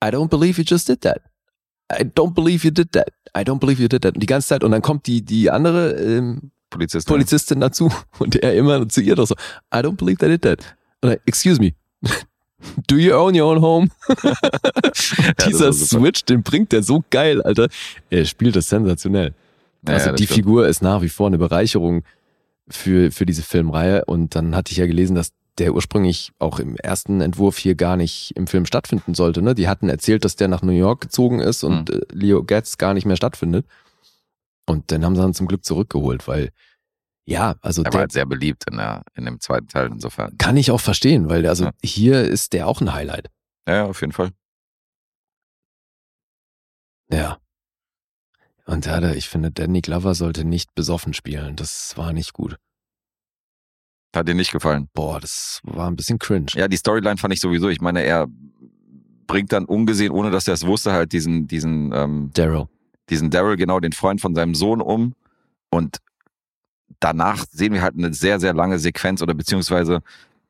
[0.03, 1.21] I don't believe you just did that.
[1.91, 3.09] I don't believe you did that.
[3.35, 4.15] I don't believe you did that.
[4.15, 7.07] Und die ganze Zeit, und dann kommt die, die andere ähm, Polizist.
[7.07, 9.35] Polizistin dazu und er immer zu ihr doch so,
[9.73, 10.75] I don't believe they did that.
[11.01, 11.73] Und er, excuse me.
[12.87, 13.89] Do you own your own home?
[15.37, 15.73] das Dieser.
[15.73, 17.67] Switch, den bringt der so geil, Alter.
[18.09, 19.33] Er spielt das sensationell.
[19.87, 20.35] Ja, Also ja, das die stimmt.
[20.37, 22.03] Figur ist nach wie vor eine Bereicherung
[22.67, 24.05] für, für diese Filmreihe.
[24.05, 27.97] Und dann hatte ich ja gelesen, dass der ursprünglich auch im ersten Entwurf hier gar
[27.97, 29.41] nicht im Film stattfinden sollte.
[29.41, 29.53] Ne?
[29.55, 32.01] Die hatten erzählt, dass der nach New York gezogen ist und Mhm.
[32.11, 33.65] Leo Getz gar nicht mehr stattfindet.
[34.67, 36.49] Und dann haben sie dann zum Glück zurückgeholt, weil
[37.27, 40.37] ja, also Er war der halt sehr beliebt in, der, in dem zweiten Teil insofern.
[40.37, 41.71] kann ich auch verstehen, weil also Ja.
[41.83, 43.29] hier ist der auch ein Highlight.
[43.67, 44.31] Ja, ja, auf jeden Fall.
[47.11, 47.37] Ja.
[48.65, 51.55] Und ja, ich finde, Danny Glover sollte nicht besoffen spielen.
[51.55, 52.57] Das war nicht gut.
[54.15, 54.87] Hat dir nicht gefallen.
[54.93, 56.47] Boah, das war ein bisschen cringe.
[56.53, 57.69] Ja, die Storyline fand ich sowieso.
[57.69, 58.27] Ich meine, er
[59.27, 62.67] bringt dann ungesehen, ohne dass er es wusste, halt diesen, diesen, ähm, Daryl.
[63.09, 65.13] Diesen Daryl, genau, den Freund von seinem Sohn um.
[65.69, 65.97] Und
[66.99, 70.01] danach sehen wir halt eine sehr, sehr lange Sequenz oder beziehungsweise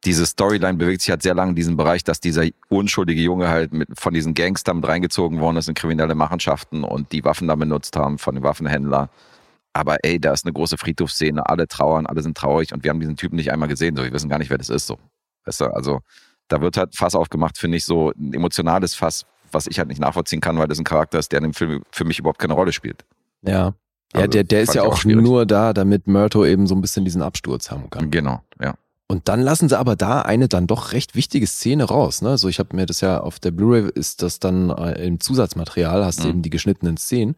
[0.03, 3.73] diese Storyline bewegt sich halt sehr lange in diesem Bereich, dass dieser unschuldige Junge halt
[3.73, 7.55] mit, von diesen Gangstern mit reingezogen worden ist in kriminelle Machenschaften und die Waffen da
[7.55, 9.09] benutzt haben von dem Waffenhändler.
[9.73, 12.99] Aber ey, da ist eine große Friedhofsszene, alle trauern, alle sind traurig und wir haben
[12.99, 14.99] diesen Typen nicht einmal gesehen, so wir wissen gar nicht, wer das ist, so.
[15.45, 16.01] Weißt du, also
[16.47, 19.25] da wird halt Fass aufgemacht, finde ich, so ein emotionales Fass,
[19.55, 21.81] was ich halt nicht nachvollziehen kann, weil das ein Charakter ist, der in dem Film
[21.91, 23.03] für mich überhaupt keine Rolle spielt.
[23.41, 23.73] Ja.
[24.13, 26.81] Ja, Also, der, der ist ja auch auch nur da, damit Myrto eben so ein
[26.81, 28.11] bisschen diesen Absturz haben kann.
[28.11, 28.75] Genau, ja.
[29.07, 32.21] Und dann lassen sie aber da eine dann doch recht wichtige Szene raus.
[32.21, 32.37] Ne?
[32.37, 36.03] So, ich habe mir das ja auf der Blu-ray ist das dann äh, im Zusatzmaterial,
[36.05, 36.29] hast du Mhm.
[36.29, 37.35] eben die geschnittenen Szenen.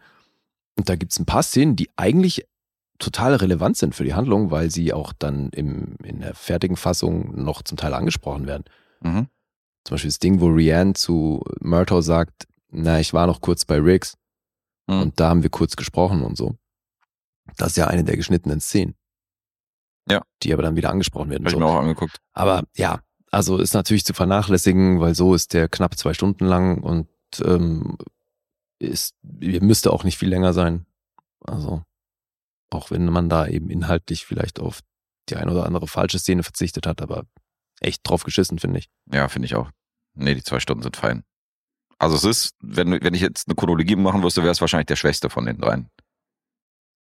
[0.77, 2.45] Und da gibt's ein paar Szenen, die eigentlich
[2.99, 7.43] total relevant sind für die Handlung, weil sie auch dann im, in der fertigen Fassung
[7.43, 8.63] noch zum Teil angesprochen werden.
[9.01, 9.27] Mhm.
[9.87, 13.77] Zum Beispiel das Ding, wo Rianne zu Myrto sagt, na, ich war noch kurz bei
[13.79, 14.17] Riggs
[14.89, 15.01] Mhm.
[15.01, 16.57] und da haben wir kurz gesprochen und so.
[17.55, 18.95] Das ist ja eine der geschnittenen Szenen.
[20.09, 20.21] Ja.
[20.43, 21.43] Die aber dann wieder angesprochen werden.
[21.43, 21.59] Habe ich So.
[21.59, 22.17] mir auch angeguckt.
[22.33, 22.99] Aber ja,
[23.31, 27.07] also ist natürlich zu vernachlässigen, weil so ist der knapp zwei Stunden lang und
[27.43, 27.97] ähm,
[28.79, 30.85] ist, müsste auch nicht viel länger sein.
[31.41, 31.83] Also
[32.69, 34.81] auch wenn man da eben inhaltlich vielleicht auf
[35.29, 37.25] die ein oder andere falsche Szene verzichtet hat, aber
[37.79, 38.89] echt drauf geschissen, finde ich.
[39.11, 39.69] Ja, finde ich auch.
[40.15, 41.23] Nee, die zwei Stunden sind fein.
[41.99, 44.95] Also es ist, wenn, wenn ich jetzt eine Chronologie machen müsste, wäre es wahrscheinlich der
[44.95, 45.89] schwächste von den dreien.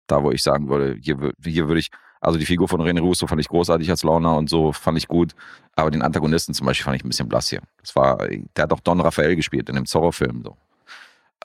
[0.08, 1.90] Da, wo ich sagen würde, hier, hier würde ich,
[2.20, 5.08] also die Figur von René Russo fand ich großartig als Launa und so fand ich
[5.08, 5.36] gut,
[5.76, 7.62] aber den Antagonisten zum Beispiel fand ich ein bisschen blass hier.
[7.78, 10.58] Das war, der hat auch Don Raphael gespielt in dem Zorro-Film so.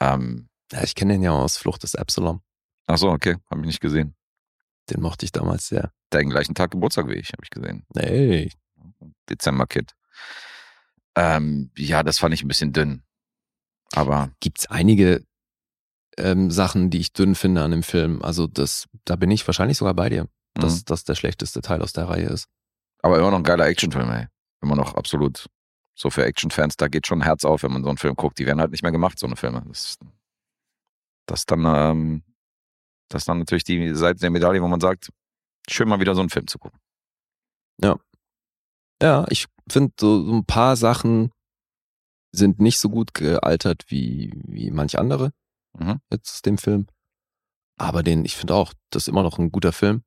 [0.00, 2.40] Ähm, Ja, ich kenne den ja aus Flucht des Absalom.
[2.86, 4.14] ach so, okay, habe ich nicht gesehen.
[4.90, 5.92] Den mochte ich damals sehr.
[6.12, 7.84] Der den gleichen Tag Geburtstag wie ich, habe ich gesehen.
[7.94, 8.50] Ey,
[9.30, 9.92] Dezember-Kid.
[11.16, 13.02] Ähm, ja, das fand ich ein bisschen dünn.
[13.94, 15.24] Aber gibt's einige
[16.18, 18.22] ähm, Sachen, die ich dünn finde an dem Film.
[18.22, 20.84] Also das, da bin ich wahrscheinlich sogar bei dir, dass Mhm.
[20.86, 22.48] das der schlechteste Teil aus der Reihe ist.
[23.02, 24.26] Aber immer noch ein geiler Actionfilm, ey.
[24.62, 25.48] Immer noch absolut.
[25.94, 28.38] So für Actionfans, da geht schon ein Herz auf, wenn man so einen Film guckt.
[28.38, 29.62] Die werden halt nicht mehr gemacht, so eine Filme.
[29.68, 29.98] Das,
[31.26, 32.22] das dann, ähm,
[33.08, 35.10] das dann natürlich die Seite der Medaille, wo man sagt,
[35.68, 36.80] schön mal wieder so einen Film zu gucken.
[37.82, 37.96] Ja,
[39.28, 41.30] ich finde so, so ein paar Sachen
[42.34, 45.30] sind nicht so gut gealtert wie, wie manch andere
[45.78, 46.00] Mhm.
[46.12, 46.86] jetzt aus dem Film.
[47.76, 50.02] Aber den, ich finde auch, das ist immer noch ein guter Film.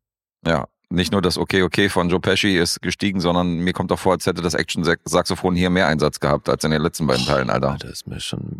[0.45, 3.99] Ja, nicht nur das Okay, okay von Joe Pesci ist gestiegen, sondern mir kommt auch
[3.99, 7.49] vor, als hätte das Action-Saxophon hier mehr Einsatz gehabt als in den letzten beiden Teilen,
[7.49, 7.75] Alter.
[7.79, 8.59] Da ist mir schon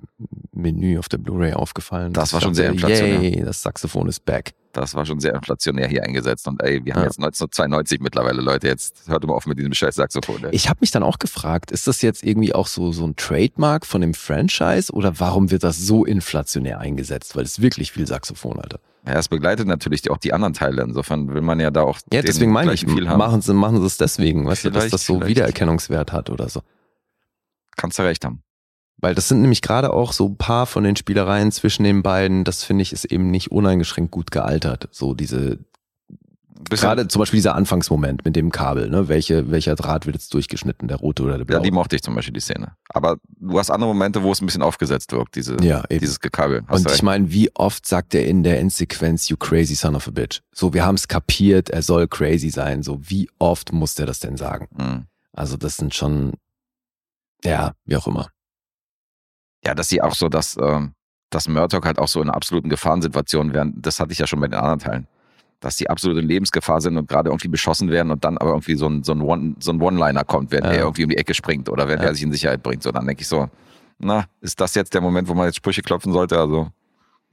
[0.58, 2.14] Menü auf der Blu-ray aufgefallen.
[2.14, 3.22] Das war schon sehr inflationär.
[3.22, 4.54] Yay, das Saxophon ist back.
[4.74, 6.48] Das war schon sehr inflationär hier eingesetzt.
[6.48, 7.06] Und ey, wir haben Ja.
[7.08, 8.68] jetzt 1992 mittlerweile, Leute.
[8.68, 10.44] Jetzt hört mal auf mit diesem scheiß Saxophon.
[10.44, 10.50] Ey.
[10.52, 13.86] Ich habe mich dann auch gefragt, ist das jetzt irgendwie auch so, so ein Trademark
[13.86, 17.36] von dem Franchise oder warum wird das so inflationär eingesetzt?
[17.36, 18.80] Weil es wirklich viel Saxophon, Alter.
[19.08, 20.84] Ja, es begleitet natürlich auch die anderen Teile.
[20.84, 23.18] Insofern will man ja da auch Ja, deswegen meine ich, viel haben.
[23.18, 25.30] machen sie, machen sie es deswegen, weißt du, dass das so vielleicht.
[25.30, 26.62] Wiedererkennungswert hat oder so.
[27.78, 28.42] Kannst du recht haben.
[29.00, 32.44] Weil das sind nämlich gerade auch so ein paar von den Spielereien zwischen den beiden,
[32.44, 34.90] das finde ich ist eben nicht uneingeschränkt gut gealtert.
[34.92, 35.60] So diese,
[36.70, 39.08] gerade zum Beispiel dieser Anfangsmoment mit dem Kabel, ne?
[39.08, 41.62] Welche, welcher Draht wird jetzt durchgeschnitten, der rote oder der ja, blaue?
[41.62, 42.76] die mochte ich zum Beispiel, die Szene.
[42.90, 46.00] Aber du hast andere Momente, wo es ein bisschen aufgesetzt wirkt, diese, ja, eben.
[46.00, 46.64] dieses Gekabel.
[46.68, 50.08] Hast Und ich meine, wie oft sagt er in der Endsequenz, you crazy son of
[50.08, 50.42] a bitch?
[50.54, 52.84] So, wir haben es kapiert, er soll crazy sein.
[52.84, 54.68] So, wie oft muss der das denn sagen?
[54.76, 55.06] Mhm.
[55.34, 56.34] Also, das sind schon,
[57.44, 58.30] ja, wie auch immer.
[59.68, 60.94] Ja, dass sie auch so, dass, ähm,
[61.30, 64.40] dass Murdoch halt auch so in einer absoluten Gefahrensituation wären, das hatte ich ja schon
[64.40, 65.08] bei den anderen Teilen.
[65.60, 68.76] Dass die absolut in Lebensgefahr sind und gerade irgendwie beschossen werden und dann aber irgendwie
[68.76, 70.72] so ein, so ein One, so ein One-Liner kommt, wenn Ja.
[70.72, 72.06] er irgendwie um die Ecke springt oder wenn Ja.
[72.06, 72.82] er sich in Sicherheit bringt.
[72.82, 73.50] So, dann denke ich so,
[74.00, 76.40] na, ist das jetzt der Moment, wo man jetzt Sprüche klopfen sollte?
[76.40, 76.70] Also,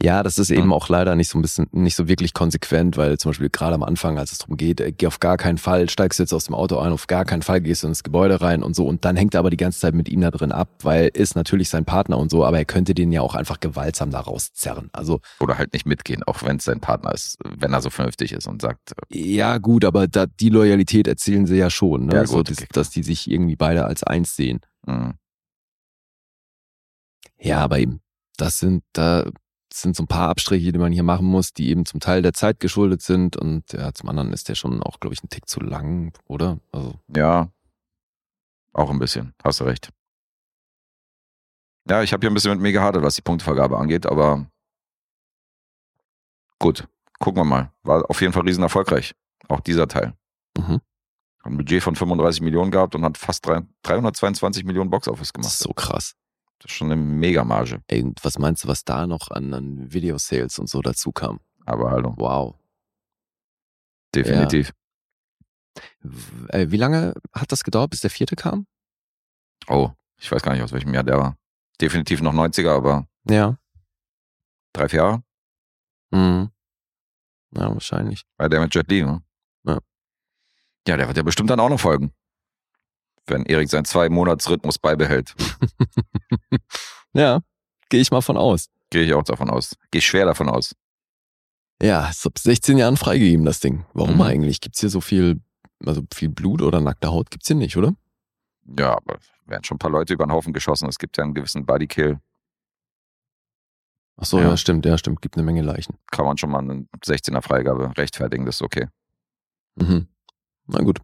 [0.05, 0.73] Ja, das ist eben Mhm.
[0.75, 3.83] auch leider nicht so ein bisschen, nicht so wirklich konsequent, weil zum Beispiel gerade am
[3.83, 6.45] Anfang, als es darum geht, äh, geh auf gar keinen Fall, steigst du jetzt aus
[6.45, 9.07] dem Auto ein, auf gar keinen Fall gehst du ins Gebäude rein und so und
[9.07, 11.71] dann hängt er aber die ganze Zeit mit ihm da drin ab, weil ist natürlich
[11.71, 14.91] sein Partner und so, aber er könnte den ja auch einfach gewaltsam da rauszerren.
[14.93, 18.33] Also, oder halt nicht mitgehen, auch wenn es sein Partner ist, wenn er so vernünftig
[18.33, 22.15] ist und sagt, äh, ja gut, aber da, die Loyalität erzählen sie ja schon, ne?
[22.15, 22.69] Ja, so, gut, dass, okay.
[22.73, 24.61] dass die sich irgendwie beide als eins sehen.
[24.87, 25.15] mh,
[27.41, 28.01] Ja, aber eben,
[28.37, 29.25] das sind, da
[29.81, 32.33] sind so ein paar Abstriche, die man hier machen muss, die eben zum Teil der
[32.33, 35.49] Zeit geschuldet sind und ja, zum anderen ist der schon auch, glaube ich, ein Tick
[35.49, 36.59] zu lang, oder?
[36.73, 37.49] Also, ja,
[38.73, 39.91] auch ein bisschen, hast du recht.
[41.89, 44.47] Ja, ich habe hier ein bisschen mit mir gehadert, was die Punktevergabe angeht, aber
[46.59, 47.73] gut, gucken wir mal.
[47.83, 49.15] War auf jeden Fall riesen erfolgreich,
[49.49, 50.15] auch dieser Teil.
[50.57, 50.81] mhm.
[51.43, 55.53] Hat ein Budget von 35 Millionen gehabt und hat fast drei- 322 Millionen Boxoffice gemacht.
[55.53, 56.15] so krass.
[56.65, 57.83] Das ist schon eine Megamarge.
[57.89, 61.41] Ey, was meinst du, was da noch an, an Video-Sales und so dazu kam?
[61.67, 62.55] Aber hallo, Wow.
[64.15, 64.73] definitiv.
[66.01, 68.67] W- Äh, wie lange hat das gedauert, bis der vierte kam?
[69.69, 71.37] Oh, ich weiß gar nicht, aus welchem Jahr der war.
[71.83, 73.59] Definitiv noch 90er, aber Ja.
[74.73, 75.23] drei, vier Jahre.
[76.13, 76.51] Mhm.
[77.55, 78.25] Ja, wahrscheinlich.
[78.39, 79.23] Bei der mit Jet Li, ne?
[79.65, 79.79] Ja.
[80.89, 82.15] Ja, der wird ja bestimmt dann auch noch folgen.
[83.27, 85.35] Wenn Erik seinen Zwei-Monats-Rhythmus beibehält.
[87.15, 87.41] ja,
[87.89, 88.69] gehe ich mal von aus.
[88.91, 89.77] Gehe ich auch davon aus.
[89.91, 90.75] Gehe schwer davon aus.
[91.83, 93.85] Ja, ist ab 16 Jahren freigegeben, das Ding.
[93.95, 94.23] Warum Mhm.
[94.23, 94.61] eigentlich?
[94.61, 95.41] Gibt's hier so viel,
[95.85, 97.95] also viel Blut oder nackte Haut gibt's hier nicht, oder?
[98.79, 100.89] Ja, aber werden schon ein paar Leute über den Haufen geschossen.
[100.89, 102.21] Es gibt ja einen gewissen Bodykill.
[104.17, 104.51] Ach so, Ja.
[104.51, 104.57] ja.
[104.57, 105.99] stimmt, ja, stimmt, gibt eine Menge Leichen.
[106.11, 108.87] Kann man schon mal eine 16er Freigabe rechtfertigen, das ist okay.
[109.77, 110.09] Mhm.
[110.67, 111.01] Na gut.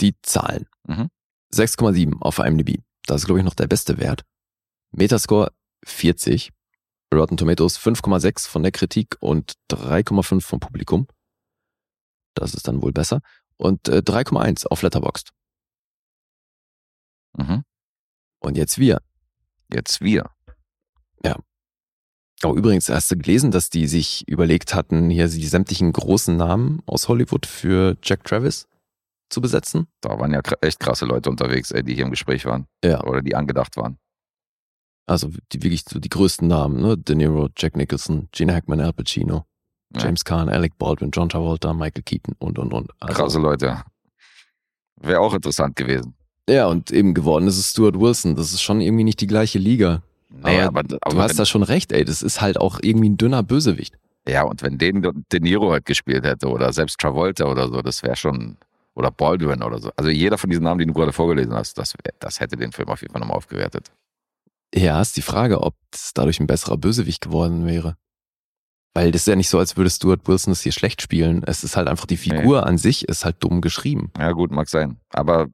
[0.00, 0.66] Die Zahlen.
[0.84, 1.08] Mhm.
[1.56, 2.82] 6,7 auf IMDb.
[3.06, 4.22] Das ist, glaube ich, noch der beste Wert.
[4.92, 5.52] Metascore
[5.84, 6.52] 40.
[7.14, 11.06] Rotten Tomatoes 5,6 von der Kritik und 3,5 vom Publikum.
[12.34, 13.20] Das ist dann wohl besser.
[13.56, 15.30] Und äh, 3,1 auf Letterboxd.
[17.38, 17.62] Mhm.
[18.40, 19.00] Und jetzt wir.
[19.72, 20.30] Jetzt wir.
[22.44, 26.82] Oh, übrigens, hast du gelesen, dass die sich überlegt hatten, hier die sämtlichen großen Namen
[26.84, 28.68] aus Hollywood für Jack Travis
[29.28, 29.88] zu besetzen.
[30.00, 32.66] Da waren ja echt krasse Leute unterwegs, ey, die hier im Gespräch waren.
[32.84, 33.02] Ja.
[33.04, 33.98] Oder die angedacht waren.
[35.06, 36.98] Also die wirklich so die größten Namen, ne?
[36.98, 39.44] De Niro, Jack Nicholson, Gene Hackman, Al Pacino,
[39.94, 40.02] Ja.
[40.02, 42.90] James Caan, Alec Baldwin, John Travolta, Michael Keaton und und und.
[43.00, 43.82] Also, Krasse Leute.
[45.00, 46.14] Wäre auch interessant gewesen.
[46.48, 48.34] Ja, und eben geworden ist es Stuart Wilson.
[48.36, 50.02] Das ist schon irgendwie nicht die gleiche Liga.
[50.30, 52.04] Nee, aber, aber, du aber hast wenn, da schon recht, ey.
[52.04, 53.96] Das ist halt auch irgendwie ein dünner Bösewicht.
[54.28, 58.02] Ja, und wenn den De Niro halt gespielt hätte oder selbst Travolta oder so, das
[58.02, 58.56] wäre schon.
[58.96, 59.90] Oder Baldwin oder so.
[59.96, 62.88] Also jeder von diesen Namen, die du gerade vorgelesen hast, das, das hätte den Film
[62.88, 63.92] auf jeden Fall nochmal aufgewertet.
[64.74, 67.96] Ja, ist die Frage, ob es dadurch ein besserer Bösewicht geworden wäre.
[68.94, 71.42] Weil das ist ja nicht so, als würde Stuart Wilson es hier schlecht spielen.
[71.44, 74.10] Es ist halt einfach die Figur an sich ist halt dumm geschrieben.
[74.18, 74.96] Ja, gut, mag sein.
[75.10, 75.48] Aber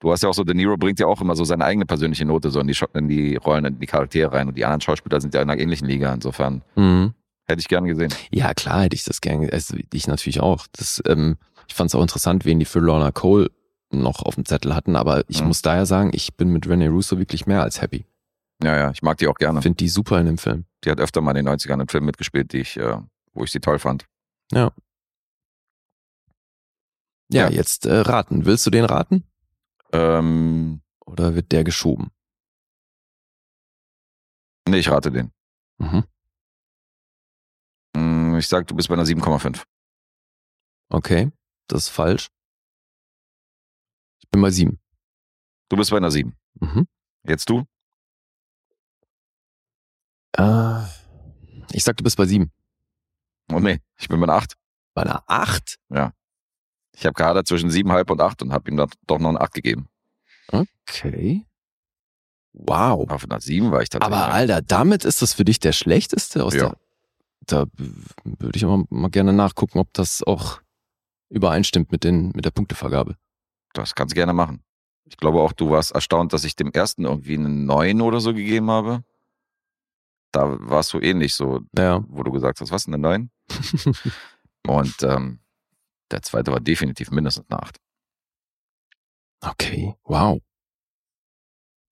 [0.00, 2.24] du hast ja auch so, De Niro bringt ja auch immer so seine eigene persönliche
[2.24, 4.48] Note so in die, in die Rollen, in die Charaktere rein.
[4.48, 6.12] Und die anderen Schauspieler sind ja in einer ähnlichen Liga.
[6.14, 7.12] Insofern Mhm.
[7.46, 8.14] hätte ich gern gesehen.
[8.30, 9.52] Ja, klar hätte ich das gerne.
[9.52, 10.66] Also ich natürlich auch.
[10.72, 11.36] Das, ähm,
[11.70, 13.48] ich fand es auch interessant, wen die für Lorna Cole
[13.92, 14.96] noch auf dem Zettel hatten.
[14.96, 15.46] Aber ich Mhm.
[15.48, 18.04] muss daher sagen, ich bin mit Rene Russo wirklich mehr als happy.
[18.62, 19.62] Ja, ja, ich mag die auch gerne.
[19.62, 20.64] Finde die super in dem Film.
[20.84, 22.98] Die hat öfter mal in den 90ern in Filmen mitgespielt, die ich, äh,
[23.32, 24.06] wo ich sie toll fand.
[24.52, 24.72] Ja,
[27.32, 27.48] Ja.
[27.48, 28.44] jetzt äh, raten.
[28.44, 29.22] Willst du den raten?
[29.92, 32.10] Ähm, Oder wird der geschoben?
[34.68, 35.30] nee, ich rate den.
[35.78, 36.04] Mhm.
[37.96, 39.62] Mm, Ich sag, du bist bei einer 7,5.
[40.92, 41.30] Okay,
[41.72, 42.28] das ist falsch.
[44.18, 44.78] Ich bin bei sieben.
[45.68, 46.36] Du bist bei einer 7.
[46.60, 46.86] Mhm.
[47.24, 47.64] Jetzt du?
[50.36, 50.82] Äh,
[51.72, 52.52] ich sag, du bist bei sieben.
[53.52, 54.54] Oh nee, ich bin bei einer 8.
[54.94, 55.76] Bei einer acht?
[56.96, 59.54] Ich habe gehadert zwischen 7,5 und 8 und habe ihm dann doch noch eine 8
[59.54, 59.88] gegeben.
[60.48, 61.46] Okay.
[62.52, 63.08] Wow.
[63.10, 64.16] Auf einer 7 war ich tatsächlich.
[64.18, 66.70] Aber Alter, damit ist das für dich der schlechteste aus Ja.
[66.70, 66.76] der.
[67.46, 67.64] Da
[68.24, 70.60] würde ich aber mal gerne nachgucken, ob das auch
[71.30, 73.16] übereinstimmt mit, den, mit der Punktevergabe.
[73.72, 74.62] Das kannst du gerne machen.
[75.04, 78.34] Ich glaube auch, du warst erstaunt, dass ich dem ersten irgendwie einen 9 oder so
[78.34, 79.02] gegeben habe.
[80.32, 82.04] Da war es so ähnlich, so, Ja.
[82.08, 83.30] wo du gesagt hast, was, eine 9?
[84.66, 85.40] Und ähm,
[86.10, 87.76] der zweite war definitiv mindestens eine 8.
[89.42, 89.94] Okay.
[90.04, 90.40] Wow.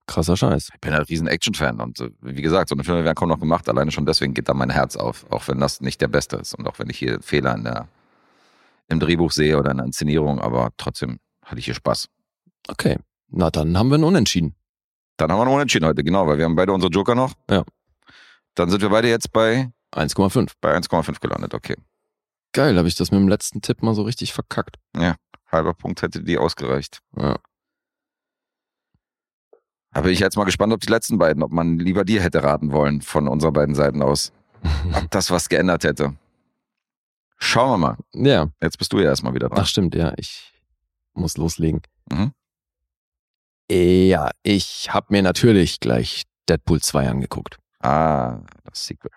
[0.06, 0.70] Krasser Scheiß.
[0.74, 3.40] Ich bin ein riesen Action-Fan und äh, wie gesagt, so eine Filme werden kaum noch
[3.40, 3.68] gemacht.
[3.68, 6.54] Alleine schon deswegen geht da mein Herz auf, auch wenn das nicht der beste ist
[6.54, 7.88] und auch wenn ich hier Fehler in der,
[8.88, 12.09] im Drehbuch sehe oder in der Inszenierung, aber trotzdem hatte ich hier Spaß.
[12.68, 12.98] Okay.
[13.28, 14.54] Na, dann haben wir einen Unentschieden.
[15.16, 17.32] Dann haben wir noch unentschieden heute, genau, weil wir haben beide unsere Joker noch.
[17.50, 17.64] Ja.
[18.54, 20.52] Dann sind wir beide jetzt bei, 1,5.
[20.60, 21.76] bei 1,5 gelandet, okay.
[22.52, 24.76] Geil, habe ich das mit dem letzten Tipp mal so richtig verkackt.
[25.50, 27.00] Halber Punkt hätte die ausgereicht.
[27.16, 27.36] Ja.
[29.92, 32.42] Da bin ich jetzt mal gespannt, ob die letzten beiden, ob man lieber die hätte
[32.42, 34.32] raten wollen von unserer beiden Seiten aus.
[34.94, 36.14] Ob das was geändert hätte.
[37.44, 37.97] Schauen wir mal.
[38.14, 38.48] ja.
[38.62, 39.59] Jetzt bist du ja erstmal wieder dran.
[39.60, 40.12] Ach stimmt, ja.
[40.16, 40.52] Ich
[41.12, 41.82] muss loslegen.
[42.09, 42.32] Mhm.
[43.69, 47.59] Ja, ich habe mir natürlich gleich Deadpool 2 angeguckt.
[47.81, 49.10] Ah, das Sequel.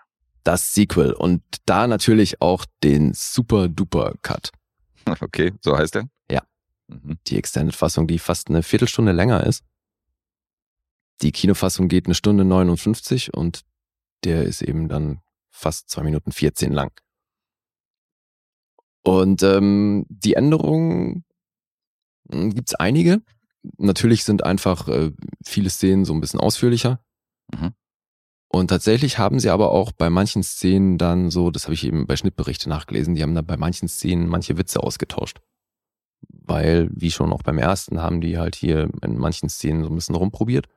[0.43, 4.51] Das Sequel und da natürlich auch den Super Duper Cut.
[5.21, 6.09] Okay, so heißt er?
[6.31, 6.41] Ja.
[6.87, 7.19] Mhm.
[7.27, 9.63] Die Extended-Fassung, die fast eine Viertelstunde länger ist.
[11.21, 13.61] Die Kinofassung geht eine Stunde 59 und
[14.23, 15.21] der ist eben dann
[15.51, 16.91] fast zwei Minuten 14 lang.
[19.05, 21.23] Und ähm, die Änderungen
[22.31, 23.21] hm, gibt's einige.
[23.77, 25.11] Natürlich sind einfach äh,
[25.43, 26.99] viele Szenen so ein bisschen ausführlicher.
[27.53, 27.73] Mhm.
[28.49, 32.07] Und tatsächlich haben sie aber auch bei manchen Szenen dann so, das habe ich eben
[32.07, 35.39] bei Schnittberichte nachgelesen, die haben dann bei manchen Szenen manche Witze ausgetauscht.
[36.29, 39.95] Weil, wie schon auch beim ersten, haben die halt hier in manchen Szenen so ein
[39.95, 40.67] bisschen rumprobiert.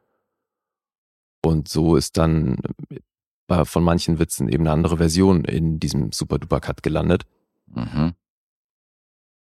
[1.42, 2.58] Und so ist dann
[3.46, 7.24] bei, von manchen Witzen eben eine andere Version in diesem Super Duper Cut gelandet.
[7.74, 8.12] Mhm.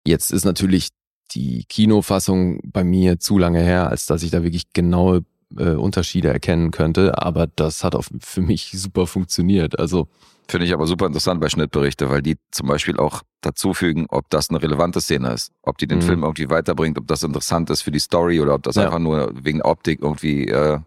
[0.06, 0.88] Jetzt ist natürlich
[1.34, 5.24] die Kinofassung bei mir zu lange her, als dass ich da wirklich genaue
[5.56, 7.22] äh, Unterschiede erkennen könnte.
[7.22, 9.78] Aber das hat auch für mich super funktioniert.
[9.78, 10.08] Also
[10.48, 14.28] Finde ich aber super interessant bei Schnittberichte, weil die zum Beispiel auch dazu fügen, ob
[14.28, 16.02] das eine relevante Szene ist, ob die den Mhm.
[16.02, 18.86] Film irgendwie weiterbringt, ob das interessant ist für die Story oder ob das Ja.
[18.86, 20.80] einfach nur wegen Optik irgendwie äh,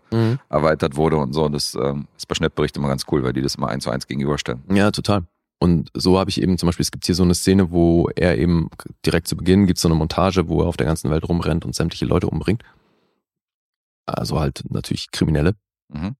[0.49, 1.47] erweitert wurde und so.
[1.47, 4.05] Das ähm, ist bei Schnittberichten immer ganz cool, weil die das immer eins zu eins
[4.05, 4.61] gegenüberstellen.
[4.71, 5.23] Ja, total.
[5.59, 8.37] Und so habe ich eben zum Beispiel, es gibt hier so eine Szene, wo er
[8.37, 8.69] eben
[9.05, 11.73] direkt zu Beginn gibt so eine Montage, wo er auf der ganzen Welt rumrennt und
[11.73, 12.63] sämtliche Leute umbringt.
[14.05, 15.55] Also halt natürlich Kriminelle.
[15.89, 16.15] Mhm.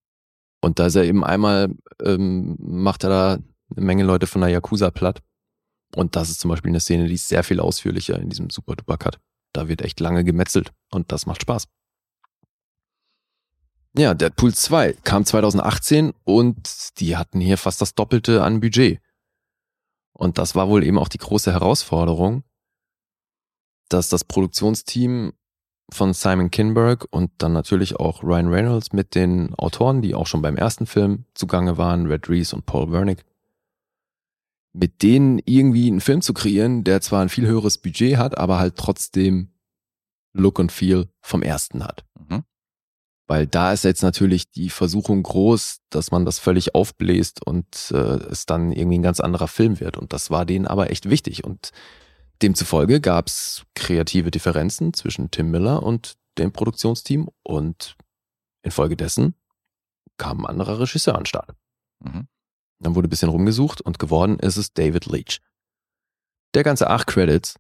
[0.62, 4.50] Und da ist er eben einmal, ähm, macht er da eine Menge Leute von der
[4.50, 5.22] Yakuza platt.
[5.96, 8.76] Und das ist zum Beispiel eine Szene, die ist sehr viel ausführlicher in diesem Super
[8.76, 9.20] Duper Cut.
[9.54, 11.68] Da wird echt lange gemetzelt und das macht Spaß.
[13.98, 19.00] Ja, Deadpool 2 kam 2018 und die hatten hier fast das Doppelte an Budget.
[20.18, 22.44] Und das war wohl eben auch die große Herausforderung,
[23.90, 25.34] dass das Produktionsteam
[25.92, 30.42] von Simon Kinberg und dann natürlich auch Ryan Reynolds mit den Autoren, die auch schon
[30.42, 33.24] beim ersten Film zugange waren, Red Reese und Paul Wernick,
[34.74, 38.58] mit denen irgendwie einen Film zu kreieren, der zwar ein viel höheres Budget hat, aber
[38.58, 39.50] halt trotzdem
[40.34, 42.04] Look und Feel vom ersten hat.
[42.18, 42.44] Mhm.
[43.28, 47.96] Weil da ist jetzt natürlich die Versuchung groß, dass man das völlig aufbläst und äh,
[47.96, 49.98] es dann irgendwie ein ganz anderer Film wird.
[49.98, 51.44] Und das war denen aber echt wichtig.
[51.44, 51.72] Und
[52.44, 57.96] demzufolge gab es kreative Differenzen zwischen Tim Miller und dem Produktionsteam und
[58.62, 59.36] infolgedessen
[60.18, 61.56] kam ein anderer Regisseur an den Start.
[62.04, 62.28] Mhm.
[62.80, 65.40] Dann wurde ein bisschen rumgesucht und geworden ist es David Leach.
[66.54, 67.56] Der ganze acht Credits,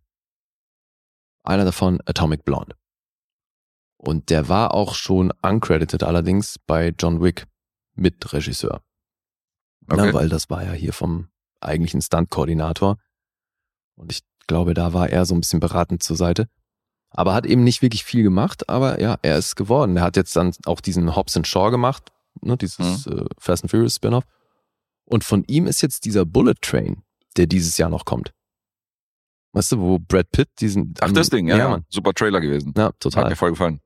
[1.43, 2.75] einer davon Atomic Blonde.
[4.05, 7.47] Und der war auch schon uncredited allerdings bei John Wick
[7.95, 8.81] mit Regisseur.
[9.89, 10.07] Okay.
[10.07, 11.29] Na, weil das war ja hier vom
[11.59, 12.97] eigentlichen Stunt-Koordinator.
[13.95, 16.47] Und ich glaube, da war er so ein bisschen beratend zur Seite.
[17.09, 19.95] Aber hat eben nicht wirklich viel gemacht, aber ja, er ist geworden.
[19.97, 22.11] Er hat jetzt dann auch diesen Hobbs and Shaw gemacht,
[22.41, 24.25] ne, dieses äh, Fast and Furious Spin-off.
[25.05, 27.03] Und von ihm ist jetzt dieser Bullet Train,
[27.37, 28.33] der dieses Jahr noch kommt.
[29.53, 30.93] Weißt du, wo Brad Pitt diesen.
[30.99, 31.69] Ach, das Ding, ja, ja.
[31.69, 31.85] Mann.
[31.89, 32.73] Super Trailer gewesen.
[32.75, 33.29] Ja, Hat total.
[33.29, 33.79] mir voll gefallen.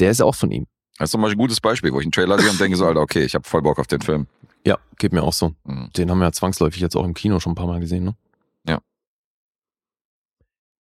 [0.00, 0.66] Der ist auch von ihm.
[0.98, 2.86] Das ist zum Beispiel ein gutes Beispiel, wo ich einen Trailer sehe und denke so,
[2.86, 4.26] Alter, okay, ich habe voll Bock auf den Film.
[4.66, 5.54] Ja, geht mir auch so.
[5.64, 5.90] Mhm.
[5.96, 8.16] Den haben wir ja zwangsläufig jetzt auch im Kino schon ein paar Mal gesehen, ne?
[8.66, 8.80] Ja.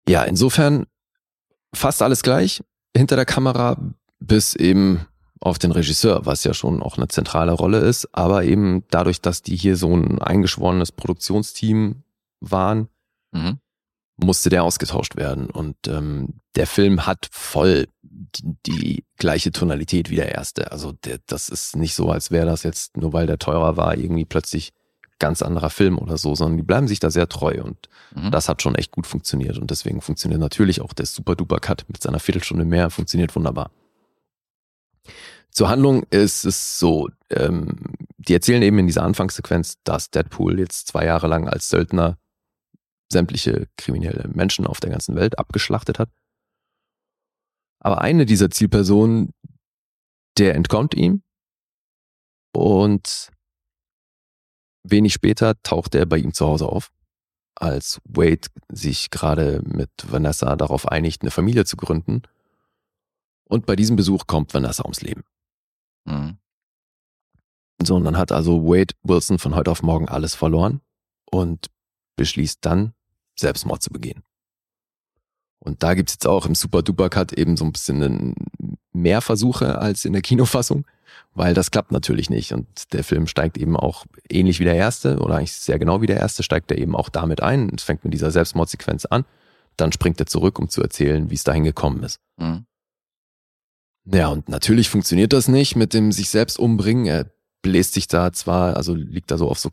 [0.09, 0.86] Ja, insofern
[1.74, 2.62] fast alles gleich
[2.97, 3.77] hinter der Kamera
[4.20, 5.07] bis eben
[5.41, 9.43] auf den Regisseur, was ja schon auch eine zentrale Rolle ist, aber eben dadurch, dass
[9.43, 12.05] die hier so ein eingeschworenes Produktionsteam
[12.41, 12.89] waren,
[13.35, 13.59] Mhm.
[14.16, 15.51] Musste der ausgetauscht werden.
[15.51, 20.70] Und ähm, der Film hat voll die, die gleiche Tonalität wie der erste.
[20.73, 23.97] Also der, das ist nicht so, als wäre das jetzt, nur weil der teurer war,
[23.97, 24.73] irgendwie plötzlich
[25.19, 28.31] ganz anderer Film oder so, sondern die bleiben sich da sehr treu und Mhm.
[28.31, 29.59] das hat schon echt gut funktioniert.
[29.59, 33.70] Und deswegen funktioniert natürlich auch der Super Duper Cut mit seiner Viertelstunde mehr, funktioniert wunderbar.
[35.51, 37.77] Zur Handlung ist es so, ähm,
[38.19, 42.19] die erzählen eben in dieser Anfangssequenz, dass Deadpool jetzt zwei Jahre lang als Söldner
[43.11, 46.11] sämtliche kriminelle Menschen auf der ganzen Welt abgeschlachtet hat.
[47.81, 49.33] Aber eine dieser Zielpersonen,
[50.39, 51.23] der entkommt ihm
[52.53, 53.31] und
[54.85, 56.91] wenig später taucht er bei ihm zu Hause auf,
[57.55, 62.23] als Wade sich gerade mit Vanessa darauf einigt, eine Familie zu gründen.
[63.45, 65.23] Und bei diesem Besuch kommt Vanessa ums Leben.
[66.07, 66.39] Mhm.
[67.83, 70.81] So, und dann hat also Wade Wilson von heute auf morgen alles verloren
[71.31, 71.67] und
[72.16, 72.95] beschließt dann,
[73.36, 74.23] Selbstmord zu begehen.
[75.59, 78.35] Und da gibt's jetzt auch im Super Duper Cut eben so ein bisschen
[78.93, 80.86] mehr Versuche als in der Kinofassung,
[81.32, 82.53] weil das klappt natürlich nicht.
[82.53, 86.07] Und der Film steigt eben auch ähnlich wie der erste, oder eigentlich sehr genau wie
[86.07, 87.70] der erste, steigt er eben auch damit ein.
[87.74, 89.24] Es fängt mit dieser Selbstmordsequenz an.
[89.77, 92.20] Dann springt er zurück, um zu erzählen, wie es dahin gekommen ist.
[92.36, 92.66] Mhm.
[94.05, 97.07] Ja, und natürlich funktioniert das nicht mit dem sich selbst umbringen.
[97.07, 97.32] Er
[97.62, 99.70] bläst sich da zwar, also liegt da so auf so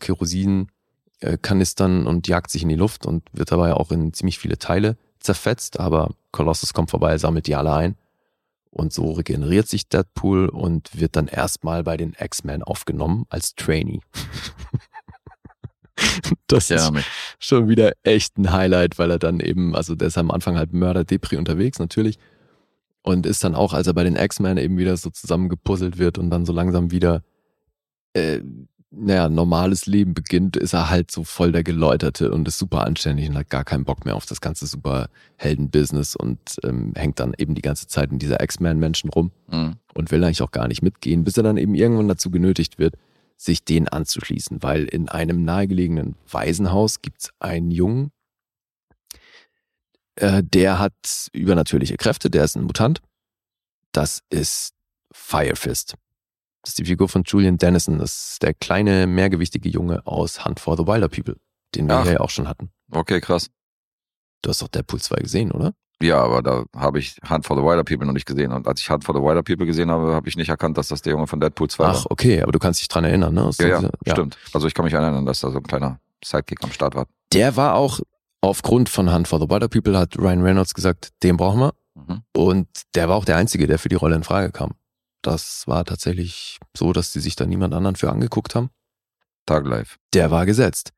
[1.22, 4.98] Kerosin-Kanistern und jagt sich in die Luft und wird dabei auch in ziemlich viele Teile
[5.20, 7.96] zerfetzt, aber Colossus kommt vorbei, sammelt die alle ein.
[8.72, 14.00] Und so regeneriert sich Deadpool und wird dann erstmal bei den X-Men aufgenommen als Trainee.
[16.48, 17.06] das Ja, ist
[17.40, 20.72] schon wieder echt ein Highlight, weil er dann eben, also der ist am Anfang halt
[20.72, 22.18] Mörder-Depri unterwegs, natürlich.
[23.04, 26.30] Und ist dann auch, als er bei den X-Men eben wieder so zusammengepuzzelt wird und
[26.30, 27.24] dann so langsam wieder,
[28.14, 28.40] äh,
[28.94, 33.30] naja, normales Leben beginnt, ist er halt so voll der Geläuterte und ist super anständig
[33.30, 37.56] und hat gar keinen Bock mehr auf das ganze Superhelden-Business und ähm, hängt dann eben
[37.56, 39.78] die ganze Zeit in dieser X-Men-Menschen rum Mhm.
[39.94, 42.96] und will eigentlich auch gar nicht mitgehen, bis er dann eben irgendwann dazu genötigt wird,
[43.38, 48.12] sich denen anzuschließen, weil in einem nahegelegenen Waisenhaus gibt's einen Jungen,
[50.16, 53.02] äh, der hat übernatürliche Kräfte, der ist ein Mutant.
[53.94, 54.74] Das ist
[55.14, 55.96] Firefist.
[56.64, 57.98] Das ist die Figur von Julian Dennison.
[58.00, 61.36] Das ist der kleine, mehrgewichtige Junge aus Hunt for the Wilder People,
[61.76, 62.06] den wir Ach.
[62.06, 62.72] ja auch schon hatten.
[62.92, 63.48] Okay, krass.
[64.44, 65.74] Du hast doch Deadpool 2 gesehen, oder?
[66.02, 68.52] Ja, aber da habe ich Hunt for the Wilder People noch nicht gesehen.
[68.52, 70.88] Und als ich Hunt for the Wilder People gesehen habe, habe ich nicht erkannt, dass
[70.88, 72.12] das der Junge von Deadpool 2 Ach, war.
[72.12, 73.52] okay, aber du kannst dich dran erinnern, ne?
[73.60, 74.38] Ja, ja, dieser- stimmt.
[74.54, 77.06] Also ich kann mich erinnern, dass da so ein kleiner Sidekick am Start war.
[77.34, 78.00] Der war auch
[78.42, 81.74] aufgrund von Hunt for the Wilder People, hat Ryan Reynolds gesagt, den brauchen wir.
[81.94, 82.22] Mhm.
[82.36, 84.72] Und der war auch der Einzige, der für die Rolle in Frage kam.
[85.22, 88.70] Das war tatsächlich so, dass die sich da niemand anderen für angeguckt haben.
[89.46, 89.98] Tag live.
[90.14, 90.94] Der war gesetzt.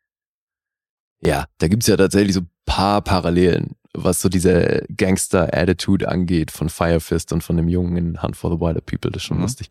[1.22, 7.32] Ja, da gibt's ja tatsächlich so paar Parallelen, was so diese Gangster-Attitude angeht von Firefist
[7.34, 9.12] und von dem Jungen in Hunt for the Wilder People.
[9.12, 9.44] Das ist schon Mhm.
[9.44, 9.70] lustig.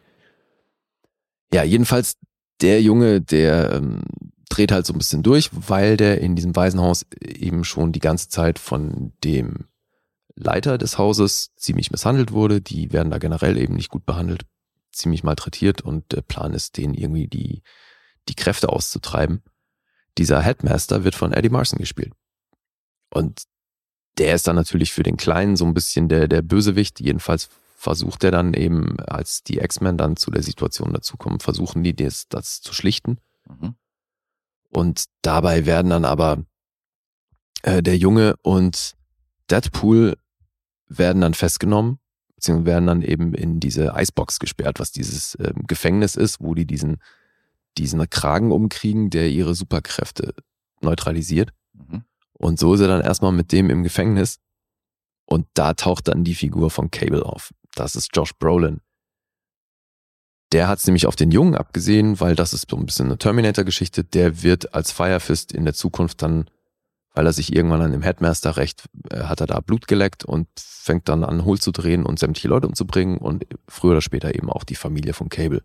[1.52, 2.16] Ja, jedenfalls
[2.60, 4.02] der Junge, der ähm,
[4.48, 8.28] dreht halt so ein bisschen durch, weil der in diesem Waisenhaus eben schon die ganze
[8.28, 9.66] Zeit von dem
[10.42, 12.60] Leiter des Hauses ziemlich misshandelt wurde.
[12.60, 14.42] Die werden da generell eben nicht gut behandelt,
[14.92, 17.62] ziemlich malträtiert und der Plan ist, denen irgendwie die,
[18.28, 19.42] die Kräfte auszutreiben.
[20.18, 22.12] Dieser Headmaster wird von Eddie Marson gespielt.
[23.10, 23.44] Und
[24.18, 27.00] der ist dann natürlich für den Kleinen so ein bisschen der, der Bösewicht.
[27.00, 31.96] Jedenfalls versucht er dann eben, als die X-Men dann zu der Situation dazukommen, versuchen die
[31.96, 33.18] das, das zu schlichten.
[33.48, 33.74] Mhm.
[34.68, 36.44] Und dabei werden dann aber
[37.62, 38.94] äh, der Junge und
[39.50, 40.16] Deadpool
[40.98, 41.98] werden dann festgenommen,
[42.34, 46.66] beziehungsweise werden dann eben in diese Eisbox gesperrt, was dieses äh, Gefängnis ist, wo die
[46.66, 46.98] diesen,
[47.78, 50.34] diesen Kragen umkriegen, der ihre Superkräfte
[50.80, 51.50] neutralisiert.
[51.72, 52.04] Mhm.
[52.32, 54.38] Und so ist er dann erstmal mit dem im Gefängnis.
[55.26, 57.52] Und da taucht dann die Figur von Cable auf.
[57.74, 58.80] Das ist Josh Brolin.
[60.52, 63.16] Der hat es nämlich auf den Jungen abgesehen, weil das ist so ein bisschen eine
[63.16, 64.04] Terminator-Geschichte.
[64.04, 66.50] Der wird als Firefist in der Zukunft dann,
[67.14, 70.48] weil er sich irgendwann an dem Headmaster recht, äh, hat er da Blut geleckt und
[70.56, 74.50] fängt dann an, hohl zu drehen und sämtliche Leute umzubringen und früher oder später eben
[74.50, 75.62] auch die Familie von Cable.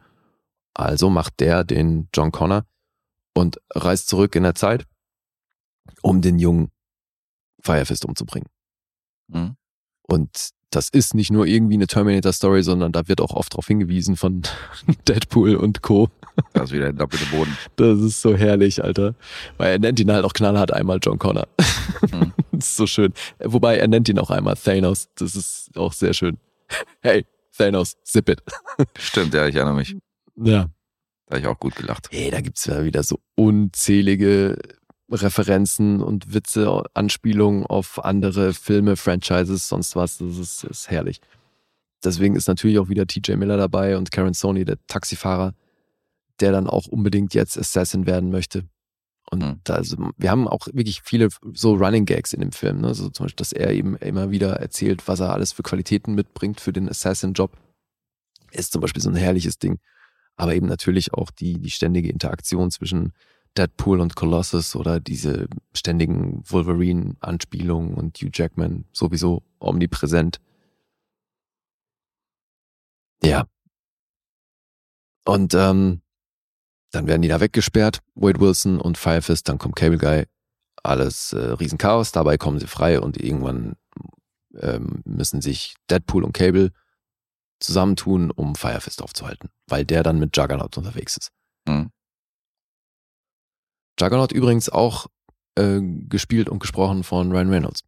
[0.74, 2.66] Also macht der den John Connor
[3.34, 4.86] und reist zurück in der Zeit,
[6.02, 6.72] um den jungen
[7.62, 8.50] Firefist umzubringen.
[9.28, 9.56] Mhm.
[10.04, 14.18] Und das ist nicht nur irgendwie eine Terminator-Story, sondern da wird auch oft darauf hingewiesen
[14.18, 14.44] von
[15.08, 16.10] Deadpool und Co.
[16.54, 17.58] Da ist wieder der doppelte Boden.
[17.76, 19.16] Das ist so herrlich, Alter.
[19.58, 21.48] Weil er nennt ihn halt auch knallhart einmal John Connor.
[22.12, 22.34] Mhm.
[22.52, 23.14] Das ist so schön.
[23.38, 25.10] Wobei er nennt ihn auch einmal Thanos.
[25.14, 26.40] Das ist auch sehr schön.
[27.02, 27.24] Hey,
[27.56, 28.42] Thanos, zip it.
[28.98, 29.96] Stimmt, ja, ich erinnere mich.
[30.38, 30.66] Ja.
[31.28, 32.08] Da habe ich auch gut gelacht.
[32.12, 34.58] Ey, da gibt's ja wieder so unzählige
[35.12, 40.18] Referenzen und Witze, Anspielungen auf andere Filme, Franchises, sonst was.
[40.18, 41.22] Das ist, ist herrlich.
[42.04, 45.54] Deswegen ist natürlich auch wieder TJ Miller dabei und Karen Sony, der Taxifahrer,
[46.40, 48.66] der dann auch unbedingt jetzt Assassin werden möchte.
[49.30, 49.60] Und Mhm.
[49.64, 52.80] da, also, wir haben auch wirklich viele so Running Gags in dem Film.
[52.80, 52.94] Ne?
[52.94, 56.62] So zum Beispiel, dass er eben immer wieder erzählt, was er alles für Qualitäten mitbringt
[56.62, 57.58] für den Assassin-Job.
[58.52, 59.80] Ist zum Beispiel so ein herrliches Ding.
[60.38, 63.12] Aber eben natürlich auch die, die ständige Interaktion zwischen
[63.58, 70.40] Deadpool und Colossus oder diese ständigen Wolverine-Anspielungen und Hugh Jackman sowieso omnipräsent.
[73.24, 73.48] Ja.
[75.26, 76.02] Und ähm,
[76.98, 80.26] dann werden die da weggesperrt, Wade Wilson und Firefist, dann kommt Cable Guy,
[80.82, 83.76] alles äh, Riesenchaos, dabei kommen sie frei und irgendwann
[84.56, 86.72] ähm, müssen sich Deadpool und Cable
[87.60, 91.32] zusammentun, um Firefist aufzuhalten, weil der dann mit Juggernaut unterwegs ist.
[91.68, 91.92] Mhm.
[94.00, 95.08] Juggernaut übrigens auch
[95.56, 97.84] äh, gespielt und gesprochen von Ryan Reynolds.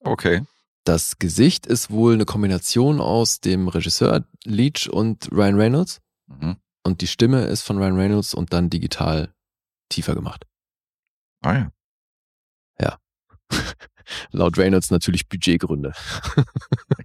[0.00, 0.42] Okay.
[0.84, 6.56] Das Gesicht ist wohl eine Kombination aus dem Regisseur Leach und Ryan Reynolds Mhm.
[6.86, 9.34] Und die Stimme ist von Ryan Reynolds und dann digital
[9.88, 10.44] tiefer gemacht.
[11.42, 11.70] Ah ja,
[14.32, 15.92] Laut Reynolds natürlich Budgetgründe.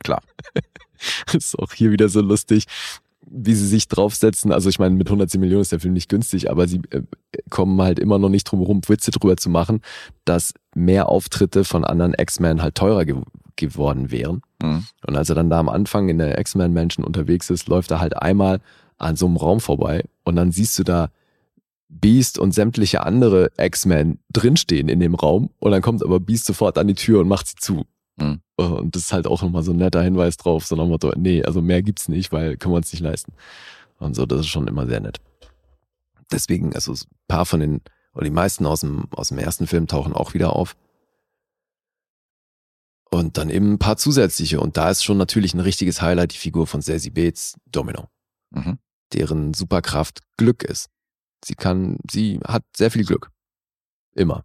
[0.03, 0.21] klar.
[1.33, 2.65] ist auch hier wieder so lustig,
[3.27, 4.51] wie sie sich draufsetzen.
[4.51, 7.03] Also ich meine, mit 110 Millionen ist der Film nicht günstig, aber sie äh,
[7.49, 9.81] kommen halt immer noch nicht drum herum, Witze drüber zu machen,
[10.25, 13.15] dass mehr Auftritte von anderen X-Men halt teurer ge
[13.57, 14.41] geworden wären.
[14.63, 14.85] Mhm.
[15.05, 18.17] Und als er dann da am Anfang in der X-Men-Mansion unterwegs ist, läuft er halt
[18.17, 18.59] einmal
[19.01, 21.09] an so einem Raum vorbei und dann siehst du da
[21.89, 26.77] Beast und sämtliche andere X-Men drinstehen in dem Raum und dann kommt aber Beast sofort
[26.77, 27.85] an die Tür und macht sie zu.
[28.17, 28.41] Mhm.
[28.55, 31.43] Und das ist halt auch nochmal so ein netter Hinweis drauf, so nach Motto, nee,
[31.43, 33.33] also mehr gibt's nicht, weil können wir uns nicht leisten.
[33.99, 35.19] Und so, das ist schon immer sehr nett.
[36.31, 36.97] Deswegen, also ein
[37.27, 37.81] paar von den,
[38.13, 40.75] oder die meisten aus dem, aus dem ersten Film tauchen auch wieder auf.
[43.09, 44.61] Und dann eben ein paar zusätzliche.
[44.61, 48.07] Und da ist schon natürlich ein richtiges Highlight die Figur von Sassy Bates, Domino,
[48.51, 48.77] Mhm.
[49.13, 50.89] Deren Superkraft Glück ist.
[51.43, 53.29] Sie kann, sie hat sehr viel Glück.
[54.13, 54.43] Immer.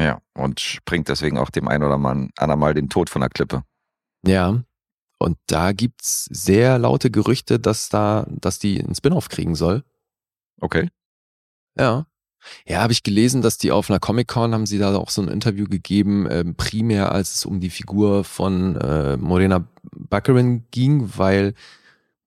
[0.00, 3.64] Ja, und springt deswegen auch dem einen oder anderen Mal den Tod von der Klippe.
[4.24, 4.62] Ja.
[5.18, 9.82] Und da gibt's sehr laute Gerüchte, dass da, dass die einen Spin-off kriegen soll.
[10.60, 10.88] Okay.
[11.76, 12.06] Ja.
[12.66, 15.28] Ja, habe ich gelesen, dass die auf einer Comic-Con haben sie da auch so ein
[15.28, 21.54] Interview gegeben, ähm, primär als es um die Figur von äh, Morena Baccarin ging, weil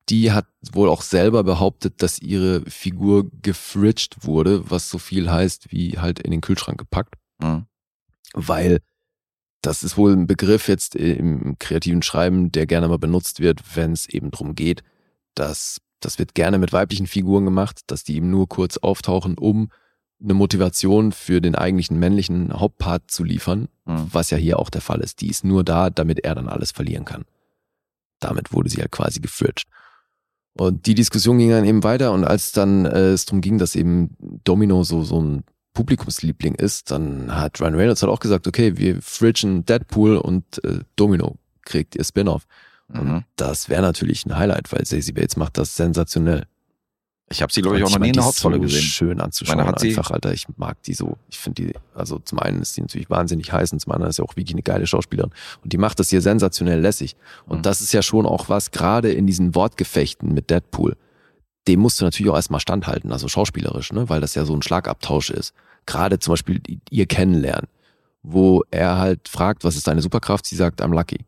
[0.10, 5.72] die hat wohl auch selber behauptet, dass ihre Figur gefridged wurde, was so viel heißt
[5.72, 7.66] wie halt in den Kühlschrank gepackt, Mhm.
[8.34, 8.80] weil
[9.62, 13.92] das ist wohl ein Begriff jetzt im kreativen Schreiben, der gerne mal benutzt wird, wenn
[13.94, 14.82] es eben drum geht,
[15.36, 19.70] dass das wird gerne mit weiblichen Figuren gemacht, dass die eben nur kurz auftauchen, um
[20.24, 24.08] eine Motivation für den eigentlichen männlichen Hauptpart zu liefern, Mhm.
[24.12, 25.22] was ja hier auch der Fall ist.
[25.22, 27.26] Die ist nur da, damit er dann alles verlieren kann.
[28.20, 29.66] Damit wurde sie halt quasi gefridged.
[30.58, 33.76] Und die Diskussion ging dann eben weiter und als dann äh, es darum ging, dass
[33.76, 38.78] eben Domino so, so ein Publikumsliebling ist, dann hat Ryan Reynolds halt auch gesagt, okay,
[38.78, 42.46] wir fridgen Deadpool und äh, Domino kriegt, ihr Spin-off.
[42.90, 43.24] Und Mhm.
[43.38, 46.44] das wäre natürlich ein Highlight, weil Stacey Bates macht das sensationell.
[47.32, 48.82] Ich habe sie, glaube ich, auch noch nie in der Hauptrolle so gesehen.
[48.82, 49.58] schön anzuschauen.
[49.58, 51.18] Meine, hat einfach, Alter, ich mag die so.
[51.30, 54.18] Ich finde die, also zum einen ist die natürlich wahnsinnig heiß und zum anderen ist
[54.18, 55.32] sie auch wirklich eine geile Schauspielerin.
[55.64, 57.16] Und die macht das hier sensationell lässig.
[57.46, 57.64] Und Mhm.
[57.64, 60.96] das ist ja schon auch was, gerade in diesen Wortgefechten mit Deadpool,
[61.68, 64.62] dem musst du natürlich auch erstmal standhalten, also schauspielerisch, ne, weil das ja so ein
[64.62, 65.54] Schlagabtausch ist.
[65.86, 67.68] Gerade zum Beispiel ihr Kennenlernen,
[68.24, 70.46] wo er halt fragt, was ist deine Superkraft?
[70.46, 71.26] Sie sagt, I'm lucky.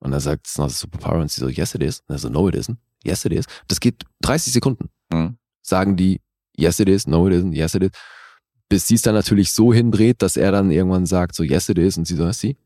[0.00, 1.20] Und er sagt, it's not a superpower.
[1.20, 2.00] Und sie so, yes it is.
[2.08, 2.76] Und er so, no it isn't.
[3.04, 3.44] Yes it is.
[3.68, 5.36] Das geht 30 Sekunden Mhm.
[5.62, 6.20] Sagen die,
[6.56, 7.90] yes it is, no it isn't, yes it is.
[8.68, 11.78] Bis sie es dann natürlich so hindreht, dass er dann irgendwann sagt, so yes it
[11.78, 12.56] is und sie so, ist sie.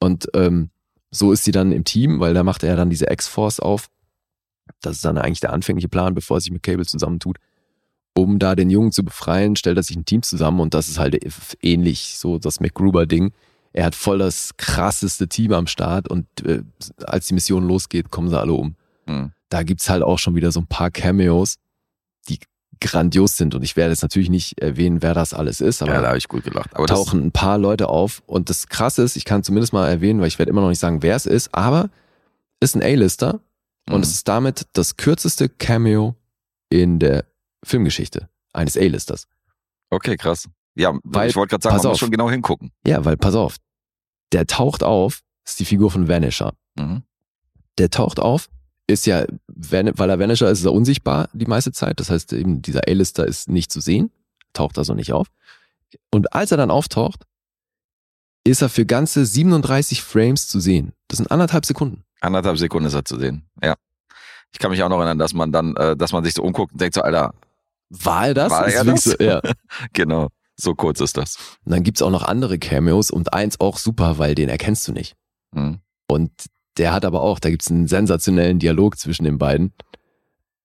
[0.00, 0.70] Und ähm,
[1.10, 3.88] so ist sie dann im Team, weil da macht er dann diese X-Force auf.
[4.80, 7.36] Das ist dann eigentlich der anfängliche Plan, bevor er sich mit Cable zusammentut.
[8.14, 10.98] Um da den Jungen zu befreien, stellt er sich ein Team zusammen und das ist
[10.98, 11.18] halt
[11.62, 13.32] ähnlich so das McGruber-Ding.
[13.74, 16.62] Er hat voll das krasseste Team am Start und äh,
[17.04, 19.32] als die Mission losgeht, kommen sie alle um Mhm.
[19.48, 21.56] da gibt's halt auch schon wieder so ein paar Cameos,
[22.28, 22.38] die
[22.80, 23.54] grandios sind.
[23.54, 26.18] Und ich werde jetzt natürlich nicht erwähnen, wer das alles ist, aber Ja, da habe
[26.18, 26.74] ich gut gelacht.
[26.74, 28.22] Aber tauchen ein paar Leute auf.
[28.26, 30.78] Und das Krasse ist, ich kann zumindest mal erwähnen, weil ich werde immer noch nicht
[30.80, 31.90] sagen, wer es ist, aber
[32.60, 33.40] ist ein A-Lister
[33.88, 34.02] und Mhm.
[34.02, 36.16] es ist damit das kürzeste Cameo
[36.70, 37.24] in der
[37.64, 39.26] Filmgeschichte eines A-Listers.
[39.90, 40.48] okay, krass.
[40.74, 41.98] Ja, Weil- ich wollte gerade sagen, man muss auf.
[41.98, 42.72] schon genau hingucken.
[42.86, 43.56] Ja, weil pass auf,
[44.32, 46.52] der taucht auf, ist die Figur von Vanisher.
[46.76, 47.02] Mhm.
[47.78, 48.48] der taucht auf,
[48.86, 52.00] ist ja, weil er Vanisher ist, ist er unsichtbar die meiste Zeit.
[52.00, 54.10] Das heißt, eben dieser A-Lister ist nicht zu sehen,
[54.52, 55.28] taucht also nicht auf.
[56.10, 57.24] Und als er dann auftaucht,
[58.44, 60.92] ist er für ganze 37 Frames zu sehen.
[61.08, 62.04] Das sind anderthalb Sekunden.
[62.20, 63.44] Anderthalb Sekunden ist er zu sehen.
[63.62, 63.74] Ja.
[64.52, 66.72] Ich kann mich auch noch erinnern, dass man dann, äh, dass man sich so umguckt
[66.72, 67.34] und denkt so, Alter,
[67.88, 68.50] War er das?
[68.50, 69.04] War er das?
[69.04, 69.40] So, ja.
[69.92, 71.36] genau, so kurz ist das.
[71.64, 74.92] Und dann gibt's auch noch andere Cameos und eins auch super, weil den erkennst du
[74.92, 75.14] nicht.
[75.52, 75.80] Mhm.
[76.08, 76.32] Und
[76.78, 79.72] der hat aber auch, da gibt's einen sensationellen Dialog zwischen den beiden.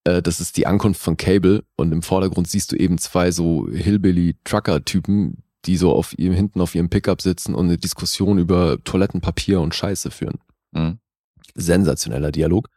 [0.04, 3.68] Äh, Das ist die Ankunft von Cable und im Vordergrund siehst du eben zwei so
[3.70, 9.60] Hillbilly-Trucker-Typen, die so auf ihrem, hinten auf ihrem Pickup sitzen und eine Diskussion über Toilettenpapier
[9.60, 10.40] und Scheiße führen.
[10.72, 11.00] Mhm.
[11.56, 12.70] Sensationeller Dialog.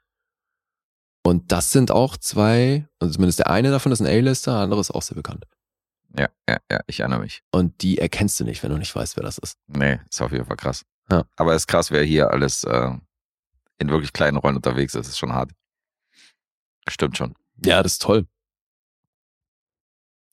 [1.23, 4.81] Und das sind auch zwei, also zumindest der eine davon ist ein A-Lister, der andere
[4.81, 5.45] ist auch sehr bekannt.
[6.19, 7.43] Ja, ja, ja, ich erinnere mich.
[7.53, 9.57] Und die erkennst du nicht, wenn du nicht weißt, wer das ist.
[9.69, 10.83] Nee, ist auf jeden Fall krass.
[11.11, 11.25] Ja.
[11.37, 12.91] Aber es ist krass, wer hier alles äh,
[13.81, 15.09] in wirklich kleinen Rollen unterwegs ist.
[15.09, 15.51] ist schon hart.
[16.89, 17.35] Stimmt schon.
[17.65, 18.27] Ja, das ist toll.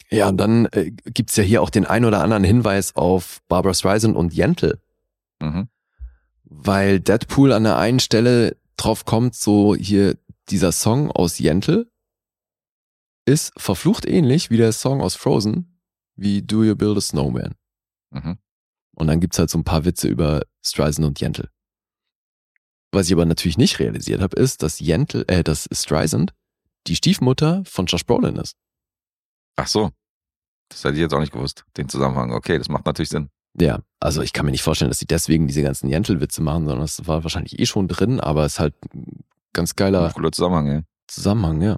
[0.10, 3.74] Ja, und dann äh, gibt's ja hier auch den ein oder anderen Hinweis auf Barbara
[3.74, 4.80] Streisand und Yentl,
[5.42, 5.68] Mhm.
[6.44, 10.18] weil Deadpool an der einen Stelle drauf kommt, so hier
[10.50, 11.92] dieser Song aus Yentl
[13.26, 15.78] ist verflucht ähnlich wie der Song aus Frozen,
[16.16, 17.54] wie Do You Build a Snowman.
[18.12, 18.38] Mhm.
[18.96, 21.50] Und dann gibt's halt so ein paar Witze über Streisand und Yentl.
[22.98, 26.34] Was ich aber natürlich nicht realisiert habe, ist, dass Yentl, äh, dass Streisand
[26.88, 28.56] die Stiefmutter von Josh Brolin ist.
[29.56, 29.92] Ach so.
[30.70, 32.32] Das hätte ich jetzt auch nicht gewusst, den Zusammenhang.
[32.34, 33.30] Okay, das macht natürlich Sinn.
[33.56, 36.82] Ja, also ich kann mir nicht vorstellen, dass sie deswegen diese ganzen Yentl-Witze machen, sondern
[36.82, 40.68] das war wahrscheinlich eh schon drin, aber es ist halt ein ganz geiler Cooler Zusammenhang,
[40.68, 40.82] ja.
[41.06, 41.78] Zusammenhang, ja.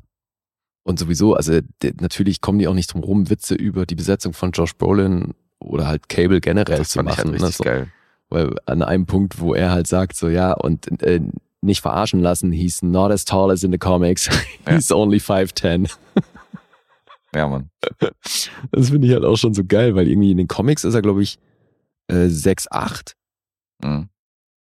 [0.84, 1.60] Und sowieso, also
[2.00, 5.86] natürlich kommen die auch nicht drum rum, Witze über die Besetzung von Josh Brolin oder
[5.86, 7.32] halt Cable generell Das zu fand ich machen.
[7.32, 7.64] halt ne, richtig so.
[7.66, 7.92] geil.
[8.30, 11.20] Weil an einem Punkt, wo er halt sagt, so ja, und äh,
[11.62, 14.28] nicht verarschen lassen, he's not as tall as in the comics,
[14.68, 14.76] Ja.
[14.76, 15.92] he's only 5'10.
[17.36, 17.70] Ja, Mann.
[18.72, 21.02] Das finde ich halt auch schon so geil, weil irgendwie in den Comics ist er,
[21.04, 21.38] glaube ich,
[22.08, 23.14] äh, 6'8
[23.84, 24.10] Mhm.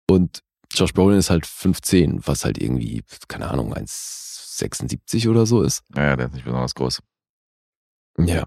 [0.10, 0.42] und
[0.74, 5.84] Josh Brolin ist halt 15, was halt irgendwie, keine Ahnung, 1,76 oder so ist.
[5.96, 7.02] Ja, der ist nicht besonders groß.
[8.20, 8.46] Ja.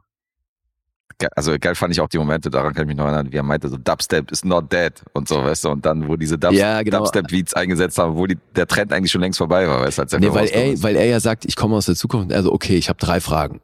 [1.36, 3.42] Also geil fand ich auch die Momente, daran kann ich mich noch erinnern, wie er
[3.42, 6.56] meinte, so Dubstep is not dead und so, weißt du, und dann, wo diese Dubs
[6.56, 6.98] Ja, genau.
[6.98, 10.12] Dubstep-Beats eingesetzt haben, wo die, der Trend eigentlich schon längst vorbei war, weißt du, als
[10.12, 12.32] er Nee, weil er, weil er ja sagt, ich komme aus der Zukunft.
[12.32, 13.60] Also, okay, ich habe drei Fragen.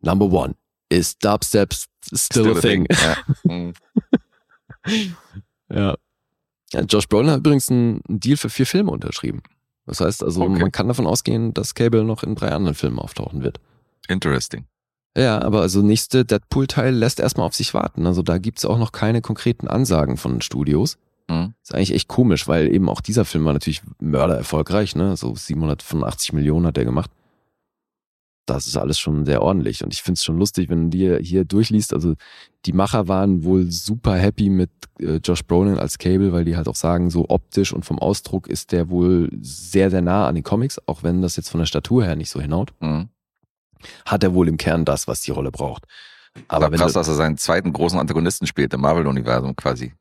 [0.00, 0.54] Number one,
[0.88, 2.86] is Dubstep s- still, a thing?
[2.90, 3.16] Ja.
[3.44, 3.72] Mhm.
[5.70, 5.96] Ja.
[6.72, 6.80] ja.
[6.82, 9.42] Josh Brolin hat übrigens einen einen Deal für vier Filme unterschrieben.
[9.86, 10.58] Das heißt also, Okay.
[10.60, 13.58] man kann davon ausgehen, dass Cable noch in drei anderen Filmen auftauchen wird.
[14.08, 14.66] Interesting.
[15.18, 18.06] Ja, aber also nächste Deadpool-Teil lässt erstmal auf sich warten.
[18.06, 20.96] Also da gibt's auch noch keine konkreten Ansagen von den Studios.
[21.28, 21.54] Mhm.
[21.60, 25.16] Ist eigentlich echt komisch, weil eben auch dieser Film war natürlich mörder erfolgreich, ne?
[25.16, 27.10] So 785 Millionen hat er gemacht.
[28.46, 29.82] Das ist alles schon sehr ordentlich.
[29.82, 31.92] Und ich find's schon lustig, wenn du dir hier durchliest.
[31.92, 32.14] Also
[32.64, 34.70] die Macher waren wohl super happy mit
[35.00, 38.46] äh, Josh Brolin als Cable, weil die halt auch sagen, so optisch und vom Ausdruck
[38.46, 41.66] ist der wohl sehr, sehr nah an den Comics, auch wenn das jetzt von der
[41.66, 42.72] Statur her nicht so hinhaut.
[42.78, 43.08] Mhm.
[44.06, 45.84] Hat er wohl im Kern das, was die Rolle braucht.
[46.48, 49.92] Aber krass, du, dass er seinen zweiten großen Antagonisten spielt im Marvel-Universum quasi.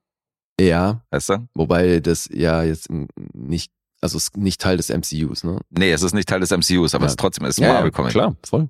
[0.59, 1.47] Ja, Weißt du?
[1.53, 2.89] wobei das ja jetzt
[3.33, 3.71] nicht,
[4.01, 5.59] also es ist nicht Teil des MCUs, ne?
[5.69, 7.07] Nee, es ist nicht Teil des MCUs, aber Ja.
[7.07, 8.69] es ist trotzdem ist Ja, Marvel ja, klar, voll.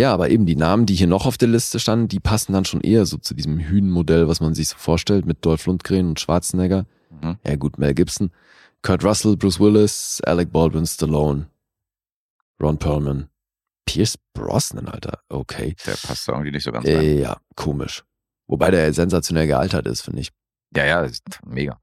[0.00, 2.64] Ja, aber eben die Namen, die hier noch auf der Liste standen, die passen dann
[2.64, 6.18] schon eher so zu diesem Hühnenmodell, was man sich so vorstellt, mit Dolph Lundgren und
[6.20, 6.86] Schwarzenegger.
[7.10, 7.36] Mhm.
[7.46, 8.30] Ja gut, Mel Gibson,
[8.82, 11.46] Kurt Russell, Bruce Willis, Alec Baldwin, Stallone,
[12.60, 13.28] Ron Perlman,
[13.92, 15.76] Pierce Brosnan, Alter, okay.
[15.84, 16.94] Der passt da irgendwie nicht so ganz rein.
[16.94, 18.04] Äh, ja, komisch.
[18.46, 20.30] Wobei der sensationell gealtert ist, finde ich.
[20.74, 21.78] Ja, ja, ist mega.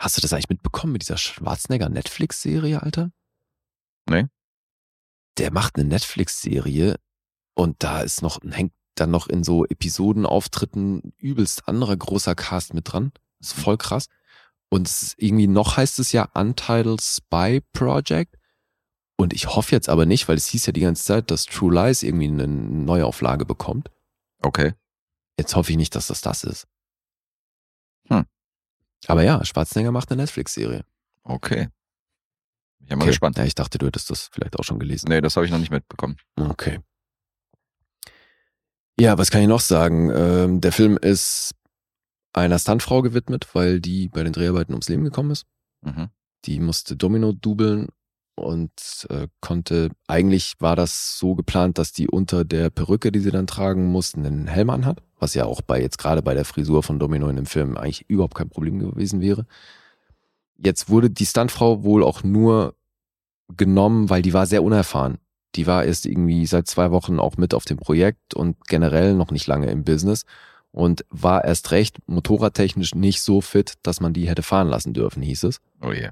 [0.00, 3.12] Hast du das eigentlich mitbekommen mit dieser Schwarzenegger Netflix-Serie, Alter?
[4.10, 4.26] Nee.
[5.38, 6.96] Der macht eine Netflix-Serie
[7.54, 12.92] und da ist noch, hängt dann noch in so Episodenauftritten übelst anderer großer Cast mit
[12.92, 13.12] dran.
[13.40, 14.06] ist voll krass.
[14.68, 18.34] Und irgendwie noch heißt es ja Untitled Spy Project.
[19.20, 21.74] Und ich hoffe jetzt aber nicht, weil es hieß ja die ganze Zeit, dass True
[21.74, 23.90] Lies irgendwie eine Neuauflage bekommt.
[24.42, 24.74] Okay.
[25.36, 26.68] Jetzt hoffe ich nicht, dass das das ist.
[28.08, 28.24] Hm.
[29.08, 30.84] Aber ja, Schwarzenegger macht eine Netflix-Serie.
[31.24, 31.68] Okay.
[32.80, 33.10] Ich bin mal Okay.
[33.10, 33.38] gespannt.
[33.38, 35.08] Ja, ich dachte, du hättest das vielleicht auch schon gelesen.
[35.08, 36.16] Nee, das habe ich noch nicht mitbekommen.
[36.36, 36.78] Okay.
[39.00, 40.10] Ja, was kann ich noch sagen?
[40.14, 41.54] Ähm, der Film ist
[42.32, 45.44] einer Stuntfrau gewidmet, weil die bei den Dreharbeiten ums Leben gekommen ist.
[45.82, 46.08] Mhm.
[46.44, 47.88] Die musste Domino dubeln
[48.38, 53.30] und äh, konnte, eigentlich war das so geplant, dass die unter der Perücke, die sie
[53.30, 56.82] dann tragen mussten, einen Helm anhat, was ja auch bei jetzt gerade bei der Frisur
[56.82, 59.46] von Domino in dem Film eigentlich überhaupt kein Problem gewesen wäre.
[60.56, 62.74] Jetzt wurde die Stuntfrau wohl auch nur
[63.56, 65.18] genommen, weil die war sehr unerfahren.
[65.54, 69.30] Die war erst irgendwie seit zwei Wochen auch mit auf dem Projekt und generell noch
[69.30, 70.24] nicht lange im Business
[70.72, 75.22] und war erst recht motorradtechnisch nicht so fit, dass man die hätte fahren lassen dürfen,
[75.22, 75.60] hieß es.
[75.80, 76.10] Oh je.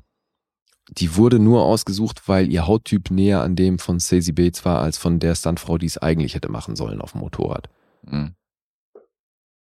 [0.88, 4.98] Die wurde nur ausgesucht, weil ihr Hauttyp näher an dem von Stacey Bates war, als
[4.98, 7.68] von der Stuntfrau, die es eigentlich hätte machen sollen auf dem Motorrad.
[8.02, 8.34] Mhm.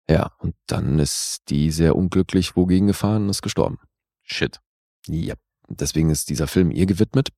[0.07, 3.79] Ja, und dann ist die sehr unglücklich wogegen gefahren und ist gestorben.
[4.21, 4.59] Shit.
[5.07, 5.33] Ja,
[5.67, 7.29] deswegen ist dieser Film ihr gewidmet.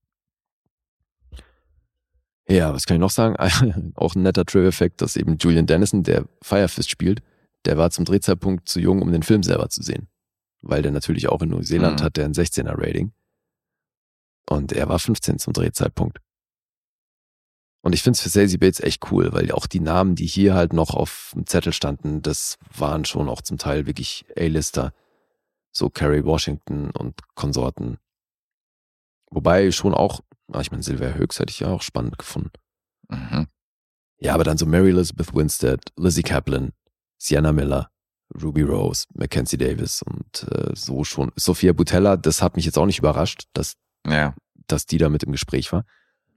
[2.50, 3.36] Ja, was kann ich noch sagen?
[3.96, 7.22] Auch ein netter Trivia-Effekt, dass eben Julian Dennison, der Firefist spielt,
[7.66, 10.08] der war zum Drehzeitpunkt zu jung, um den Film selber zu sehen.
[10.62, 12.04] Weil der natürlich auch in Neuseeland Mhm.
[12.04, 13.12] hat, der ein 16er-Rating.
[14.50, 16.20] Und er war 15 zum Drehzeitpunkt.
[17.82, 20.56] Und ich finde es für Stacey Bates echt cool, weil auch die Namen, die hier
[20.56, 24.94] halt noch auf dem Zettel standen, das waren schon auch zum Teil wirklich A-Lister.
[25.72, 27.98] So Kerry Washington und Konsorten.
[29.30, 30.22] Wobei schon auch,
[30.52, 32.52] ah, ich meine, Silvia Höchst hätte ich ja auch spannend gefunden.
[33.10, 33.48] Mhm.
[34.20, 36.74] Ja, aber dann so Mary Elizabeth Winstead, Lizzie Kaplan,
[37.18, 37.90] Sienna Miller,
[38.42, 41.32] Ruby Rose, Mackenzie Davis und äh, so schon.
[41.36, 43.76] Sophia Butella, das hat mich jetzt auch nicht überrascht, dass,
[44.10, 44.34] Ja.
[44.68, 45.84] dass die da mit im Gespräch war.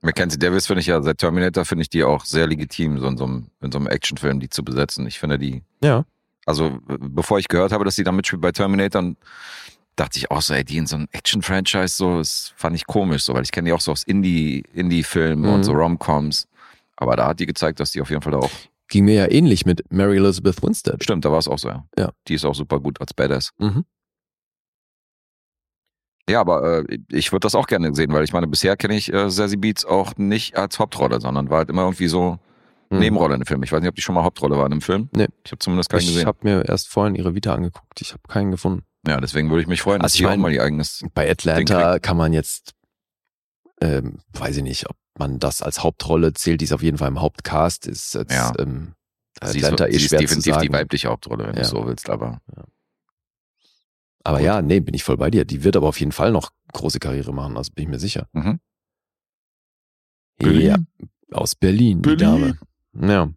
[0.02, 3.16] Mackenzie Davis finde ich ja seit Terminator finde ich die auch sehr legitim, so in
[3.18, 5.06] so einem, in so einem Actionfilm die zu besetzen.
[5.06, 6.04] Ich finde die, Ja.
[6.46, 9.14] also bevor ich gehört habe, dass sie da mitspielt bei Terminator,
[9.96, 13.24] dachte ich auch so, ey, die in so einem Action-Franchise, so, das fand ich komisch,
[13.24, 15.52] so, weil ich kenne die auch so aus Indie, Indie-Filmen Mhm.
[15.54, 16.46] und so Rom-Coms.
[16.96, 18.50] Aber da hat die gezeigt, dass die auf jeden Fall da auch,
[18.88, 21.02] Ging mir ja ähnlich mit Mary Elizabeth Winstead.
[21.04, 21.84] stimmt, da war es auch so, ja.
[21.98, 22.10] Ja.
[22.26, 23.50] Die ist auch super gut als Badass.
[23.58, 23.84] Mhm.
[26.30, 29.12] Ja, aber äh, ich würde das auch gerne sehen, weil ich meine, bisher kenne ich
[29.12, 32.38] äh, Sassy Beats auch nicht als Hauptrolle, sondern war halt immer irgendwie so
[32.92, 32.98] Mhm.
[32.98, 33.62] Nebenrolle in dem Film.
[33.62, 35.08] Ich weiß nicht, ob die schon mal Hauptrolle war in einem Film.
[35.14, 35.28] Nee.
[35.44, 36.26] Ich habe zumindest keinen Ich gesehen.
[36.26, 38.00] habe mir erst vorhin ihre Vita angeguckt.
[38.00, 38.82] Ich habe keinen gefunden.
[39.06, 41.04] ja, deswegen würde ich mich freuen, dass Also ich die auch mal ihr eigenes.
[41.14, 42.72] Bei Atlanta kann man jetzt,
[43.80, 46.60] ähm, weiß ich nicht, ob man das als Hauptrolle zählt.
[46.62, 47.86] Die ist auf jeden Fall im Hauptcast.
[47.86, 48.52] Ist jetzt, Ja.
[48.58, 48.94] ähm,
[49.44, 51.62] Sie Atlanta ist, eh sie ist definitiv die weibliche Hauptrolle, wenn Ja.
[51.62, 52.40] du so willst, aber
[54.24, 54.46] Aber Gut.
[54.46, 55.44] ja, nee, bin ich voll bei dir.
[55.44, 58.28] Die wird aber auf jeden Fall noch große Karriere machen, also bin ich mir sicher.
[58.32, 58.60] Mhm.
[60.42, 60.76] Ja,
[61.32, 62.58] aus Berlin, die Berlin.
[62.94, 63.08] Dame.
[63.08, 63.30] Ja.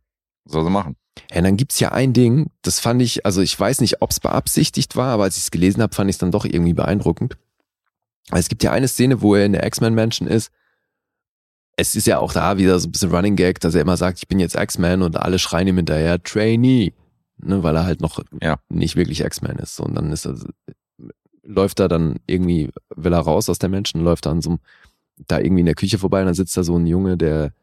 [0.46, 0.96] soll sie machen.
[1.32, 4.96] Ja, dann gibt's ja ein Ding, das fand ich, also ich weiß nicht, ob's beabsichtigt
[4.96, 7.38] war, aber als ich es gelesen habe, fand ich es dann doch irgendwie beeindruckend.
[8.32, 10.52] Es gibt ja eine Szene, wo er in der X-Men-Mansion ist.
[11.76, 14.20] Es ist ja auch da wieder so ein bisschen Running Gag, dass er immer sagt,
[14.20, 16.94] ich bin jetzt X-Men und alle schreien ihm hinterher, Trainee.
[17.38, 18.60] Ne, weil er halt noch Ja.
[18.70, 19.80] nicht wirklich X-Men ist.
[19.80, 20.36] Und dann ist er,
[21.44, 24.60] läuft er dann irgendwie, will er raus aus der Mansion, läuft dann so
[25.28, 27.54] da irgendwie in der Küche vorbei und dann sitzt da so ein Junge, der,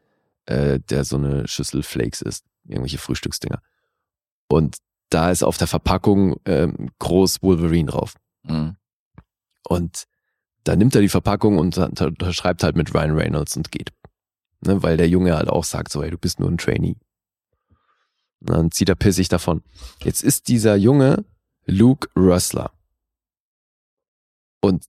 [0.45, 3.61] äh, der so eine Schüssel Flakes isst, irgendwelche Frühstücksdinger.
[4.49, 4.77] Und
[5.09, 8.15] da ist auf der Verpackung ähm, groß Wolverine drauf.
[8.43, 8.75] Mhm.
[9.67, 10.05] Und
[10.63, 13.91] da nimmt er die Verpackung und unter- unterschreibt halt mit Ryan Reynolds und geht.
[14.65, 16.95] Ne, weil der Junge halt auch sagt so, ey, du bist nur ein Trainee.
[18.41, 19.61] Und dann zieht er pissig davon.
[20.03, 21.25] Jetzt ist dieser Junge
[21.65, 22.71] Luke Rössler.
[24.61, 24.85] Und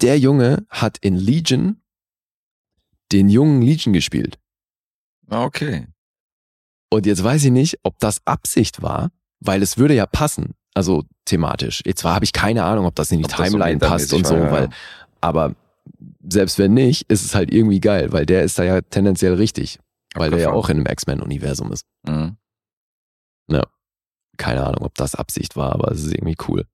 [0.00, 1.80] der Junge hat in Legion
[3.12, 4.38] den jungen Legion gespielt.
[5.28, 5.86] Ah, Okay.
[6.90, 9.10] Und jetzt weiß ich nicht, ob das Absicht war
[9.40, 11.82] Weil es würde ja passen, also thematisch.
[11.84, 14.12] Jetzt zwar habe ich keine Ahnung, ob das in die Ob das so Timeline passt
[14.12, 14.50] und so, war, ja.
[14.50, 14.68] weil,
[15.20, 15.54] aber
[16.28, 19.78] selbst wenn nicht, ist es halt irgendwie geil, weil der ist da ja tendenziell richtig.
[20.14, 20.64] Weil der ja Abgefahren.
[20.64, 21.84] auch in einem X-Men-Universum ist.
[22.06, 22.36] Mhm.
[24.36, 26.64] Keine Ahnung, ob das Absicht war, aber es ist irgendwie cool.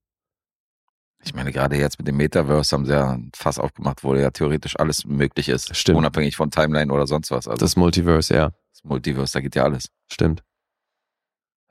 [1.25, 4.31] Ich meine, gerade jetzt mit dem Metaverse haben sie ja ein Fass aufgemacht, wo ja
[4.31, 5.75] theoretisch alles möglich ist.
[5.75, 5.97] Stimmt.
[5.97, 7.49] Unabhängig von Timeline oder sonst was.
[7.49, 8.51] Also das, Das Multiverse, ja,
[8.83, 9.87] Multiverse, da geht ja alles.
[10.13, 10.43] stimmt.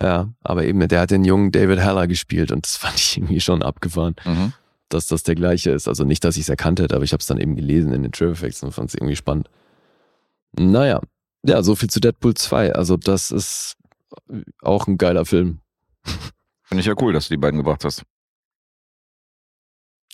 [0.02, 3.40] Ja, aber eben, der hat den jungen David Haller gespielt und das fand ich irgendwie
[3.40, 4.54] schon abgefahren, Mhm.
[4.90, 5.88] dass das der gleiche ist.
[5.88, 8.02] Also nicht, dass ich es erkannt hätte, aber ich habe es dann eben gelesen in
[8.02, 9.48] den Trivia Facts und fand es irgendwie spannend.
[10.58, 11.02] Naja,
[11.46, 12.74] ja, so viel zu Deadpool 2.
[12.74, 13.76] Also das ist
[14.62, 15.62] auch ein geiler Film.
[16.64, 18.04] Finde ich ja cool, dass du die beiden gebracht hast.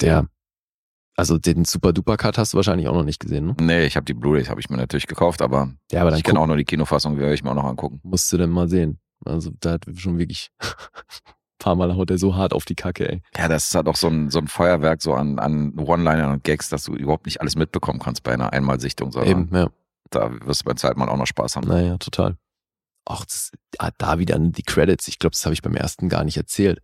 [0.02, 0.28] Der,
[1.16, 3.56] also den Super Duper Cut hast du wahrscheinlich auch noch nicht gesehen, ne?
[3.60, 6.40] Nee, ich habe die Blu-rays, habe ich mir natürlich gekauft, aber, Ja, aber ich kenne
[6.40, 8.00] auch nur die Kinofassung, die werde ich mir auch noch angucken.
[8.04, 9.00] musst du denn mal sehen.
[9.26, 10.70] Also da hat schon wirklich ein
[11.60, 13.22] paar Mal haut er so hart auf die Kacke, ey.
[13.38, 16.44] Ja, das ist halt auch so ein, so ein Feuerwerk so an, an One-Linern und
[16.46, 19.68] Gags, dass du überhaupt nicht alles mitbekommen kannst bei einer Einmalsichtung, sondern Eben, ja.
[20.12, 21.68] da wirst du beim zweiten Mal auch noch Spaß haben.
[21.68, 22.38] Naja, total.
[23.06, 25.08] Auch das, ah, da wieder die Credits.
[25.08, 26.82] Ich glaube, das habe ich beim ersten gar nicht erzählt.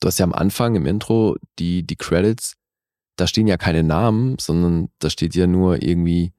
[0.00, 2.54] Du hast ja am Anfang im Intro die, die Credits,
[3.16, 6.32] da stehen ja keine Namen, sondern da steht ja nur irgendwie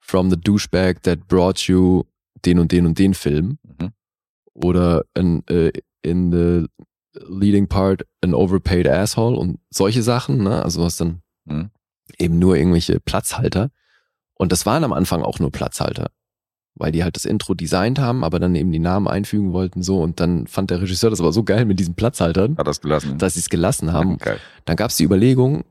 [0.00, 2.04] from the douchebag that brought you
[2.44, 3.58] den und den und den Film.
[3.62, 3.92] Mhm.
[4.54, 5.72] Oder in, äh,
[6.02, 6.66] in the
[7.12, 10.44] leading part an overpaid asshole und solche Sachen.
[10.44, 10.62] Ne?
[10.62, 11.70] Also du hast dann Mhm.
[12.18, 13.70] eben nur irgendwelche Platzhalter.
[14.34, 16.10] Und das waren am Anfang auch nur Platzhalter,
[16.78, 20.00] weil die halt das Intro designt haben, aber dann eben die Namen einfügen wollten so.
[20.02, 23.18] Und dann fand der Regisseur das aber so geil mit diesen Platzhaltern, Hat das gelassen?
[23.18, 24.18] dass sie es gelassen haben.
[24.18, 24.38] Geil.
[24.64, 25.64] Dann gab es die Überlegung,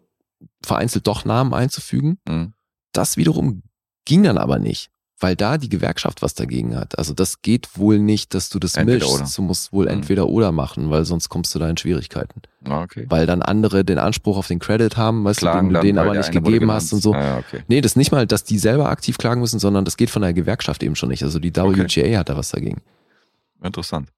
[0.63, 2.19] vereinzelt doch Namen einzufügen.
[2.27, 2.53] Mhm.
[2.93, 3.63] Das wiederum
[4.05, 4.89] ging dann aber nicht,
[5.19, 6.97] weil da die Gewerkschaft was dagegen hat.
[6.99, 9.15] Also das geht wohl nicht, dass du das Entweder mischst.
[9.21, 9.29] oder.
[9.35, 9.91] Du musst wohl Mhm.
[9.91, 12.41] entweder oder machen, weil sonst kommst du da in Schwierigkeiten.
[12.65, 13.05] Ah, okay.
[13.09, 16.15] Weil dann andere den Anspruch auf den Credit haben, weißt du, den du denen aber
[16.15, 17.13] nicht gegeben hast und so.
[17.15, 17.63] Ah, okay.
[17.67, 20.33] Nee, das nicht mal, dass die selber aktiv klagen müssen, sondern das geht von der
[20.33, 21.23] Gewerkschaft eben schon nicht.
[21.23, 22.81] Also die WGA hat da was dagegen.
[23.63, 24.09] Interessant.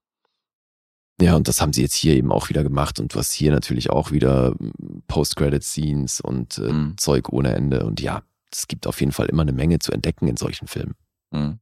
[1.20, 2.98] Ja, und das haben sie jetzt hier eben auch wieder gemacht.
[2.98, 6.94] Und du hast hier natürlich auch wieder mm, Post-Credit-Scenes und äh, Mhm.
[6.96, 7.84] Zeug ohne Ende.
[7.84, 8.22] Und ja,
[8.52, 10.94] es gibt auf jeden Fall immer eine Menge zu entdecken in solchen Filmen.
[11.30, 11.60] Mhm.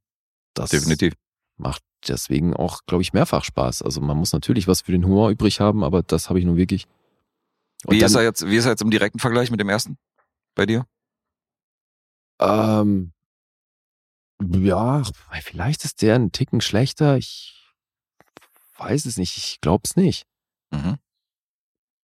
[0.55, 1.15] Das Definitiv.
[1.56, 3.82] macht deswegen auch, glaube ich, mehrfach Spaß.
[3.82, 6.56] Also man muss natürlich was für den Humor übrig haben, aber das habe ich nun
[6.56, 6.86] wirklich.
[7.85, 9.69] Und Wie dann- ist, er jetzt, wie ist er jetzt im direkten Vergleich mit dem
[9.69, 9.98] ersten?
[10.55, 10.86] Bei dir?
[12.40, 13.12] Ähm,
[14.40, 15.02] ja,
[15.43, 17.16] vielleicht ist der ein Ticken schlechter.
[17.16, 17.73] Ich
[18.77, 19.36] weiß es nicht.
[19.36, 20.24] Ich glaube es nicht.
[20.70, 20.98] Mhm.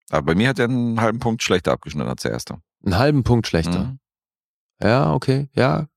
[0.09, 2.61] Aber bei mir hat er einen halben Punkt schlechter abgeschnitten als der erste.
[2.85, 3.85] Einen halben Punkt schlechter.
[3.85, 3.99] Mhm.
[4.83, 5.87] Ja, okay, ja.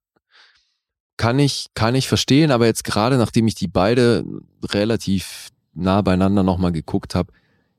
[1.17, 4.25] Kann ich, kann ich verstehen, aber jetzt gerade nachdem ich die beide
[4.65, 7.33] relativ nah beieinander nochmal geguckt habe,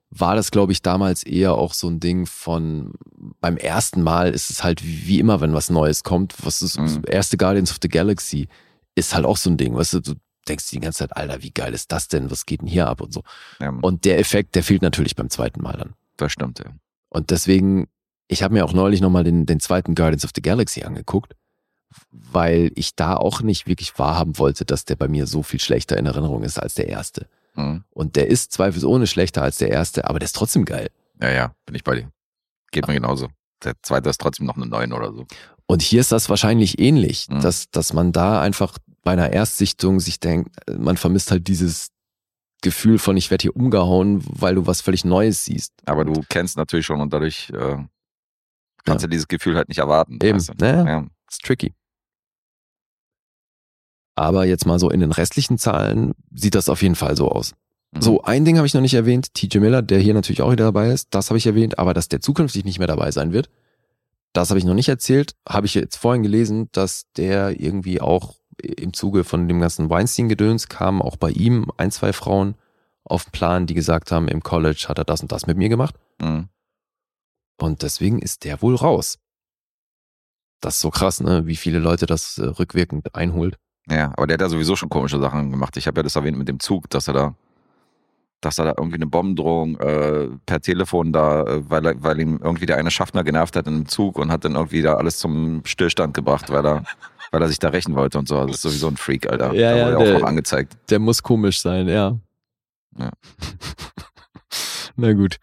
[0.10, 2.94] war das, glaube ich, damals eher auch so ein Ding von,
[3.41, 7.02] beim ersten Mal ist es halt wie immer, wenn was Neues kommt, was ist, Mhm.
[7.07, 8.48] erste Guardians of the Galaxy
[8.95, 10.14] ist halt auch so ein Ding, weißt du, du
[10.48, 13.02] denkst die ganze Zeit, Alter, wie geil ist das denn, was geht denn hier ab
[13.02, 13.23] und so.
[13.60, 15.94] Ja, Und der Effekt, der fehlt natürlich beim zweiten Mal dann.
[16.15, 16.72] das stimmt, ja.
[17.10, 17.88] Und deswegen,
[18.27, 21.35] ich habe mir auch neulich nochmal den, den zweiten Guardians of the Galaxy angeguckt,
[22.11, 25.97] weil ich da auch nicht wirklich wahrhaben wollte, dass der bei mir so viel schlechter
[25.97, 27.27] in Erinnerung ist als der erste.
[27.56, 27.84] Mhm.
[27.91, 30.89] Und der ist zweifelsohne schlechter als der erste, aber der ist trotzdem geil.
[31.22, 32.11] Ja, ja, bin ich bei dir.
[32.72, 33.30] Geht mir genauso.
[33.64, 35.26] Der zweite ist trotzdem noch eine 9 oder so.
[35.68, 37.41] Und hier ist das wahrscheinlich ähnlich, Mhm.
[37.41, 41.89] dass, dass man da einfach bei einer Erstsichtung sich denkt, man vermisst halt dieses
[42.61, 45.72] Gefühl von, ich werde hier umgehauen, weil du was völlig Neues siehst.
[45.85, 47.77] Aber du kennst natürlich schon und dadurch äh,
[48.85, 50.19] kannst du dieses Gefühl halt nicht erwarten.
[50.21, 50.65] Eben, weißt du?
[50.65, 50.85] ne?
[50.87, 51.05] Ja.
[51.29, 51.73] ist tricky.
[54.15, 57.53] Aber jetzt mal so in den restlichen Zahlen sieht das auf jeden Fall so aus.
[57.91, 58.01] Mhm.
[58.01, 60.65] So, ein Ding habe ich noch nicht erwähnt, TJ Miller, der hier natürlich auch wieder
[60.65, 63.49] dabei ist, das habe ich erwähnt, aber dass der zukünftig nicht mehr dabei sein wird,
[64.31, 68.35] das habe ich noch nicht erzählt, habe ich jetzt vorhin gelesen, dass der irgendwie auch
[68.61, 72.55] im Zuge von dem ganzen Weinstein-Gedöns kamen auch bei ihm ein, zwei Frauen
[73.03, 75.69] auf den Plan, die gesagt haben, im College hat er das und das mit mir
[75.69, 76.47] gemacht Mhm.
[77.60, 79.18] Und deswegen ist der wohl raus.
[80.61, 83.57] Das ist so krass, ne, wie viele Leute das äh, rückwirkend einholt.
[83.90, 85.77] Ja, aber der hat ja sowieso schon komische Sachen gemacht.
[85.77, 87.36] Ich habe ja das erwähnt mit dem Zug, dass er da,
[88.41, 92.40] dass er da irgendwie eine Bombendrohung äh, per Telefon da, äh, weil, er, weil ihm
[92.44, 95.19] irgendwie der eine Schaffner genervt hat in dem Zug und hat dann irgendwie da alles
[95.19, 96.84] zum Stillstand gebracht, weil er,
[97.32, 98.44] weil er sich da rächen wollte und so.
[98.45, 99.53] Das ist sowieso ein Freak, Alter.
[99.53, 100.76] Ja, da ja, wurde er der- auch noch angezeigt.
[100.90, 102.18] Der muss komisch sein, ja.
[102.98, 103.11] Ja.
[104.95, 105.38] Na gut.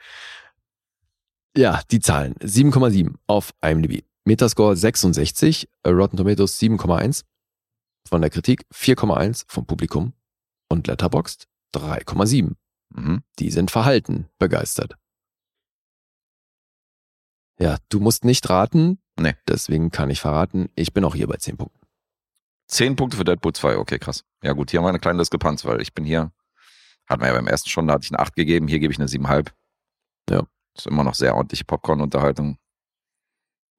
[1.56, 2.34] Ja, die Zahlen.
[2.36, 4.04] 7,7 auf IMDb.
[4.24, 7.24] Metascore 66, äh, Rotten Tomatoes 7,1
[8.08, 10.12] von der Kritik, 4,1 vom Publikum
[10.68, 12.54] und Letterboxd 3,7.
[12.94, 13.22] Mhm.
[13.38, 14.96] Die sind verhalten begeistert.
[17.58, 18.98] Ja, du musst nicht raten.
[19.18, 19.34] Nee.
[19.46, 21.80] Deswegen kann ich verraten, ich bin auch hier bei 10 Punkten.
[22.66, 24.24] Zehn Punkte für Deadpool 2, okay, krass.
[24.42, 26.32] Ja gut, hier haben wir eine kleine Diskrepanz, weil ich bin hier,
[27.06, 28.98] hatten wir ja beim ersten schon, da hatte ich eine 8 gegeben, hier gebe ich
[28.98, 29.52] eine 7,5.
[30.30, 30.46] Ja.
[30.76, 32.56] Ist immer noch sehr ordentliche Popcorn-Unterhaltung.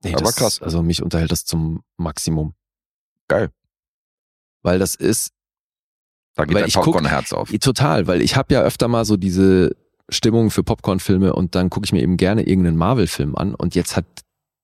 [0.04, 0.62] Nee, Aber das, krass.
[0.62, 2.54] Also mich unterhält das zum Maximum.
[3.28, 3.52] Geil.
[4.62, 5.34] Weil das ist
[6.36, 7.50] Da geht dein Popcorn-Herz auf.
[7.60, 9.76] total, weil ich habe ja öfter mal so diese
[10.10, 13.96] Stimmung für Popcorn-Filme und dann gucke ich mir eben gerne irgendeinen Marvel-Film an und jetzt
[13.96, 14.06] hat,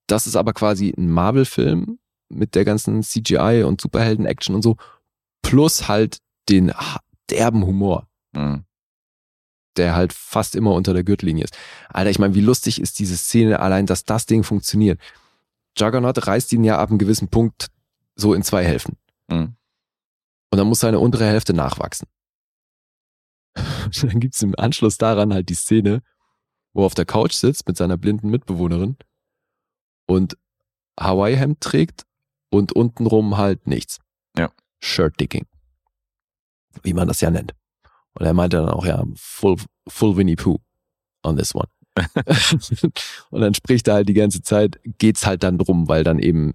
[0.07, 1.99] das ist aber quasi ein Marvel-Film
[2.29, 4.75] mit der ganzen CGI und Superhelden-Action und so,
[5.41, 6.19] plus halt
[6.49, 6.71] den
[7.29, 8.07] derben Humor.
[8.33, 8.65] Mhm.
[9.79, 11.57] Der halt fast immer unter der Gürtellinie ist.
[11.89, 14.99] Alter, ich meine, wie lustig ist diese Szene allein, dass das Ding funktioniert.
[15.77, 17.67] Juggernaut reißt ihn ja ab einem gewissen Punkt
[18.15, 18.97] so in zwei Hälften.
[19.29, 19.55] Mhm.
[20.51, 22.07] Und dann muss seine untere Hälfte nachwachsen.
[23.55, 26.01] dann gibt's im Anschluss daran halt die Szene,
[26.73, 28.97] wo er auf der Couch sitzt mit seiner blinden Mitbewohnerin
[30.07, 30.37] und
[30.99, 32.05] Hawaii-Hemd trägt
[32.49, 33.99] und untenrum halt nichts.
[34.37, 34.51] Ja.
[34.81, 35.45] Shirt-Dicking.
[36.83, 37.53] Wie man das ja nennt.
[38.13, 39.57] Und er meinte dann auch, ja, full,
[39.87, 40.59] full Winnie Pooh
[41.23, 41.67] on this one.
[43.29, 46.53] und dann spricht er halt die ganze Zeit, geht's halt dann drum, weil dann eben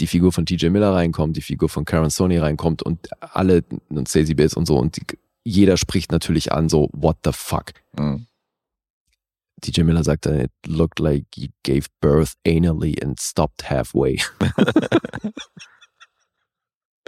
[0.00, 4.08] die Figur von TJ Miller reinkommt, die Figur von Karen Sony reinkommt und alle und
[4.08, 5.02] Stacey Bates und so und die,
[5.44, 7.72] jeder spricht natürlich an so, what the fuck.
[7.96, 8.26] Mhm.
[9.60, 14.18] TJ Miller sagt dann, it looked like you gave birth anally and stopped halfway.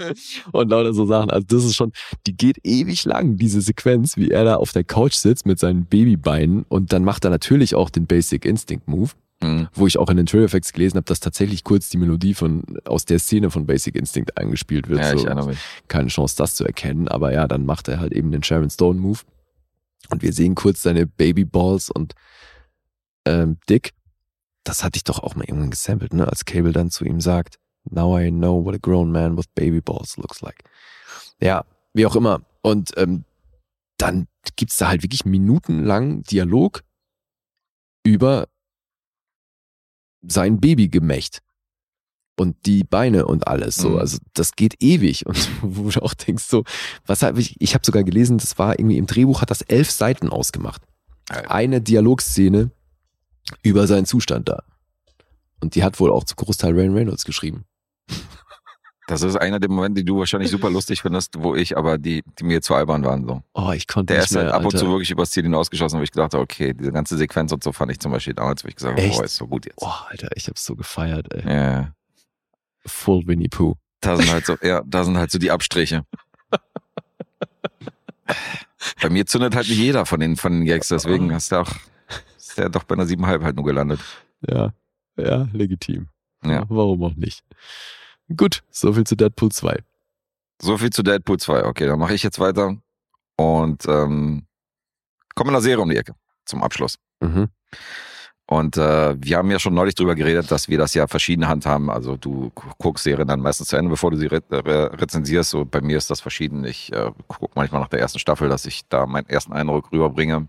[0.53, 1.31] und lauter so Sachen.
[1.31, 1.93] Also das ist schon,
[2.27, 5.85] die geht ewig lang, diese Sequenz, wie er da auf der Couch sitzt mit seinen
[5.87, 9.11] Babybeinen und dann macht er natürlich auch den Basic Instinct Move,
[9.43, 9.67] Mhm.
[9.75, 12.63] wo ich auch in den Trailer Effects gelesen habe, dass tatsächlich kurz die Melodie von
[12.85, 15.01] aus der Szene von Basic Instinct eingespielt wird.
[15.01, 15.27] Ja, ich so.
[15.27, 15.59] erinnere mich.
[15.89, 17.09] keine Chance, das zu erkennen.
[17.09, 19.19] Aber ja, dann macht er halt eben den Sharon Stone Move.
[20.11, 22.15] Und wir sehen kurz seine Babyballs und
[23.27, 23.91] ähm, Dick.
[24.65, 26.29] Das hatte ich doch auch mal irgendwann gesampelt, ne?
[26.29, 27.57] Als Cable dann zu ihm sagt,
[27.91, 30.65] Now I know what a grown man with baby balls looks like.
[31.41, 31.65] Ja,
[31.95, 32.43] wie auch immer.
[32.63, 33.25] Und ähm,
[33.97, 34.27] dann
[34.57, 36.83] gibt's da halt wirklich minutenlang Dialog
[38.05, 38.49] über
[40.23, 41.43] sein Babygemächt
[42.37, 43.91] und die Beine und alles so.
[43.91, 43.99] Mhm.
[43.99, 46.65] Also das geht ewig und wo du auch denkst so,
[47.07, 49.91] was hab ich, ich habe sogar gelesen, das war irgendwie im Drehbuch hat das elf
[49.91, 50.83] Seiten ausgemacht.
[51.29, 51.51] Alter.
[51.51, 52.71] Eine Dialogszene
[53.63, 54.63] über seinen Zustand da.
[55.61, 57.65] Und die hat wohl auch zu Großteil Ryan Reynolds geschrieben.
[59.09, 62.23] Das ist einer der Momente, die du wahrscheinlich super lustig findest, wo ich aber die,
[62.39, 63.27] die mir zu albern waren.
[63.27, 63.43] So.
[63.53, 64.89] Oh, ich konnte Der ist halt ab und zu Alter.
[64.91, 67.91] wirklich übers Ziel hinausgeschossen, wo ich gedacht habe, okay, diese ganze Sequenz und so fand
[67.91, 69.19] ich zum Beispiel damals, wo ich gesagt habe, Echt?
[69.19, 69.79] boah, ist so gut jetzt.
[69.83, 71.43] Oh, Alter, ich hab's so gefeiert, ey.
[71.53, 71.93] Ja,
[72.87, 73.75] Full Winnie Pooh.
[74.01, 76.05] da sind halt so, ja, da sind halt so die Abstriche.
[79.01, 81.71] Bei mir zündet halt nicht jeder von den, von den Gags, deswegen hast du auch,
[82.37, 84.01] ist der doch bei einer 7,5 halt nur gelandet.
[84.49, 84.73] Ja,
[85.17, 86.09] ja, legitim.
[86.45, 86.65] Ja.
[86.69, 87.43] Warum auch nicht?
[88.37, 89.79] Gut, soviel zu Deadpool 2.
[90.61, 91.65] So viel zu Deadpool 2.
[91.65, 92.77] Okay, dann mache ich jetzt weiter
[93.37, 94.47] und ähm,
[95.35, 96.15] komme in der Serie um die Ecke
[96.45, 96.99] zum Abschluss.
[97.21, 97.49] Mhm.
[98.47, 101.89] Und äh, wir haben ja schon neulich drüber geredet, dass wir das ja verschiedene handhaben.
[101.91, 105.51] Also du gu- guckst Serien dann meistens zu Ende, bevor du sie re re rezensierst.
[105.51, 106.65] So bei mir ist das verschieden.
[106.65, 110.49] Ich äh, gucke manchmal nach der ersten Staffel, dass ich da meinen ersten Eindruck rüberbringe.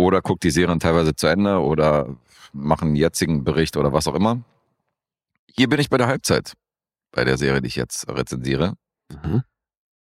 [0.00, 2.14] Oder guck die Serien teilweise zu Ende oder
[2.52, 4.38] mache einen jetzigen Bericht oder was auch immer.
[5.58, 6.54] Hier bin ich bei der Halbzeit
[7.10, 8.74] bei der Serie, die ich jetzt rezensiere.
[9.10, 9.42] Mhm.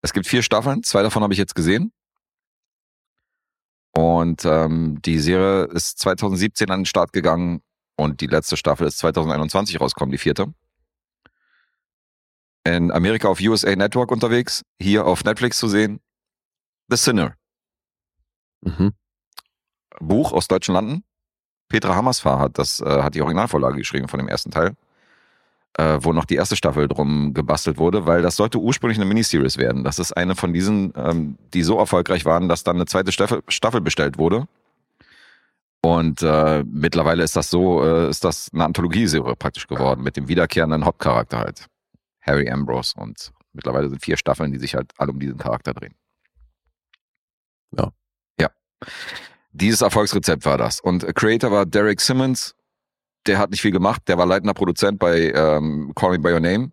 [0.00, 1.92] Es gibt vier Staffeln, zwei davon habe ich jetzt gesehen.
[3.94, 7.60] Und ähm, die Serie ist 2017 an den Start gegangen
[7.96, 10.54] und die letzte Staffel ist 2021 rausgekommen, die vierte.
[12.64, 16.00] In Amerika auf USA Network unterwegs, hier auf Netflix zu sehen.
[16.88, 17.34] The Sinner,
[18.62, 18.94] Mhm.
[20.00, 21.04] Buch aus deutschen Landen.
[21.68, 24.74] Petra Hammersfahr hat das, äh, hat die Originalvorlage geschrieben von dem ersten Teil,
[25.78, 29.57] äh, wo noch die erste Staffel drum gebastelt wurde, weil das sollte ursprünglich eine Miniseries
[29.57, 29.85] werden.
[29.85, 33.43] Das ist eine von diesen, ähm, die so erfolgreich waren, dass dann eine zweite Staffel,
[33.49, 34.47] Staffel bestellt wurde.
[35.85, 40.28] Und äh, mittlerweile ist das so, äh, ist das eine Anthologieserie praktisch geworden mit dem
[40.28, 41.66] wiederkehrenden Hauptcharakter halt,
[42.20, 42.94] Harry Ambrose.
[42.97, 45.94] Und mittlerweile sind vier Staffeln, die sich halt alle um diesen Charakter drehen.
[47.77, 47.90] Ja.
[48.40, 48.51] Ja.
[49.51, 50.81] Dieses Erfolgsrezept war das.
[50.81, 52.55] Und Creator war Derek Simmons.
[53.27, 54.03] Der hat nicht viel gemacht.
[54.09, 56.73] Der war leitender Produzent bei ähm, Call Me By Your Name.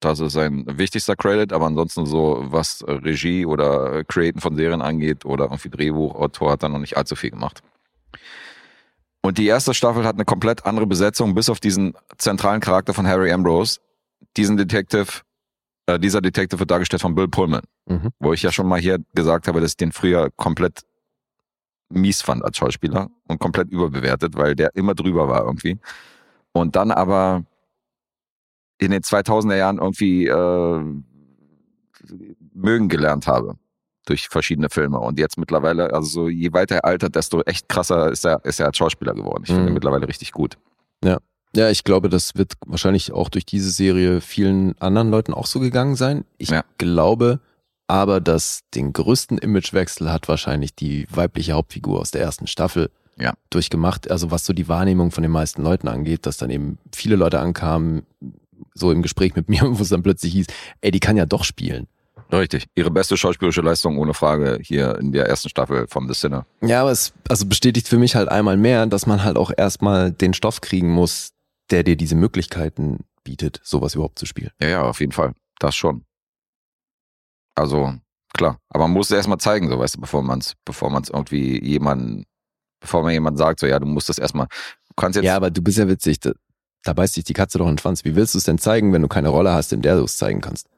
[0.00, 5.24] Das ist sein wichtigster Credit, aber ansonsten so, was Regie oder Createn von Serien angeht
[5.24, 7.62] oder irgendwie Drehbuchautor hat er noch nicht allzu viel gemacht.
[9.20, 13.06] Und die erste Staffel hat eine komplett andere Besetzung, bis auf diesen zentralen Charakter von
[13.06, 13.78] Harry Ambrose.
[14.36, 15.20] Diesen Detective
[15.86, 18.10] Äh, dieser Detective wird dargestellt von Bill Pullman, Mhm.
[18.20, 20.82] wo ich ja schon mal hier gesagt habe, dass ich den früher komplett
[21.92, 25.78] mies fand als Schauspieler und komplett überbewertet, weil der immer drüber war irgendwie.
[26.52, 27.44] Und dann aber
[28.78, 30.80] in den 2000er Jahren irgendwie äh,
[32.54, 33.56] mögen gelernt habe
[34.06, 34.98] durch verschiedene Filme.
[34.98, 38.58] Und jetzt mittlerweile, also so, je weiter er altert, desto echt krasser ist er, ist
[38.58, 39.42] er als Schauspieler geworden.
[39.44, 39.68] Ich finde Mhm.
[39.68, 40.58] ihn mittlerweile richtig gut.
[41.54, 45.60] Ja, ich glaube, das wird wahrscheinlich auch durch diese Serie vielen anderen Leuten auch so
[45.60, 46.24] gegangen sein.
[46.38, 46.64] Ich Ja.
[46.78, 47.40] glaube
[47.92, 53.34] aber, dass den größten Imagewechsel hat wahrscheinlich die weibliche Hauptfigur aus der ersten Staffel Ja.
[53.50, 54.10] durchgemacht.
[54.10, 57.38] Also was so die Wahrnehmung von den meisten Leuten angeht, dass dann eben viele Leute
[57.40, 58.02] ankamen,
[58.74, 60.46] so im Gespräch mit mir, wo es dann plötzlich hieß,
[60.80, 61.86] ey, die kann ja doch spielen.
[62.32, 62.64] Richtig.
[62.74, 66.46] Ihre beste schauspielerische Leistung ohne Frage hier in der ersten Staffel vom The Sinner.
[66.62, 70.12] Ja, aber es also bestätigt für mich halt einmal mehr, dass man halt auch erstmal
[70.12, 71.32] den Stoff kriegen muss,
[71.70, 74.50] der dir diese Möglichkeiten bietet, sowas überhaupt zu spielen.
[74.62, 75.32] Ja, ja, auf jeden Fall.
[75.58, 76.06] Das schon.
[77.54, 77.94] Also,
[78.32, 78.58] klar.
[78.68, 81.10] Aber man muss es erstmal zeigen, so weißt du, bevor man es, bevor man es
[81.10, 82.24] irgendwie jemanden,
[82.80, 84.46] bevor man jemand sagt, so ja, du musst das erstmal.
[84.88, 85.26] Du kannst jetzt.
[85.26, 86.20] Ja, aber du bist ja witzig.
[86.20, 86.32] Da,
[86.82, 88.04] da beißt dich die Katze doch in den Schwanz.
[88.04, 90.16] Wie willst du es denn zeigen, wenn du keine Rolle hast, in der du es
[90.16, 90.68] zeigen kannst?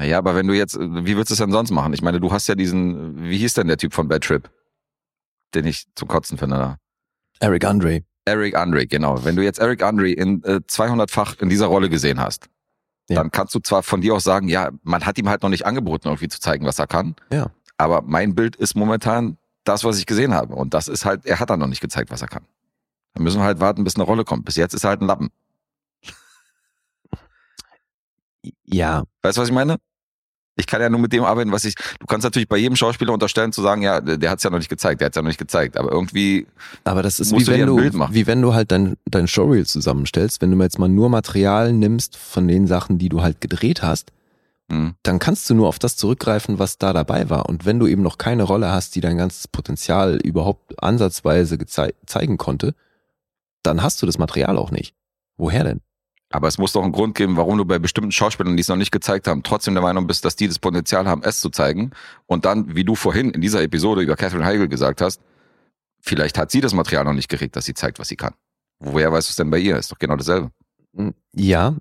[0.00, 1.92] Ja, aber wenn du jetzt, wie willst du es denn sonst machen?
[1.92, 4.50] Ich meine, du hast ja diesen, wie hieß denn der Typ von Bad Trip?
[5.54, 6.78] Den ich zum Kotzen finde.
[7.40, 8.02] Eric Andre.
[8.24, 9.22] Eric Andre, genau.
[9.24, 12.48] Wenn du jetzt Eric Andre in äh, 200-fach in dieser Rolle gesehen hast,
[13.08, 13.16] Ja.
[13.16, 15.66] dann kannst du zwar von dir aus sagen, ja, man hat ihm halt noch nicht
[15.66, 17.16] angeboten, irgendwie zu zeigen, was er kann.
[17.32, 17.50] Ja.
[17.76, 20.54] Aber mein Bild ist momentan das, was ich gesehen habe.
[20.54, 22.44] Und das ist halt, er hat dann noch nicht gezeigt, was er kann.
[23.14, 24.44] Dann müssen wir halt warten, bis eine Rolle kommt.
[24.44, 25.30] Bis jetzt ist er halt ein Lappen.
[28.64, 29.76] Ja, Weißt du, was ich meine?
[30.56, 31.74] Ich kann ja nur mit dem arbeiten, was ich.
[31.98, 34.58] Du kannst natürlich bei jedem Schauspieler unterstellen, zu sagen, ja, der hat es ja noch
[34.58, 35.78] nicht gezeigt, der hat es ja noch nicht gezeigt.
[35.78, 36.46] Aber irgendwie,
[36.84, 38.14] aber das ist wie du wenn du, Bild machen.
[38.14, 40.42] wie wenn du halt dein, dein Showreel zusammenstellst.
[40.42, 44.12] Wenn du jetzt mal nur Material nimmst von den Sachen, die du halt gedreht hast,
[44.70, 47.48] hm, dann kannst du nur auf das zurückgreifen, was da dabei war.
[47.48, 52.36] Und wenn du eben noch keine Rolle hast, die dein ganzes Potenzial überhaupt ansatzweise zeigen
[52.36, 52.74] konnte,
[53.62, 54.94] dann hast du das Material auch nicht.
[55.36, 55.80] Woher denn?
[56.32, 58.76] Aber es muss doch einen Grund geben, warum du bei bestimmten Schauspielern, die es noch
[58.76, 61.90] nicht gezeigt haben, trotzdem der Meinung bist, dass die das Potenzial haben, es zu zeigen.
[62.26, 65.20] Und dann, wie du vorhin in dieser Episode über Catherine Heigl gesagt hast,
[66.00, 68.34] vielleicht hat sie das Material noch nicht gekriegt, dass sie zeigt, was sie kann.
[68.80, 69.76] Woher weißt du es denn bei ihr?
[69.76, 70.50] Ist doch genau dasselbe.
[70.96, 71.76] Hm, Ja,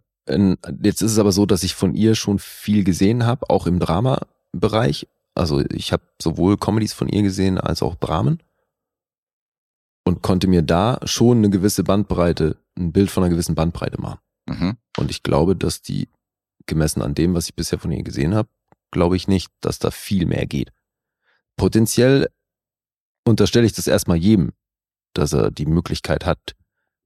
[0.82, 3.80] jetzt ist es aber so, dass ich von ihr schon viel gesehen habe, auch im
[3.80, 5.08] Drama-Bereich.
[5.34, 8.42] Also ich habe sowohl Comedies von ihr gesehen als auch Dramen
[10.06, 14.20] und konnte mir da schon eine gewisse Bandbreite, ein Bild von einer gewissen Bandbreite machen.
[14.52, 14.78] Mhm.
[14.98, 16.10] Und ich glaube, dass die,
[16.68, 18.50] gemessen an dem, was ich bisher von ihr gesehen habe,
[18.92, 20.72] glaube ich nicht, dass da viel mehr geht.
[21.56, 22.30] Potenziell
[23.26, 24.52] unterstelle ich das erstmal jedem,
[25.14, 26.56] dass er die Möglichkeit hat,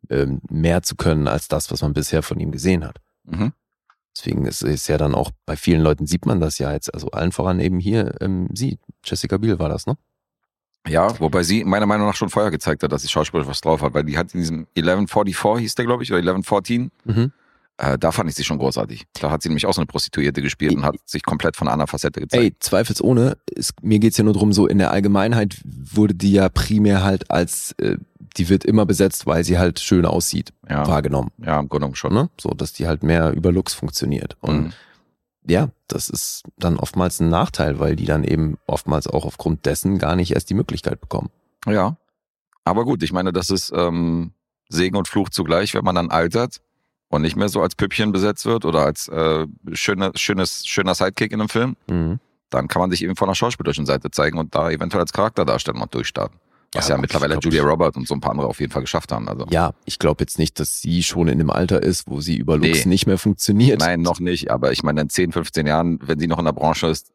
[0.10, 2.98] ähm, mehr zu können als das, was man bisher von ihm gesehen hat.
[3.24, 3.54] Mhm.
[4.16, 7.10] Deswegen ist es ja dann auch, bei vielen Leuten sieht man das ja jetzt, also
[7.12, 9.98] allen voran eben hier, ähm, sie, Jessica Biel war das, ne?
[10.88, 13.82] Ja, wobei sie meiner Meinung nach schon vorher gezeigt hat, dass sie Schauspieler was drauf
[13.82, 17.32] hat, weil die hat in diesem 1144 hieß der, glaube ich, oder 1114, Mhm.
[17.78, 19.06] äh, da fand ich sie schon großartig.
[19.20, 21.88] Da hat sie nämlich auch so eine Prostituierte gespielt und hat sich komplett von einer
[21.88, 22.44] Facette gezeigt.
[22.44, 26.50] Ey, zweifelsohne, ist, mir geht's ja nur drum, so in der Allgemeinheit wurde die ja
[26.50, 27.98] primär halt als, äh,
[28.38, 31.32] die wird immer besetzt, weil sie halt schön aussieht, ja, wahrgenommen.
[31.38, 32.14] ja, im Grunde genommen schon.
[32.14, 32.30] Ne?
[32.40, 34.36] So, dass die halt mehr über Looks funktioniert.
[34.42, 34.74] Und Mhm.
[35.48, 39.98] Ja, das ist dann oftmals ein Nachteil, weil die dann eben oftmals auch aufgrund dessen
[40.00, 41.30] gar nicht erst die Möglichkeit bekommen.
[41.68, 41.98] Ja.
[42.64, 44.32] Aber gut, ich meine, das ist ähm,
[44.70, 46.62] Segen und Fluch zugleich, wenn man dann altert
[47.10, 51.32] und nicht mehr so als Püppchen besetzt wird oder als äh, schöne, schönes, schöner Sidekick
[51.32, 52.20] in einem Film, Mhm.
[52.50, 55.46] dann kann man sich eben von der schauspielerischen Seite zeigen und da eventuell als Charakter
[55.46, 56.40] darstellen und durchstarten.
[56.76, 59.12] Was ja, Ja, mittlerweile Julia Roberts und so ein paar andere auf jeden Fall geschafft
[59.12, 59.28] haben.
[59.30, 59.46] Also.
[59.50, 62.58] Ja, ich glaube jetzt nicht, dass sie schon in dem Alter ist, wo sie über
[62.58, 62.90] Looks Nee.
[62.90, 63.80] nicht mehr funktioniert.
[63.80, 66.52] Nein, noch nicht, aber ich meine, in 10, 15 Jahren, wenn sie noch in der
[66.54, 67.12] Branche ist,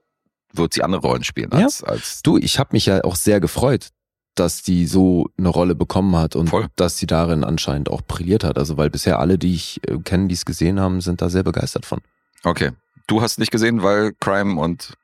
[0.52, 1.64] wird sie andere Rollen spielen Ja.
[1.64, 3.88] als, als Du, ich habe mich ja auch sehr gefreut,
[4.34, 6.66] dass die so eine Rolle bekommen hat und Voll.
[6.76, 8.58] dass sie darin anscheinend auch brilliert hat.
[8.58, 11.42] Also weil bisher alle, die ich äh, kenne, die es gesehen haben, sind da sehr
[11.42, 12.00] begeistert von.
[12.44, 12.70] Okay.
[13.06, 14.94] Du hast nicht gesehen, weil Crime und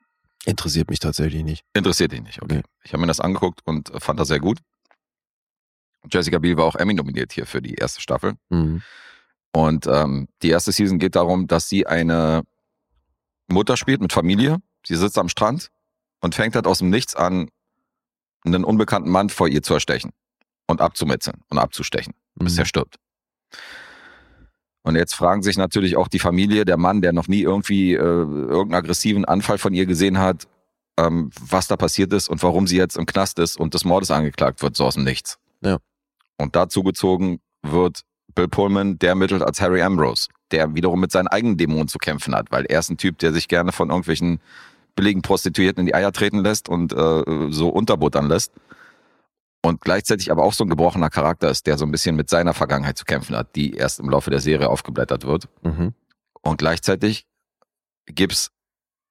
[0.47, 1.63] Interessiert mich tatsächlich nicht.
[1.73, 2.41] interessiert dich nicht.
[2.41, 2.57] Okay.
[2.57, 2.63] Nee.
[2.83, 4.59] Ich habe mir das angeguckt und fand das sehr gut.
[6.09, 8.35] Jessica Biel war auch Emmy nominiert hier für die erste Staffel.
[8.49, 8.81] Mhm.
[9.51, 12.43] Und ähm, die erste Season geht darum, dass sie eine
[13.49, 14.57] Mutter spielt mit Familie.
[14.85, 15.69] Sie sitzt am Strand
[16.21, 17.49] und fängt halt aus dem Nichts an,
[18.45, 20.11] einen unbekannten Mann vor ihr zu erstechen
[20.67, 22.59] und abzumetzeln und abzustechen, bis Mhm.
[22.59, 22.95] er stirbt.
[24.87, 27.97] Und jetzt fragen sich natürlich auch die Familie, der Mann, der noch nie irgendwie äh,
[27.97, 30.47] irgendeinen aggressiven Anfall von ihr gesehen hat,
[30.97, 34.11] ähm, was da passiert ist und warum sie jetzt im Knast ist und des Mordes
[34.11, 35.39] angeklagt wird, so aus dem Nichts.
[35.61, 35.79] Ja.
[36.37, 38.03] Und dazu gezogen wird
[38.33, 40.29] Bill Pullman, der ermittelt als Harry Ambrose.
[40.51, 43.33] der wiederum mit seinen eigenen Dämonen zu kämpfen hat, weil er ist ein Typ, der
[43.33, 44.39] sich gerne von irgendwelchen
[44.95, 48.53] billigen Prostituierten in die Eier treten lässt und äh, so unterbuttern lässt.
[49.63, 52.53] Und gleichzeitig aber auch so ein gebrochener Charakter ist, der so ein bisschen mit seiner
[52.53, 55.49] Vergangenheit zu kämpfen hat, die erst im Laufe der Serie aufgeblättert wird.
[55.63, 55.93] Mhm.
[56.41, 57.25] Und gleichzeitig
[58.05, 58.51] gibt's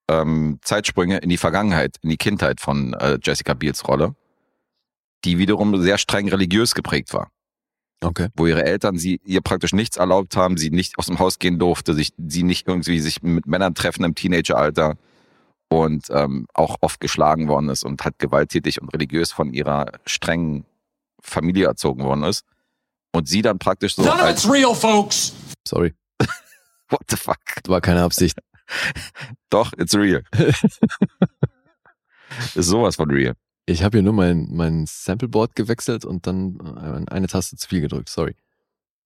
[0.08, 4.14] ähm, Zeitsprünge in die Vergangenheit, in die Kindheit von äh, Jessica Biels Rolle,
[5.24, 7.30] die wiederum sehr streng religiös geprägt war
[8.02, 8.28] Okay.
[8.36, 11.58] wo ihre Eltern sie ihr praktisch nichts erlaubt haben, sie nicht aus dem Haus gehen
[11.58, 14.96] durfte, sich, sie nicht irgendwie sich mit Männern treffen im Teenageralter
[15.68, 20.64] und ähm, auch oft geschlagen worden ist und hat gewalttätig und religiös von ihrer strengen
[21.20, 22.44] Familie erzogen worden ist.
[23.12, 25.32] Und sie dann praktisch so None of als, it's real, folks.
[25.66, 25.94] Sorry.
[26.88, 27.38] what the fuck?
[27.66, 28.38] War keine Absicht.
[29.50, 30.22] Doch, it's real.
[32.54, 33.34] ist sowas von real.
[33.64, 37.80] Ich habe hier nur mein, mein Sampleboard gewechselt und dann äh, eine Taste zu viel
[37.80, 38.08] gedrückt.
[38.08, 38.36] Sorry.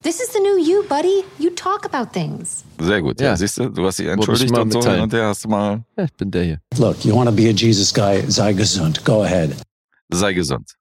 [0.02, 1.24] This is the new you, buddy.
[1.38, 2.64] You talk about things.
[2.78, 3.20] Sehr gut.
[3.20, 3.36] Ja, Ja.
[3.36, 5.02] siehst du, du hast dich entschuldigt und so mitteilen.
[5.02, 6.60] und der hast du mal, Ja, ich bin der hier.
[6.78, 9.04] Look, you want to be a Jesus guy, sei gesund.
[9.04, 9.54] Go ahead.
[10.10, 10.74] sei gesund.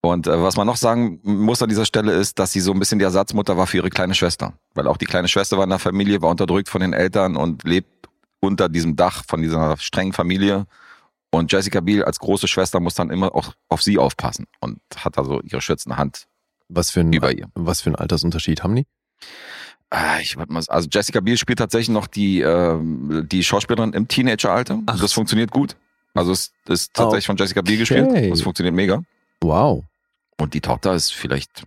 [0.00, 2.78] Und äh, was man noch sagen muss an dieser Stelle ist, dass sie so ein
[2.78, 4.54] bisschen die Ersatzmutter war für ihre kleine Schwester.
[4.74, 7.62] Weil auch die kleine Schwester war in der Familie, war unterdrückt von den Eltern und
[7.64, 8.08] lebt
[8.40, 10.66] unter diesem Dach von dieser strengen Familie.
[11.30, 15.18] Und Jessica Biel als große Schwester muss dann immer auch auf sie aufpassen und hat
[15.18, 16.26] also ihre schützende Hand
[16.68, 17.48] Was für ein, über ihr.
[17.54, 18.86] was für ein Altersunterschied haben die?
[19.90, 24.80] Ah, Ich mal, also Jessica Biel spielt tatsächlich noch die, ähm, die Schauspielerin im Teenageralter.
[24.86, 24.98] Ach.
[25.00, 25.76] Das funktioniert gut.
[26.14, 28.00] Also es ist tatsächlich von Jessica Biel Okay.
[28.02, 28.32] gespielt.
[28.32, 29.02] Das funktioniert mega.
[29.40, 29.84] Wow.
[30.40, 31.64] Und die Tochter ist vielleicht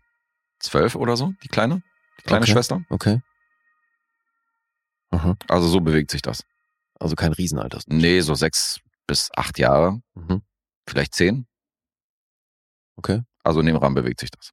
[0.60, 1.84] zwölf oder so, die kleine,
[2.20, 2.52] die kleine Okay.
[2.52, 2.82] Schwester.
[2.90, 3.22] Okay.
[5.12, 5.36] Aha.
[5.48, 6.44] Also so bewegt sich das.
[7.00, 8.02] Also kein Riesenaltersunterschied.
[8.02, 10.42] Nee, so sechs bis acht Jahre, Mhm.
[10.88, 11.46] vielleicht zehn.
[12.98, 13.22] Okay.
[13.44, 14.52] Also in dem Rahmen bewegt sich das.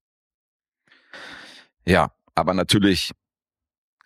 [1.86, 3.12] Ja, aber natürlich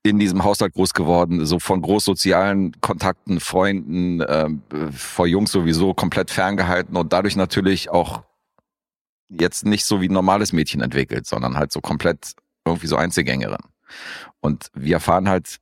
[0.03, 6.31] in diesem Haushalt groß geworden, so von großsozialen Kontakten, Freunden, ähm, vor Jungs sowieso komplett
[6.31, 8.23] ferngehalten und dadurch natürlich auch
[9.29, 12.35] jetzt nicht so wie ein normales Mädchen entwickelt, sondern halt so komplett
[12.65, 13.61] irgendwie so Einzelgängerin.
[14.41, 15.59] Und wir erfahren halt,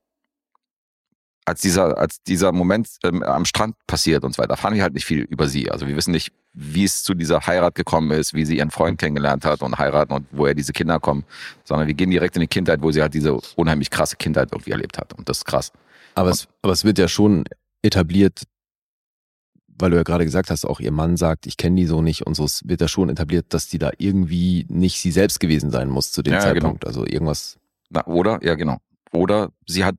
[1.47, 4.95] als dieser, als dieser Moment ähm, am Strand passiert und so weiter, erfahren wir halt
[4.95, 5.71] nicht viel über sie.
[5.71, 8.99] Also wir wissen nicht, wie es zu dieser Heirat gekommen ist, wie sie ihren Freund
[8.99, 11.25] kennengelernt hat und heiraten und woher diese Kinder kommen,
[11.65, 14.73] sondern wir gehen direkt in die Kindheit, wo sie halt diese unheimlich krasse Kindheit irgendwie
[14.73, 15.13] erlebt hat.
[15.15, 15.73] Und das ist krass.
[16.15, 17.45] Aber es, aber es wird ja schon
[17.83, 18.43] etabliert,
[19.79, 22.27] weil du ja gerade gesagt hast, auch ihr Mann sagt, ich kenne die so nicht
[22.27, 25.71] und so, es wird ja schon etabliert, dass die da irgendwie nicht sie selbst gewesen
[25.71, 26.87] sein muss zu dem Ja, ja, Zeitpunkt.
[26.87, 27.59] Also irgendwas.
[27.91, 28.41] Na, oder?
[28.43, 28.79] Ja, genau.
[29.13, 29.95] Oder sie hat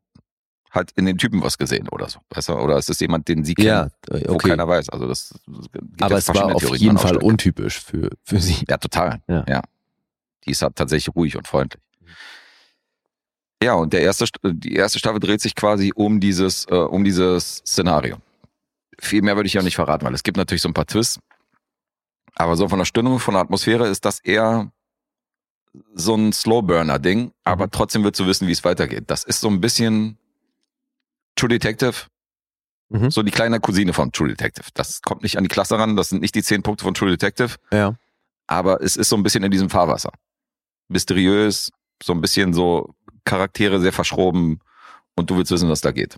[0.72, 2.20] halt in den Typen was gesehen oder so.
[2.30, 2.54] Weißt du?
[2.54, 4.50] Oder ist es jemand, den sie kennt, äh, wo okay.
[4.50, 4.90] keiner weiß.
[4.90, 5.68] Also das, das
[6.02, 7.30] Aber es war auf Theorien, jeden Fall aufstellen kann.
[7.30, 8.66] untypisch für, für sie.
[8.68, 9.22] Ja, total.
[9.28, 9.46] Ja.
[9.48, 9.62] Ja.
[10.46, 11.82] Die ist halt tatsächlich ruhig und freundlich.
[13.64, 17.04] Ja, und der erste, St- die erste Staffel dreht sich quasi um dieses, äh, um
[17.04, 18.18] dieses Szenario.
[19.00, 21.20] Viel mehr würde ich ja nicht verraten, weil es gibt natürlich so ein paar Twists.
[22.36, 24.72] Aber so von der Stimmung, von der Atmosphäre ist das eher
[25.96, 29.06] so ein Slowburner-Ding, aber trotzdem wird zu wissen, wie es weitergeht.
[29.08, 30.18] Das ist so ein bisschen
[31.38, 31.94] True Detective,
[32.90, 33.12] Mhm.
[33.12, 34.68] so die kleine Cousine von True Detective.
[34.74, 37.10] Das kommt nicht an die Klasse ran, das sind nicht die zehn Punkte von True
[37.10, 37.96] Detective, Ja.
[38.48, 40.12] aber es ist so ein bisschen in diesem Fahrwasser.
[40.90, 42.94] Mysteriös, so ein bisschen so
[43.26, 44.60] Charaktere sehr verschroben
[45.16, 46.16] und du willst wissen, was da geht.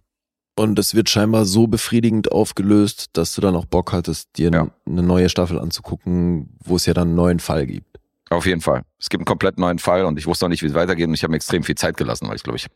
[0.56, 4.68] Und es wird scheinbar so befriedigend aufgelöst, dass du dann auch Bock hattest, dir Ja.
[4.86, 7.98] eine neue Staffel anzugucken, wo es ja dann einen neuen Fall gibt.
[8.30, 8.84] Auf jeden Fall.
[9.00, 11.14] Es gibt einen komplett neuen Fall und ich wusste auch nicht, wie es weitergeht und
[11.16, 12.68] ich habe mir extrem viel Zeit gelassen, weil ich glaube, ich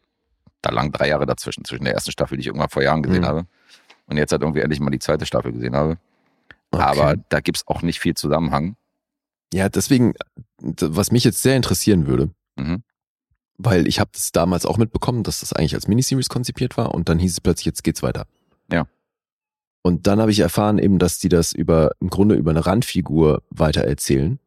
[0.63, 3.21] da lang drei Jahre dazwischen, zwischen der ersten Staffel, die ich irgendwann vor Jahren gesehen
[3.21, 3.27] Mhm.
[3.27, 3.45] habe
[4.07, 5.97] und jetzt halt irgendwie endlich mal die zweite Staffel gesehen habe.
[6.71, 6.81] Okay.
[6.83, 8.75] Aber da gibt's auch nicht viel Zusammenhang.
[9.53, 10.13] Ja, deswegen,
[10.57, 12.83] was mich jetzt sehr interessieren würde, Mhm.
[13.57, 17.09] weil ich habe das damals auch mitbekommen, dass das eigentlich als Miniseries konzipiert war und
[17.09, 18.25] dann hieß es plötzlich, jetzt geht's weiter.
[18.71, 18.87] Ja.
[19.83, 23.43] Und dann habe ich erfahren eben, dass die das über, im Grunde über eine Randfigur
[23.49, 24.39] weitererzählen.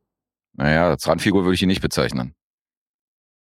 [0.54, 2.34] Naja, als Randfigur würde ich ihn nicht bezeichnen.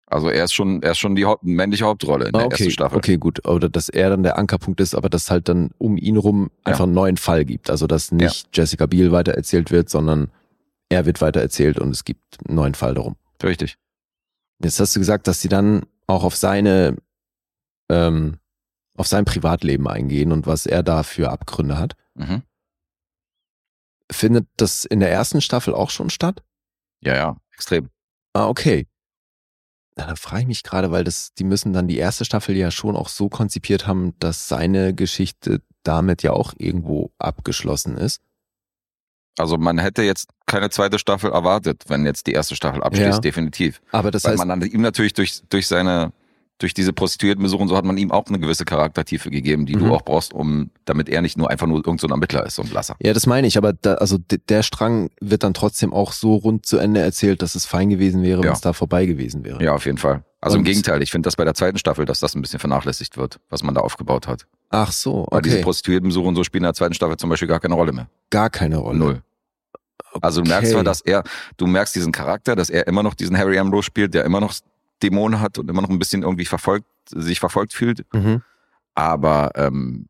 [0.09, 2.55] Also er ist schon, er ist schon die Haupt, männliche Hauptrolle in der Ah, okay,
[2.65, 2.97] ersten Staffel.
[2.99, 3.45] okay, gut.
[3.47, 6.85] Oder dass er dann der Ankerpunkt ist, aber dass halt dann um ihn rum einfach
[6.85, 7.71] einen neuen Fall gibt.
[7.71, 10.31] Also dass nicht Jessica Biel weitererzählt wird, sondern
[10.89, 13.17] er wird weitererzählt und es gibt einen neuen Fall darum.
[13.43, 13.77] Richtig.
[14.63, 16.97] Jetzt hast du gesagt, dass sie dann auch auf seine,
[17.91, 18.39] ähm,
[18.97, 21.95] auf sein Privatleben eingehen und was er da für Abgründe hat.
[22.15, 22.43] Mhm.
[24.11, 26.45] Findet das in der ersten Staffel auch schon statt?
[27.03, 27.91] Ja, ja, extrem.
[28.35, 28.87] Ah, okay.
[29.99, 32.71] Na, da frage ich mich gerade, weil das, die müssen dann die erste Staffel ja
[32.71, 38.21] schon auch so konzipiert haben, dass seine Geschichte damit ja auch irgendwo abgeschlossen ist.
[39.39, 43.21] Also man hätte jetzt keine zweite Staffel erwartet, wenn jetzt die erste Staffel abschließt, Ja.
[43.21, 43.81] definitiv.
[43.93, 46.13] Aber das Weil heißt, man ihm natürlich durch, durch seine
[46.59, 49.81] durch diese Prostituiertenbesuche und so hat man ihm auch eine gewisse Charaktertiefe gegeben, die Mhm.
[49.81, 52.55] du auch brauchst, um, damit er nicht nur einfach nur irgendein so ein Ermittler ist,
[52.55, 52.97] so ein Blasser.
[53.01, 56.65] Ja, das meine ich, aber da, also der Strang wird dann trotzdem auch so rund
[56.65, 58.53] zu Ende erzählt, dass es fein gewesen wäre, wenn Ja.
[58.53, 59.63] es da vorbei gewesen wäre.
[59.63, 60.25] Ja, auf jeden Fall.
[60.41, 62.59] Also im Und- Gegenteil, ich finde das bei der zweiten Staffel, dass das ein bisschen
[62.61, 64.47] vernachlässigt wird, was man da aufgebaut hat.
[64.71, 65.65] Ach so, Weil diese okay.
[65.65, 68.09] Prostituiertenbesuche und so spielen in der zweiten Staffel zum Beispiel gar keine Rolle mehr.
[68.31, 68.99] Gar keine Rolle.
[68.99, 69.23] Null.
[70.23, 70.73] Also du merkst Okay.
[70.75, 71.23] zwar, dass er,
[71.59, 74.55] du merkst diesen Charakter, dass er immer noch diesen Harry Ambrose spielt, der immer noch
[75.03, 78.05] Dämonen hat und immer noch ein bisschen irgendwie verfolgt, sich verfolgt fühlt.
[78.15, 78.43] Mhm.
[78.95, 80.09] Aber ähm,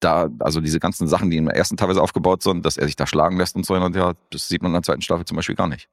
[0.00, 3.06] da, also diese ganzen Sachen, die im ersten teilweise aufgebaut sind, dass er sich da
[3.06, 5.36] schlagen lässt und so hin und her, das sieht man in der zweiten Staffel zum
[5.36, 5.88] Beispiel gar nicht.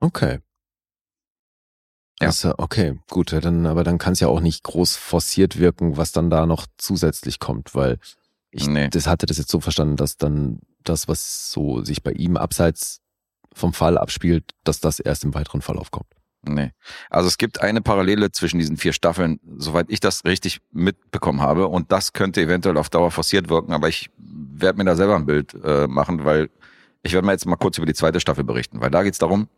[0.00, 0.40] Okay.
[2.20, 2.30] Ja.
[2.30, 6.12] Ja- okay, gut, dann, aber dann kann es ja auch nicht groß forciert wirken, was
[6.12, 7.98] dann da noch zusätzlich kommt, weil
[8.50, 8.88] ich Nee.
[8.88, 13.00] das hatte das jetzt so verstanden, dass dann das, was so sich bei ihm abseits
[13.52, 16.06] vom Fall abspielt, dass das erst im weiteren Verlauf kommt.
[16.48, 16.72] Nee.
[17.10, 21.66] Also es gibt eine Parallele zwischen diesen vier Staffeln, soweit ich das richtig mitbekommen habe.
[21.68, 25.26] Und das könnte eventuell auf Dauer forciert wirken, aber ich werde mir da selber ein
[25.26, 26.50] Bild äh, machen, weil
[27.02, 29.18] ich werde mal jetzt mal kurz über die zweite Staffel berichten, weil da geht es
[29.18, 29.48] darum,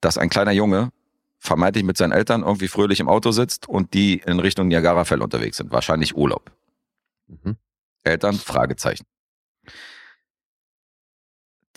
[0.00, 0.90] dass ein kleiner Junge
[1.38, 5.56] vermeintlich mit seinen Eltern irgendwie fröhlich im Auto sitzt und die in Richtung Niagarafell unterwegs
[5.56, 6.50] sind, wahrscheinlich Urlaub.
[7.28, 7.56] Mhm.
[8.02, 8.34] Eltern?
[8.34, 9.04] Fragezeichen.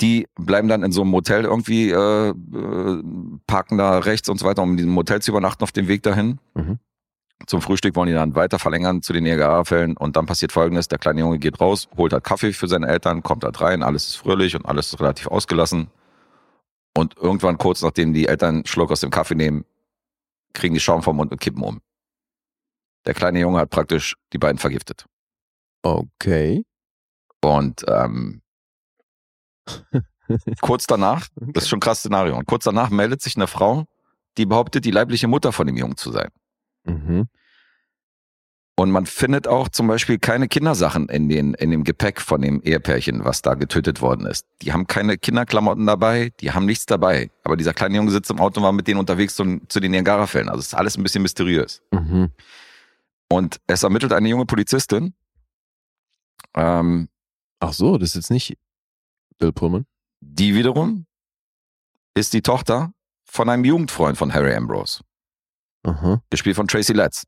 [0.04, 3.04] Die bleiben dann in so einem Motel irgendwie, äh, äh,
[3.48, 6.04] parken da rechts und so weiter, um in diesem Motel zu übernachten auf dem Weg
[6.04, 6.40] dahin.
[6.56, 6.78] Mhm.
[7.48, 11.00] Zum Frühstück wollen die dann weiter verlängern zu den Niagara-Fällen und dann passiert folgendes, der
[11.00, 14.16] kleine Junge geht raus, holt halt Kaffee für seine Eltern, kommt halt rein, alles ist
[14.18, 15.88] fröhlich und alles ist relativ ausgelassen.
[16.98, 19.64] Und irgendwann kurz nachdem die Eltern einen Schluck aus dem Kaffee nehmen,
[20.52, 21.80] kriegen die Schaum vom Mund und kippen um.
[23.06, 25.06] Der kleine Junge hat praktisch die beiden vergiftet.
[25.82, 26.66] Okay.
[27.42, 28.43] Und ähm,
[30.62, 33.86] kurz danach, das ist schon ein krasses Szenario, und kurz danach meldet sich eine Frau,
[34.38, 36.30] die behauptet, die leibliche Mutter von dem Jungen zu sein.
[36.86, 37.28] Mhm.
[38.76, 42.60] Und man findet auch zum Beispiel keine Kindersachen in, den, in dem Gepäck von dem
[42.64, 44.48] Ehepärchen, was da getötet worden ist.
[44.64, 47.30] Die haben keine Kinderklamotten dabei, die haben nichts dabei.
[47.44, 49.92] Aber dieser kleine Junge sitzt im Auto und war mit denen unterwegs zu, zu den
[49.92, 50.50] Niagara-Fällen.
[50.50, 51.84] Also es ist alles ein bisschen mysteriös.
[51.92, 52.32] Mhm.
[53.30, 55.14] Und es ermittelt eine junge Polizistin.
[56.56, 57.10] Ähm,
[57.66, 58.58] Ach so, das ist jetzt nicht
[59.38, 59.86] Bill Pullman.
[60.22, 61.06] die wiederum
[62.16, 62.94] ist die Tochter
[63.26, 65.02] von einem Jugendfreund von Harry Ambrose,
[65.84, 66.22] Aha.
[66.30, 67.26] gespielt von Tracy Letts.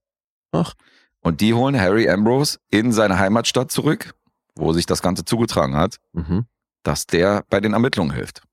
[0.51, 0.73] Ach.
[1.21, 4.13] Und die holen Harry Ambrose in seine Heimatstadt zurück,
[4.55, 5.97] wo sich das Ganze zugetragen hat.
[6.13, 6.45] Mhm.
[6.83, 8.43] dass der bei den Ermittlungen hilft.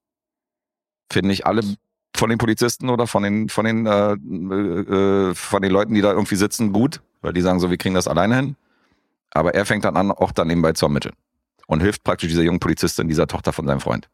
[1.13, 1.63] Finde ich alle
[2.17, 6.13] von den Polizisten oder von den von den äh, äh, von den Leuten, die da
[6.13, 8.57] irgendwie sitzen, gut, weil die sagen so, wir kriegen das alleine hin.
[9.33, 11.15] Aber er fängt dann an, auch dann nebenbei zu ermitteln
[11.67, 14.09] und hilft praktisch dieser jungen Polizistin, dieser Tochter von seinem Freund.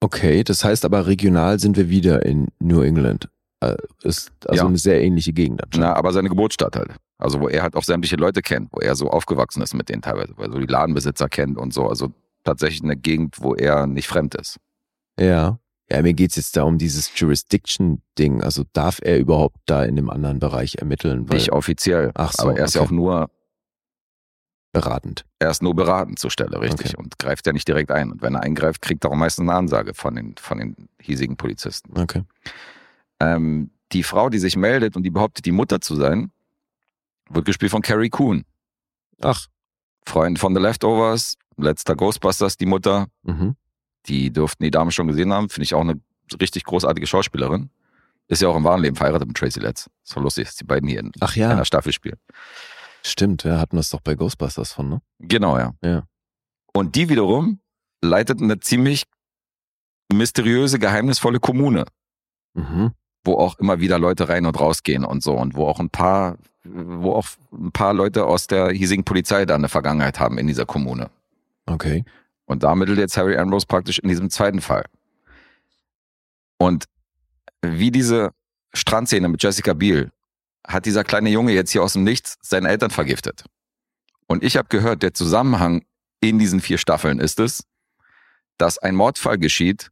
[0.00, 3.28] Okay, das heißt aber regional sind wir wieder in New England.
[3.60, 4.68] Äh, Ist also Ja.
[4.68, 6.90] eine sehr ähnliche Gegend Na, aber seine Geburtsstadt halt.
[7.18, 10.02] Also wo er halt auch sämtliche Leute kennt, wo er so aufgewachsen ist mit denen
[10.02, 11.86] teilweise, weil so die Ladenbesitzer kennt und so.
[11.88, 12.12] Also
[12.42, 14.58] tatsächlich eine Gegend, wo er nicht fremd ist.
[15.20, 15.60] Ja.
[15.88, 18.42] Ja, mir geht's jetzt da um dieses Jurisdiction-Ding.
[18.42, 21.28] Also darf er überhaupt da in dem anderen Bereich ermitteln?
[21.28, 23.30] Weil Nicht offiziell, Ach so, aber er ist ja auch nur
[24.72, 25.24] beratend.
[25.38, 26.96] er ist nur beratend zur Stelle, richtig, Okay.
[26.96, 28.10] und greift ja nicht direkt ein.
[28.10, 31.36] Und wenn er eingreift, kriegt er auch meistens eine Ansage von den, von den hiesigen
[31.36, 31.98] Polizisten.
[32.00, 32.22] Okay.
[33.20, 36.30] Ähm, die Frau, die sich meldet und die behauptet, die Mutter zu sein,
[37.28, 38.44] wird gespielt von Carrie Coon.
[39.20, 39.46] Ach.
[40.06, 43.06] Freund von The Leftovers, letzter Ghostbusters, die Mutter.
[43.22, 43.56] Mhm.
[44.06, 45.48] Die dürften die Dame schon gesehen haben.
[45.48, 46.00] Finde ich auch eine
[46.40, 47.70] richtig großartige Schauspielerin.
[48.28, 49.88] Ist ja auch im wahren Leben verheiratet mit Tracy Letts.
[50.02, 52.16] Ist voll lustig, dass die beiden hier in Ach ja, einer Staffel spielen.
[53.02, 53.44] Stimmt.
[53.44, 55.02] Ja, hatten wir es doch bei Ghostbusters von, ne?
[55.18, 55.74] Genau, ja.
[55.82, 56.04] Ja.
[56.72, 57.60] Und die wiederum
[58.02, 59.04] leitet eine ziemlich
[60.12, 61.84] mysteriöse, geheimnisvolle Kommune.
[62.54, 62.92] Mhm.
[63.24, 66.36] wo auch immer wieder Leute rein und rausgehen und so und wo auch ein paar,
[66.64, 70.66] wo auch ein paar Leute aus der hiesigen Polizei da eine Vergangenheit haben in dieser
[70.66, 71.08] Kommune.
[71.66, 72.04] Okay.
[72.44, 74.84] Und da ermittelt jetzt Harry Ambrose praktisch in diesem zweiten Fall.
[76.58, 76.86] Und
[77.62, 78.32] wie diese
[78.74, 80.10] Strandszene mit Jessica Biel
[80.66, 83.44] hat dieser kleine Junge jetzt hier aus dem Nichts seine Eltern vergiftet.
[84.26, 85.84] Und ich habe gehört, der Zusammenhang
[86.20, 87.64] in diesen vier Staffeln ist es,
[88.58, 89.90] dass ein Mordfall geschieht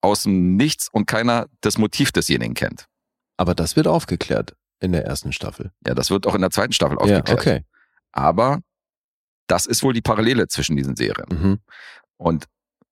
[0.00, 2.86] aus dem Nichts und keiner das Motiv desjenigen kennt.
[3.36, 5.72] Aber das wird aufgeklärt in der ersten Staffel.
[5.86, 7.38] Ja, das wird auch in der zweiten Staffel Ja, aufgeklärt.
[7.40, 7.64] okay.
[8.12, 8.60] Aber
[9.46, 11.26] das ist wohl die Parallele zwischen diesen Serien.
[11.30, 11.58] Mhm.
[12.16, 12.46] Und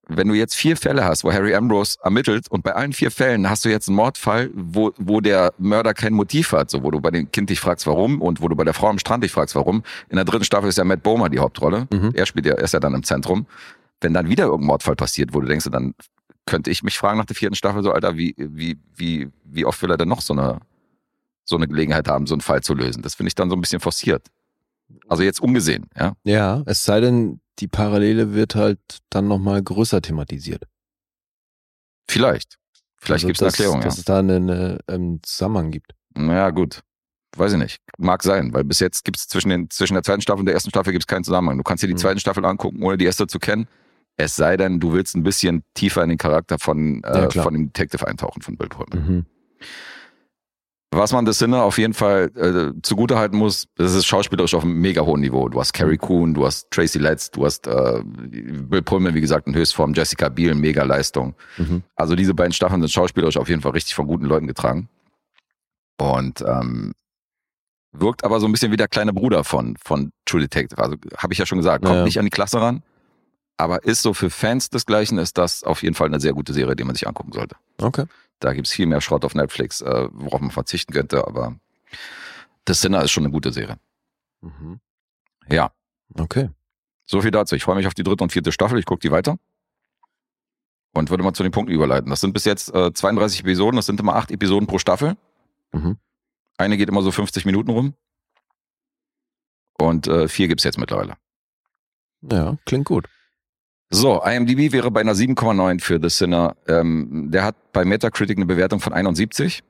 [0.09, 3.49] wenn du jetzt vier Fälle hast, wo Harry Ambrose ermittelt und bei allen vier Fällen
[3.49, 7.01] hast du jetzt einen Mordfall, wo, wo der Mörder kein Motiv hat, so wo du
[7.01, 9.33] bei dem Kind dich fragst, warum und wo du bei der Frau am Strand dich
[9.33, 9.83] fragst, warum.
[10.09, 11.87] In der dritten Staffel ist ja Matt Bomer die Hauptrolle.
[11.93, 12.13] Mhm.
[12.15, 13.47] Er spielt ja, er ist ja dann im Zentrum.
[14.01, 15.95] Wenn dann wieder irgendein Mordfall passiert, wo du denkst, dann
[16.47, 19.83] könnte ich mich fragen nach der vierten Staffel so, Alter, wie, wie, wie, wie oft
[19.83, 20.61] will er denn noch so eine,
[21.45, 23.03] so eine Gelegenheit haben, so einen Fall zu lösen.
[23.03, 24.29] Das finde ich dann so ein bisschen forciert.
[25.09, 26.15] Also jetzt ungesehen, ja.
[26.25, 28.79] Ja, es sei denn, die Parallele wird halt
[29.11, 30.65] dann nochmal größer thematisiert.
[32.09, 32.57] Vielleicht.
[33.01, 33.85] Vielleicht Also, gibt es eine dass- Erklärung, ja.
[33.85, 35.93] Dass es da einen äh, ähm, Zusammenhang gibt.
[36.15, 36.81] Naja, gut.
[37.37, 37.79] Weiß ich nicht.
[37.99, 40.55] Mag sein, weil bis jetzt gibt es zwischen, den- zwischen der zweiten Staffel und der
[40.55, 41.59] ersten Staffel gibt's keinen Zusammenhang.
[41.59, 41.99] Du kannst dir die Mhm.
[41.99, 43.69] zweite Staffel angucken, ohne die erste zu kennen.
[44.17, 47.45] Es sei denn, du willst ein bisschen tiefer in den Charakter von, Ja, äh, klar.
[47.45, 49.07] von dem Detective eintauchen, von Bill Pullman.
[49.07, 49.27] Mhm.
[50.91, 54.81] Was man das Sinne auf jeden Fall äh, zugutehalten muss, das ist schauspielerisch auf einem
[54.81, 55.49] mega hohen Niveau.
[55.51, 59.47] Du hast Carrie Coon, du hast Tracy Letts, du hast äh, Bill Pullman, wie gesagt,
[59.47, 61.35] in Höchstform, Jessica Biel, mega Leistung.
[61.59, 61.83] Mhm.
[61.95, 64.89] Also diese beiden Staffeln sind schauspielerisch auf jeden Fall richtig von guten Leuten getragen.
[66.01, 66.95] Und ähm,
[67.93, 70.81] wirkt aber so ein bisschen wie der kleine Bruder von, von True Detective.
[70.83, 72.05] Also habe ich ja schon gesagt, kommt Ja.
[72.05, 72.83] nicht an die Klasse ran.
[73.59, 76.77] Aber ist so für Fans desgleichen, ist das auf jeden Fall eine sehr gute Serie,
[76.77, 77.57] die man sich angucken sollte.
[77.83, 78.05] Okay.
[78.41, 81.57] Da gibt's viel mehr Schrott auf Netflix, äh, worauf man verzichten könnte, aber
[82.67, 83.79] The Sinner ist schon eine gute Serie.
[84.41, 84.81] Mhm.
[85.51, 85.73] Ja,
[86.19, 86.51] Okay.
[87.05, 87.55] so viel dazu.
[87.55, 88.79] Ich freue mich auf die dritte und vierte Staffel.
[88.79, 89.39] Ich gucke die weiter.
[90.95, 92.11] Und würde mal zu den Punkten überleiten.
[92.11, 95.17] Das sind bis jetzt äh, 32 Episoden, das sind immer acht Episoden pro Staffel.
[95.73, 95.99] Mhm.
[96.57, 97.95] Eine geht immer so 50 Minuten rum.
[99.79, 101.17] Und äh, vier gibt's jetzt mittlerweile.
[102.23, 103.09] Ja, klingt gut.
[103.91, 106.57] So, IMDb wäre bei einer 7,9 für The Sinner.
[106.67, 109.63] Ähm, der hat bei Metacritic eine Bewertung von 71.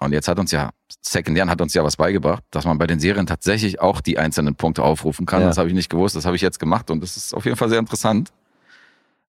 [0.00, 0.70] Und jetzt hat uns ja,
[1.02, 4.56] Secondären hat uns ja was beigebracht, dass man bei den Serien tatsächlich auch die einzelnen
[4.56, 5.42] Punkte aufrufen kann.
[5.42, 5.48] Ja.
[5.48, 7.56] Das habe ich nicht gewusst, das habe ich jetzt gemacht und das ist auf jeden
[7.56, 8.32] Fall sehr interessant.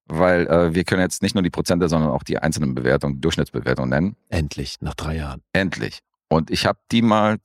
[0.08, 3.22] Weil äh, wir können jetzt nicht nur die Prozente, sondern auch die einzelnen Bewertungen, die
[3.22, 4.16] Durchschnittsbewertungen nennen.
[4.30, 5.42] Endlich, nach drei Jahren.
[5.54, 6.00] Endlich.
[6.30, 7.38] Und ich habe die mal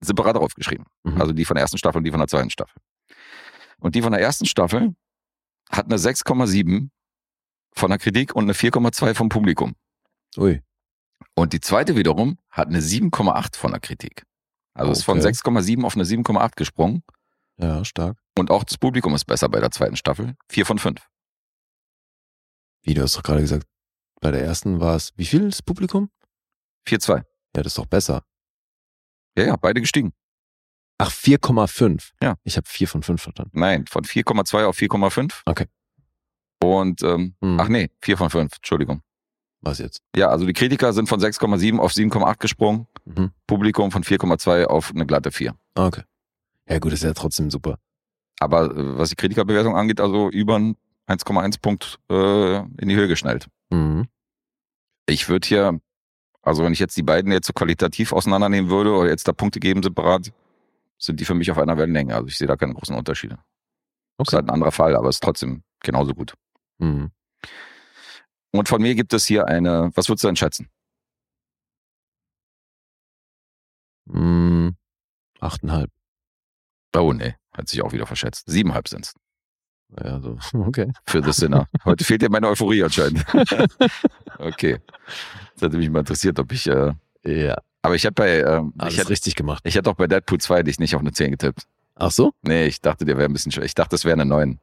[0.00, 0.86] separat aufgeschrieben.
[1.04, 1.20] Mhm.
[1.20, 2.80] Also die von der ersten Staffel und die von der zweiten Staffel.
[3.78, 4.94] Und die von der ersten Staffel
[5.70, 6.90] hat eine 6,7
[7.72, 9.74] von der Kritik und eine 4,2 vom Publikum.
[10.36, 10.62] Ui.
[11.34, 14.24] Und die zweite wiederum hat eine 7,8 von der Kritik.
[14.74, 15.28] Also ist von Okay.
[15.28, 17.02] 6,7 auf eine 7,8 gesprungen.
[17.58, 18.18] Ja, stark.
[18.38, 20.34] Und auch das Publikum ist besser bei der zweiten Staffel.
[20.48, 21.06] 4 von 5.
[22.82, 23.66] Wie, du hast doch gerade gesagt,
[24.20, 26.10] bei der ersten war es, wie viel das Publikum?
[26.88, 27.16] 4,2.
[27.16, 27.24] Ja,
[27.62, 28.24] das ist doch besser.
[29.36, 30.12] Ja, ja, beide gestiegen.
[31.00, 32.10] Ach, 4,5.
[32.22, 32.34] Ja.
[32.44, 33.50] Ich habe 4 von 5 verstanden.
[33.58, 35.42] Nein, von 4,2 auf 4,5.
[35.46, 35.66] Okay.
[36.62, 37.58] Und, ähm, Hm.
[37.58, 39.02] ach nee, 4 von 5, Entschuldigung.
[39.62, 40.02] Was jetzt?
[40.16, 42.86] Ja, also die Kritiker sind von 6,7 auf 7,8 gesprungen.
[43.04, 43.30] Mhm.
[43.46, 45.54] Publikum von 4,2 auf eine glatte 4.
[45.74, 46.02] Ah, Okay.
[46.68, 47.78] Ja, gut, ist ja trotzdem super.
[48.38, 50.76] Aber äh, was die Kritikerbewertung angeht, also über einen
[51.08, 53.48] 1,1 Punkt äh, in die Höhe geschnellt.
[53.70, 54.06] Mhm.
[55.06, 55.80] Ich würde hier,
[56.42, 59.58] also wenn ich jetzt die beiden jetzt so qualitativ auseinandernehmen würde oder jetzt da Punkte
[59.60, 60.32] geben separat,
[61.00, 62.14] sind die für mich auf einer Wellenlänge.
[62.14, 63.34] Also ich sehe da keine großen Unterschiede.
[63.34, 64.36] Ist Okay.
[64.36, 66.34] halt ein anderer Fall, aber ist trotzdem genauso gut.
[66.78, 67.10] Mhm.
[68.52, 70.68] Und von mir gibt es hier eine, was würdest du denn schätzen?
[74.06, 74.76] Mhm.
[75.40, 75.90] Achteinhalb.
[76.96, 78.44] Oh nee, hat sich auch wieder verschätzt.
[78.50, 79.14] Siebenhalb sind's
[80.02, 80.36] Ja, so.
[80.54, 80.92] Okay.
[81.06, 81.68] für The Sinner.
[81.84, 83.24] Heute fehlt dir meine Euphorie anscheinend.
[84.38, 84.78] okay.
[85.54, 86.92] Das hätte mich mal interessiert, ob ich, äh,
[87.24, 87.56] Ja.
[87.82, 89.62] Aber ich habe bei, ähm, Alles ich hätte, richtig gemacht.
[89.66, 91.62] ich hätte auch bei Deadpool 2 dich nicht auf eine 10 getippt.
[91.96, 92.32] Ach so?
[92.42, 94.58] Nee, ich dachte, der wäre ein bisschen, sch- ich dachte, es wäre eine 9.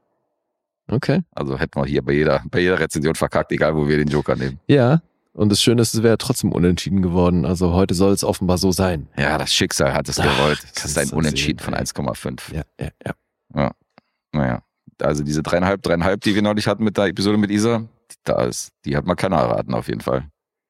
[0.89, 1.21] Okay.
[1.35, 4.35] Also hätten wir hier bei jeder, bei jeder Rezension verkackt, egal wo wir den Joker
[4.35, 4.59] nehmen.
[4.67, 5.01] Ja.
[5.33, 7.45] Und das Schöne ist, es wäre trotzdem unentschieden geworden.
[7.45, 9.07] Also heute soll es offenbar so sein.
[9.17, 10.63] Ja, das Schicksal hat es Ach, gewollt.
[10.63, 11.83] Das kannst ist ein Unentschieden sehen, von ey.
[11.83, 12.55] 1,5.
[12.55, 12.89] Ja, ja,
[13.53, 13.71] ja.
[14.31, 14.63] Naja.
[14.99, 17.83] Also diese dreieinhalb, dreieinhalb, die wir neulich hatten mit der Episode mit Isa,
[18.23, 20.25] da ist, die hat mal keiner erraten auf jeden Fall.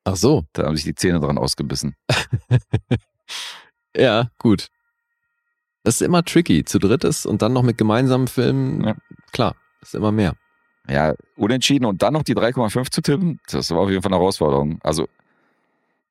[0.10, 0.46] Ach so.
[0.54, 1.96] Da haben sich die Zähne dran ausgebissen.
[3.96, 4.68] Ja, gut.
[5.84, 6.64] Das ist immer tricky.
[6.64, 8.84] Zu dritt ist und dann noch mit gemeinsamen Filmen.
[8.84, 8.96] Ja.
[9.32, 10.34] Klar, ist immer mehr.
[10.88, 14.20] Ja, unentschieden und dann noch die 3,5 zu tippen, das war auf jeden Fall eine
[14.22, 14.80] Herausforderung.
[14.84, 15.08] Also,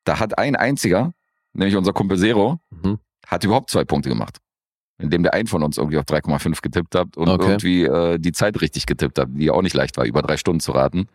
[0.04, 1.12] da hat ein einziger,
[1.52, 2.98] nämlich unser Kumpel Zero, Mhm.
[3.26, 4.38] hat überhaupt zwei Punkte gemacht.
[4.98, 7.46] Indem der ein von uns irgendwie auf 3,5 getippt hat und Okay.
[7.46, 10.60] irgendwie äh, die Zeit richtig getippt hat, die auch nicht leicht war, über drei Stunden
[10.60, 11.06] zu raten.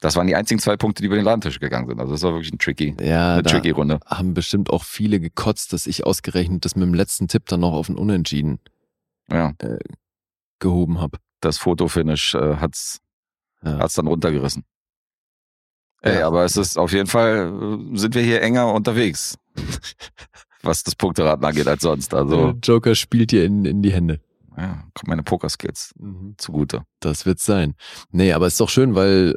[0.00, 2.00] Das waren die einzigen zwei Punkte, die über den Ladentisch gegangen sind.
[2.00, 4.00] Also das war wirklich ein tricky, Ja, eine tricky Runde.
[4.06, 7.72] haben bestimmt auch viele gekotzt, dass ich ausgerechnet das mit dem letzten Tipp dann noch
[7.74, 8.60] auf ein Unentschieden
[9.30, 9.52] Ja,
[10.58, 11.18] gehoben habe.
[11.40, 13.00] das Fotofinish äh, hat's,
[13.62, 13.78] Ja.
[13.78, 14.64] hat's dann runtergerissen.
[16.02, 16.26] Ey, Ja.
[16.28, 17.52] aber es ist auf jeden Fall,
[17.92, 19.36] äh, sind wir hier enger unterwegs,
[20.62, 22.14] was das Punkteraten angeht als sonst.
[22.14, 24.20] Also, Der Joker spielt dir in, in die Hände.
[24.56, 25.94] ja, kommt meine Pokerskills
[26.38, 26.84] zugute.
[27.00, 27.74] Das wird sein.
[28.10, 29.36] Nee, aber ist doch schön, weil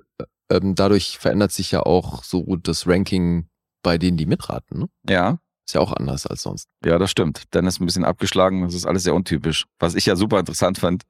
[0.56, 3.48] ähm, dadurch verändert sich ja auch so das Ranking
[3.82, 4.80] bei denen, die mitraten.
[4.80, 4.90] Ne?
[5.10, 6.70] Ja, Ist ja auch anders als sonst.
[6.86, 7.54] ja, das stimmt.
[7.54, 9.66] Dennis ein bisschen abgeschlagen, das ist alles sehr untypisch.
[9.80, 11.04] Was ich ja super interessant fand,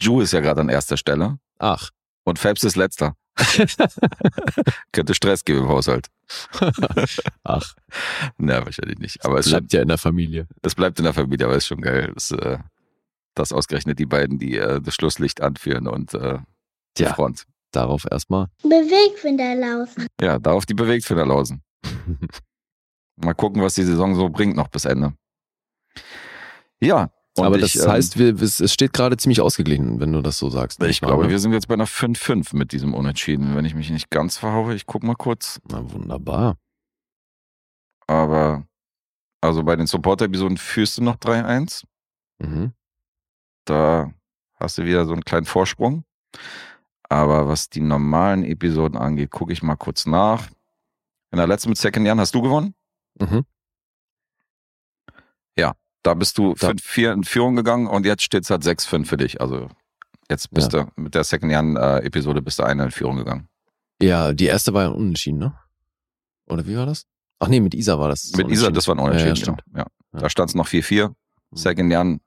[0.00, 1.90] Ju ist ja gerade an erster Stelle Ach,
[2.24, 3.14] und Phelps ist letzter.
[4.92, 6.08] Könnte Stress geben im Haushalt.
[7.44, 7.74] Ach,
[8.38, 9.24] Na, wahrscheinlich nicht.
[9.24, 10.46] Aber es, bleibt ja in der Familie.
[10.62, 12.12] es bleibt in der Familie, aber ist schon geil.
[12.14, 12.58] Das, äh,
[13.34, 16.38] das ausgerechnet die beiden, die äh, das Schlusslicht anführen und äh,
[16.96, 17.14] die Tja.
[17.14, 17.46] Front.
[17.74, 18.46] Darauf erstmal.
[18.62, 20.06] Bewegfinderlausen.
[20.20, 21.62] Ja, darauf die Bewegtfinderlausen.
[23.16, 25.14] Mal gucken, was die Saison so bringt noch bis Ende.
[26.80, 27.10] Ja.
[27.36, 30.38] und Aber ich, das ähm, heißt, wir, es steht gerade ziemlich ausgeglichen, wenn du das
[30.38, 30.82] so sagst.
[30.84, 31.30] Ich glaube, ne?
[31.30, 34.74] wir sind jetzt bei einer 5-5 mit diesem Unentschieden, wenn ich mich nicht ganz verhaue.
[34.74, 35.60] Ich guck mal kurz.
[35.68, 36.56] Na, wunderbar.
[38.06, 38.66] Aber
[39.40, 41.84] also bei den Supporter-Episoden führst du noch 3-1.
[42.38, 42.72] Mhm.
[43.64, 44.12] Da
[44.60, 46.04] hast du wieder so einen kleinen Vorsprung.
[47.14, 50.48] Aber was die normalen Episoden angeht, gucke ich mal kurz nach.
[51.30, 52.74] In der letzten mit Second Jan hast du gewonnen.
[53.20, 53.44] Mhm.
[56.06, 59.16] Da bist du Da- 5-4 in Führung gegangen und jetzt steht es halt 6-5 für
[59.16, 59.40] dich.
[59.40, 59.70] Also
[60.30, 63.48] jetzt bist du mit der Second Jan-Episode bist du eine in Führung gegangen.
[64.02, 65.58] Ja, die erste war ja unentschieden, ne?
[66.46, 67.06] Oder wie war das?
[67.38, 68.32] Ach nee, mit Isa war das.
[68.36, 69.36] Mit Isa, das war ein Ja, ja, Unentschieden.
[69.36, 69.62] stimmt.
[69.72, 69.86] Ja, ja.
[70.12, 70.20] Ja.
[70.20, 71.14] Da stand es noch 4-4.
[71.52, 72.20] Second Jan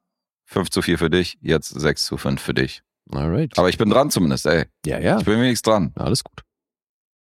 [0.45, 2.81] 5 zu 4 für dich, jetzt 6 zu 5 für dich.
[3.13, 3.57] Alright.
[3.57, 4.65] Aber ich bin dran zumindest, ey.
[4.85, 5.93] ja, ja, Ich bin wenigstens dran.
[5.97, 6.43] ja, alles gut.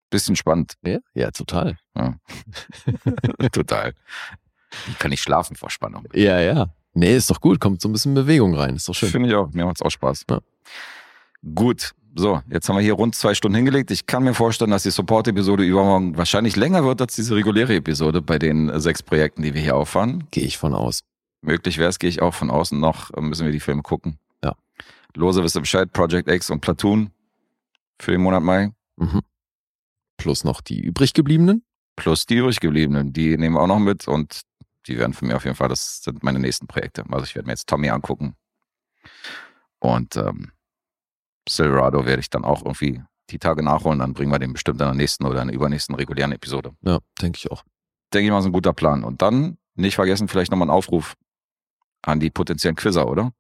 [0.10, 0.74] Bisschen spannend.
[0.84, 1.78] Ja, ja, total.
[3.52, 3.94] Total.
[4.88, 6.06] Wie kann ich schlafen vor Spannung?
[6.14, 6.68] Ja, ja.
[6.94, 9.10] Nee, ist doch gut, kommt so ein bisschen Bewegung rein, ist doch schön.
[9.10, 9.50] Finde ich auch.
[9.52, 10.26] Mir macht's auch Spaß.
[10.30, 10.40] Ja.
[11.56, 11.92] Gut.
[12.14, 13.90] So, jetzt haben wir hier rund zwei Stunden hingelegt.
[13.90, 18.22] Ich kann mir vorstellen, dass die Support-Episode übermorgen wahrscheinlich länger wird als diese reguläre Episode
[18.22, 20.26] bei den sechs Projekten, die wir hier auffahren.
[20.32, 21.04] Gehe ich von aus.
[21.42, 24.18] Möglich wäre es, gehe ich auch von außen noch, müssen wir die Filme gucken.
[25.16, 27.12] Lose wisst ihr Bescheid, Project X und Platoon
[28.00, 28.74] für den Monat Mai.
[28.98, 29.22] Mhm.
[30.18, 31.64] Plus noch die übrig gebliebenen.
[31.96, 34.42] Plus die übrig gebliebenen, die nehmen wir auch noch mit und
[34.88, 37.04] die werden für mich auf jeden Fall, das sind meine nächsten Projekte.
[37.10, 38.36] Also ich werde mir jetzt Tommy angucken.
[39.80, 40.52] Und ähm,
[41.48, 44.88] Silverado werde ich dann auch irgendwie die Tage nachholen, dann bringen wir den bestimmt in
[44.88, 46.76] der nächsten oder in der übernächsten regulären Episode.
[46.82, 47.64] Ja, denke ich auch.
[48.14, 49.04] Denke ich mal, ist ein guter Plan.
[49.04, 51.16] Und dann nicht vergessen, vielleicht nochmal einen Aufruf
[52.02, 53.34] an die potenziellen Quizzer, oder?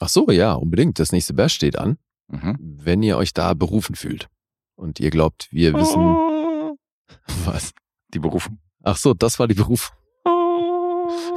[0.00, 0.98] Ach so, ja, unbedingt.
[0.98, 1.98] Das nächste Bash steht an.
[2.28, 2.56] Mhm.
[2.60, 4.28] Wenn ihr euch da berufen fühlt
[4.76, 5.98] und ihr glaubt, wir wissen,
[7.44, 7.72] was?
[8.14, 8.58] Die Berufung.
[8.82, 9.96] Ach so, das war die Berufung.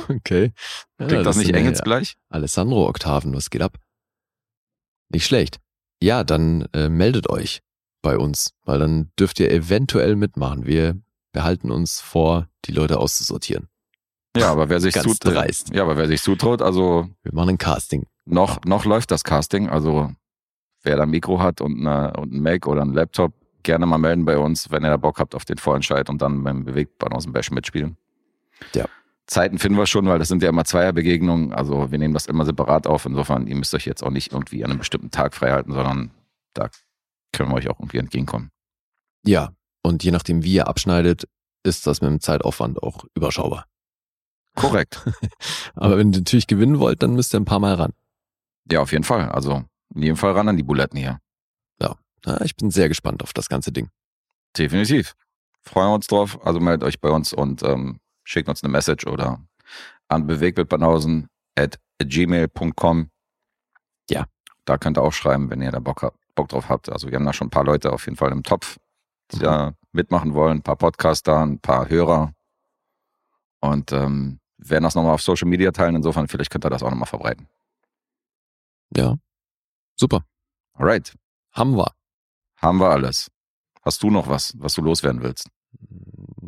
[0.07, 0.53] Okay.
[0.99, 2.15] Ja, Klingt das, nicht sind eng ja jetzt gleich?
[2.29, 3.77] Alessandro-Oktaven, was geht ab?
[5.09, 5.59] Nicht schlecht.
[6.01, 7.61] Ja, dann äh, meldet euch
[8.03, 10.65] bei uns, weil dann dürft ihr eventuell mitmachen.
[10.65, 10.99] Wir
[11.33, 13.67] behalten uns vor, die Leute auszusortieren.
[14.37, 15.33] Ja, aber wer sich zutraut.
[15.35, 15.69] dreist.
[15.73, 18.05] Ja, aber wer sich zutraut, also Wir machen ein Casting.
[18.25, 19.69] Noch, noch läuft das Casting.
[19.69, 20.11] Also
[20.83, 23.33] wer da ein Mikro hat und, eine, und ein Mac oder ein Laptop,
[23.63, 26.43] gerne mal melden bei uns, wenn ihr da Bock habt auf den Vorentscheid und dann
[26.43, 27.97] beim Bewegtbahn aus dem Bash mitspielen.
[28.73, 28.85] Ja.
[29.27, 31.51] Zeiten finden wir schon, weil das sind ja immer Zweierbegegnungen.
[31.51, 33.05] Also wir nehmen das immer separat auf.
[33.05, 36.11] Insofern, ihr müsst euch jetzt auch nicht irgendwie an einem bestimmten Tag freihalten, sondern
[36.53, 36.69] da
[37.33, 38.51] können wir euch auch irgendwie entgegenkommen.
[39.25, 41.27] Ja, und je nachdem, wie ihr abschneidet,
[41.63, 43.65] ist das mit dem Zeitaufwand auch überschaubar.
[44.55, 45.03] Korrekt.
[45.75, 47.93] Aber wenn ihr natürlich gewinnen wollt, dann müsst ihr ein paar Mal ran.
[48.71, 49.29] Ja, auf jeden Fall.
[49.29, 49.63] Also
[49.93, 51.19] in jedem Fall ran an die Buletten hier.
[52.25, 53.89] Ja, ich bin sehr gespannt auf das ganze Ding.
[54.57, 55.15] Definitiv.
[55.61, 56.39] Freuen wir uns drauf.
[56.45, 59.45] Also meldet euch bei uns und ähm, schickt uns eine Message oder
[60.07, 63.09] an bewegtbildbanausen at gmail.com.
[64.09, 64.25] Ja.
[64.65, 66.91] Da könnt ihr auch schreiben, wenn ihr da Bock, habt, Bock drauf habt.
[66.91, 68.77] Also wir haben da schon ein paar Leute auf jeden Fall im Topf,
[69.31, 70.59] die da mitmachen wollen.
[70.59, 72.33] Ein paar Podcaster, ein paar Hörer.
[73.59, 75.95] Und ähm, werden das nochmal auf Social Media teilen.
[75.95, 77.47] Insofern, vielleicht könnt ihr das auch nochmal verbreiten.
[78.95, 79.17] Ja,
[79.95, 80.25] super.
[80.73, 81.15] Alright.
[81.51, 81.91] Haben wir.
[82.57, 83.31] Haben wir alles.
[83.83, 85.49] Hast du noch was, was du loswerden willst?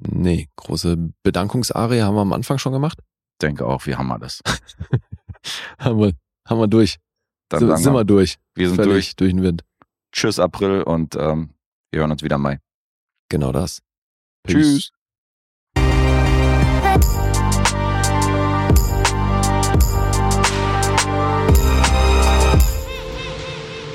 [0.10, 3.00] Nee, große Bedankungsarie haben wir am Anfang schon gemacht.
[3.42, 4.42] Denke auch, wir haben alles.
[5.80, 6.14] haben wir,
[6.48, 6.98] haben wir durch.
[7.50, 8.38] Dann sind, sagen sind wir, wir durch.
[8.56, 9.16] wir sind Völlig durch.
[9.16, 9.64] durch den Wind.
[10.12, 11.54] Tschüss April und ähm,
[11.92, 12.60] wir hören uns wieder im Mai.
[13.30, 13.82] Genau das.
[14.48, 14.92] Tschüss.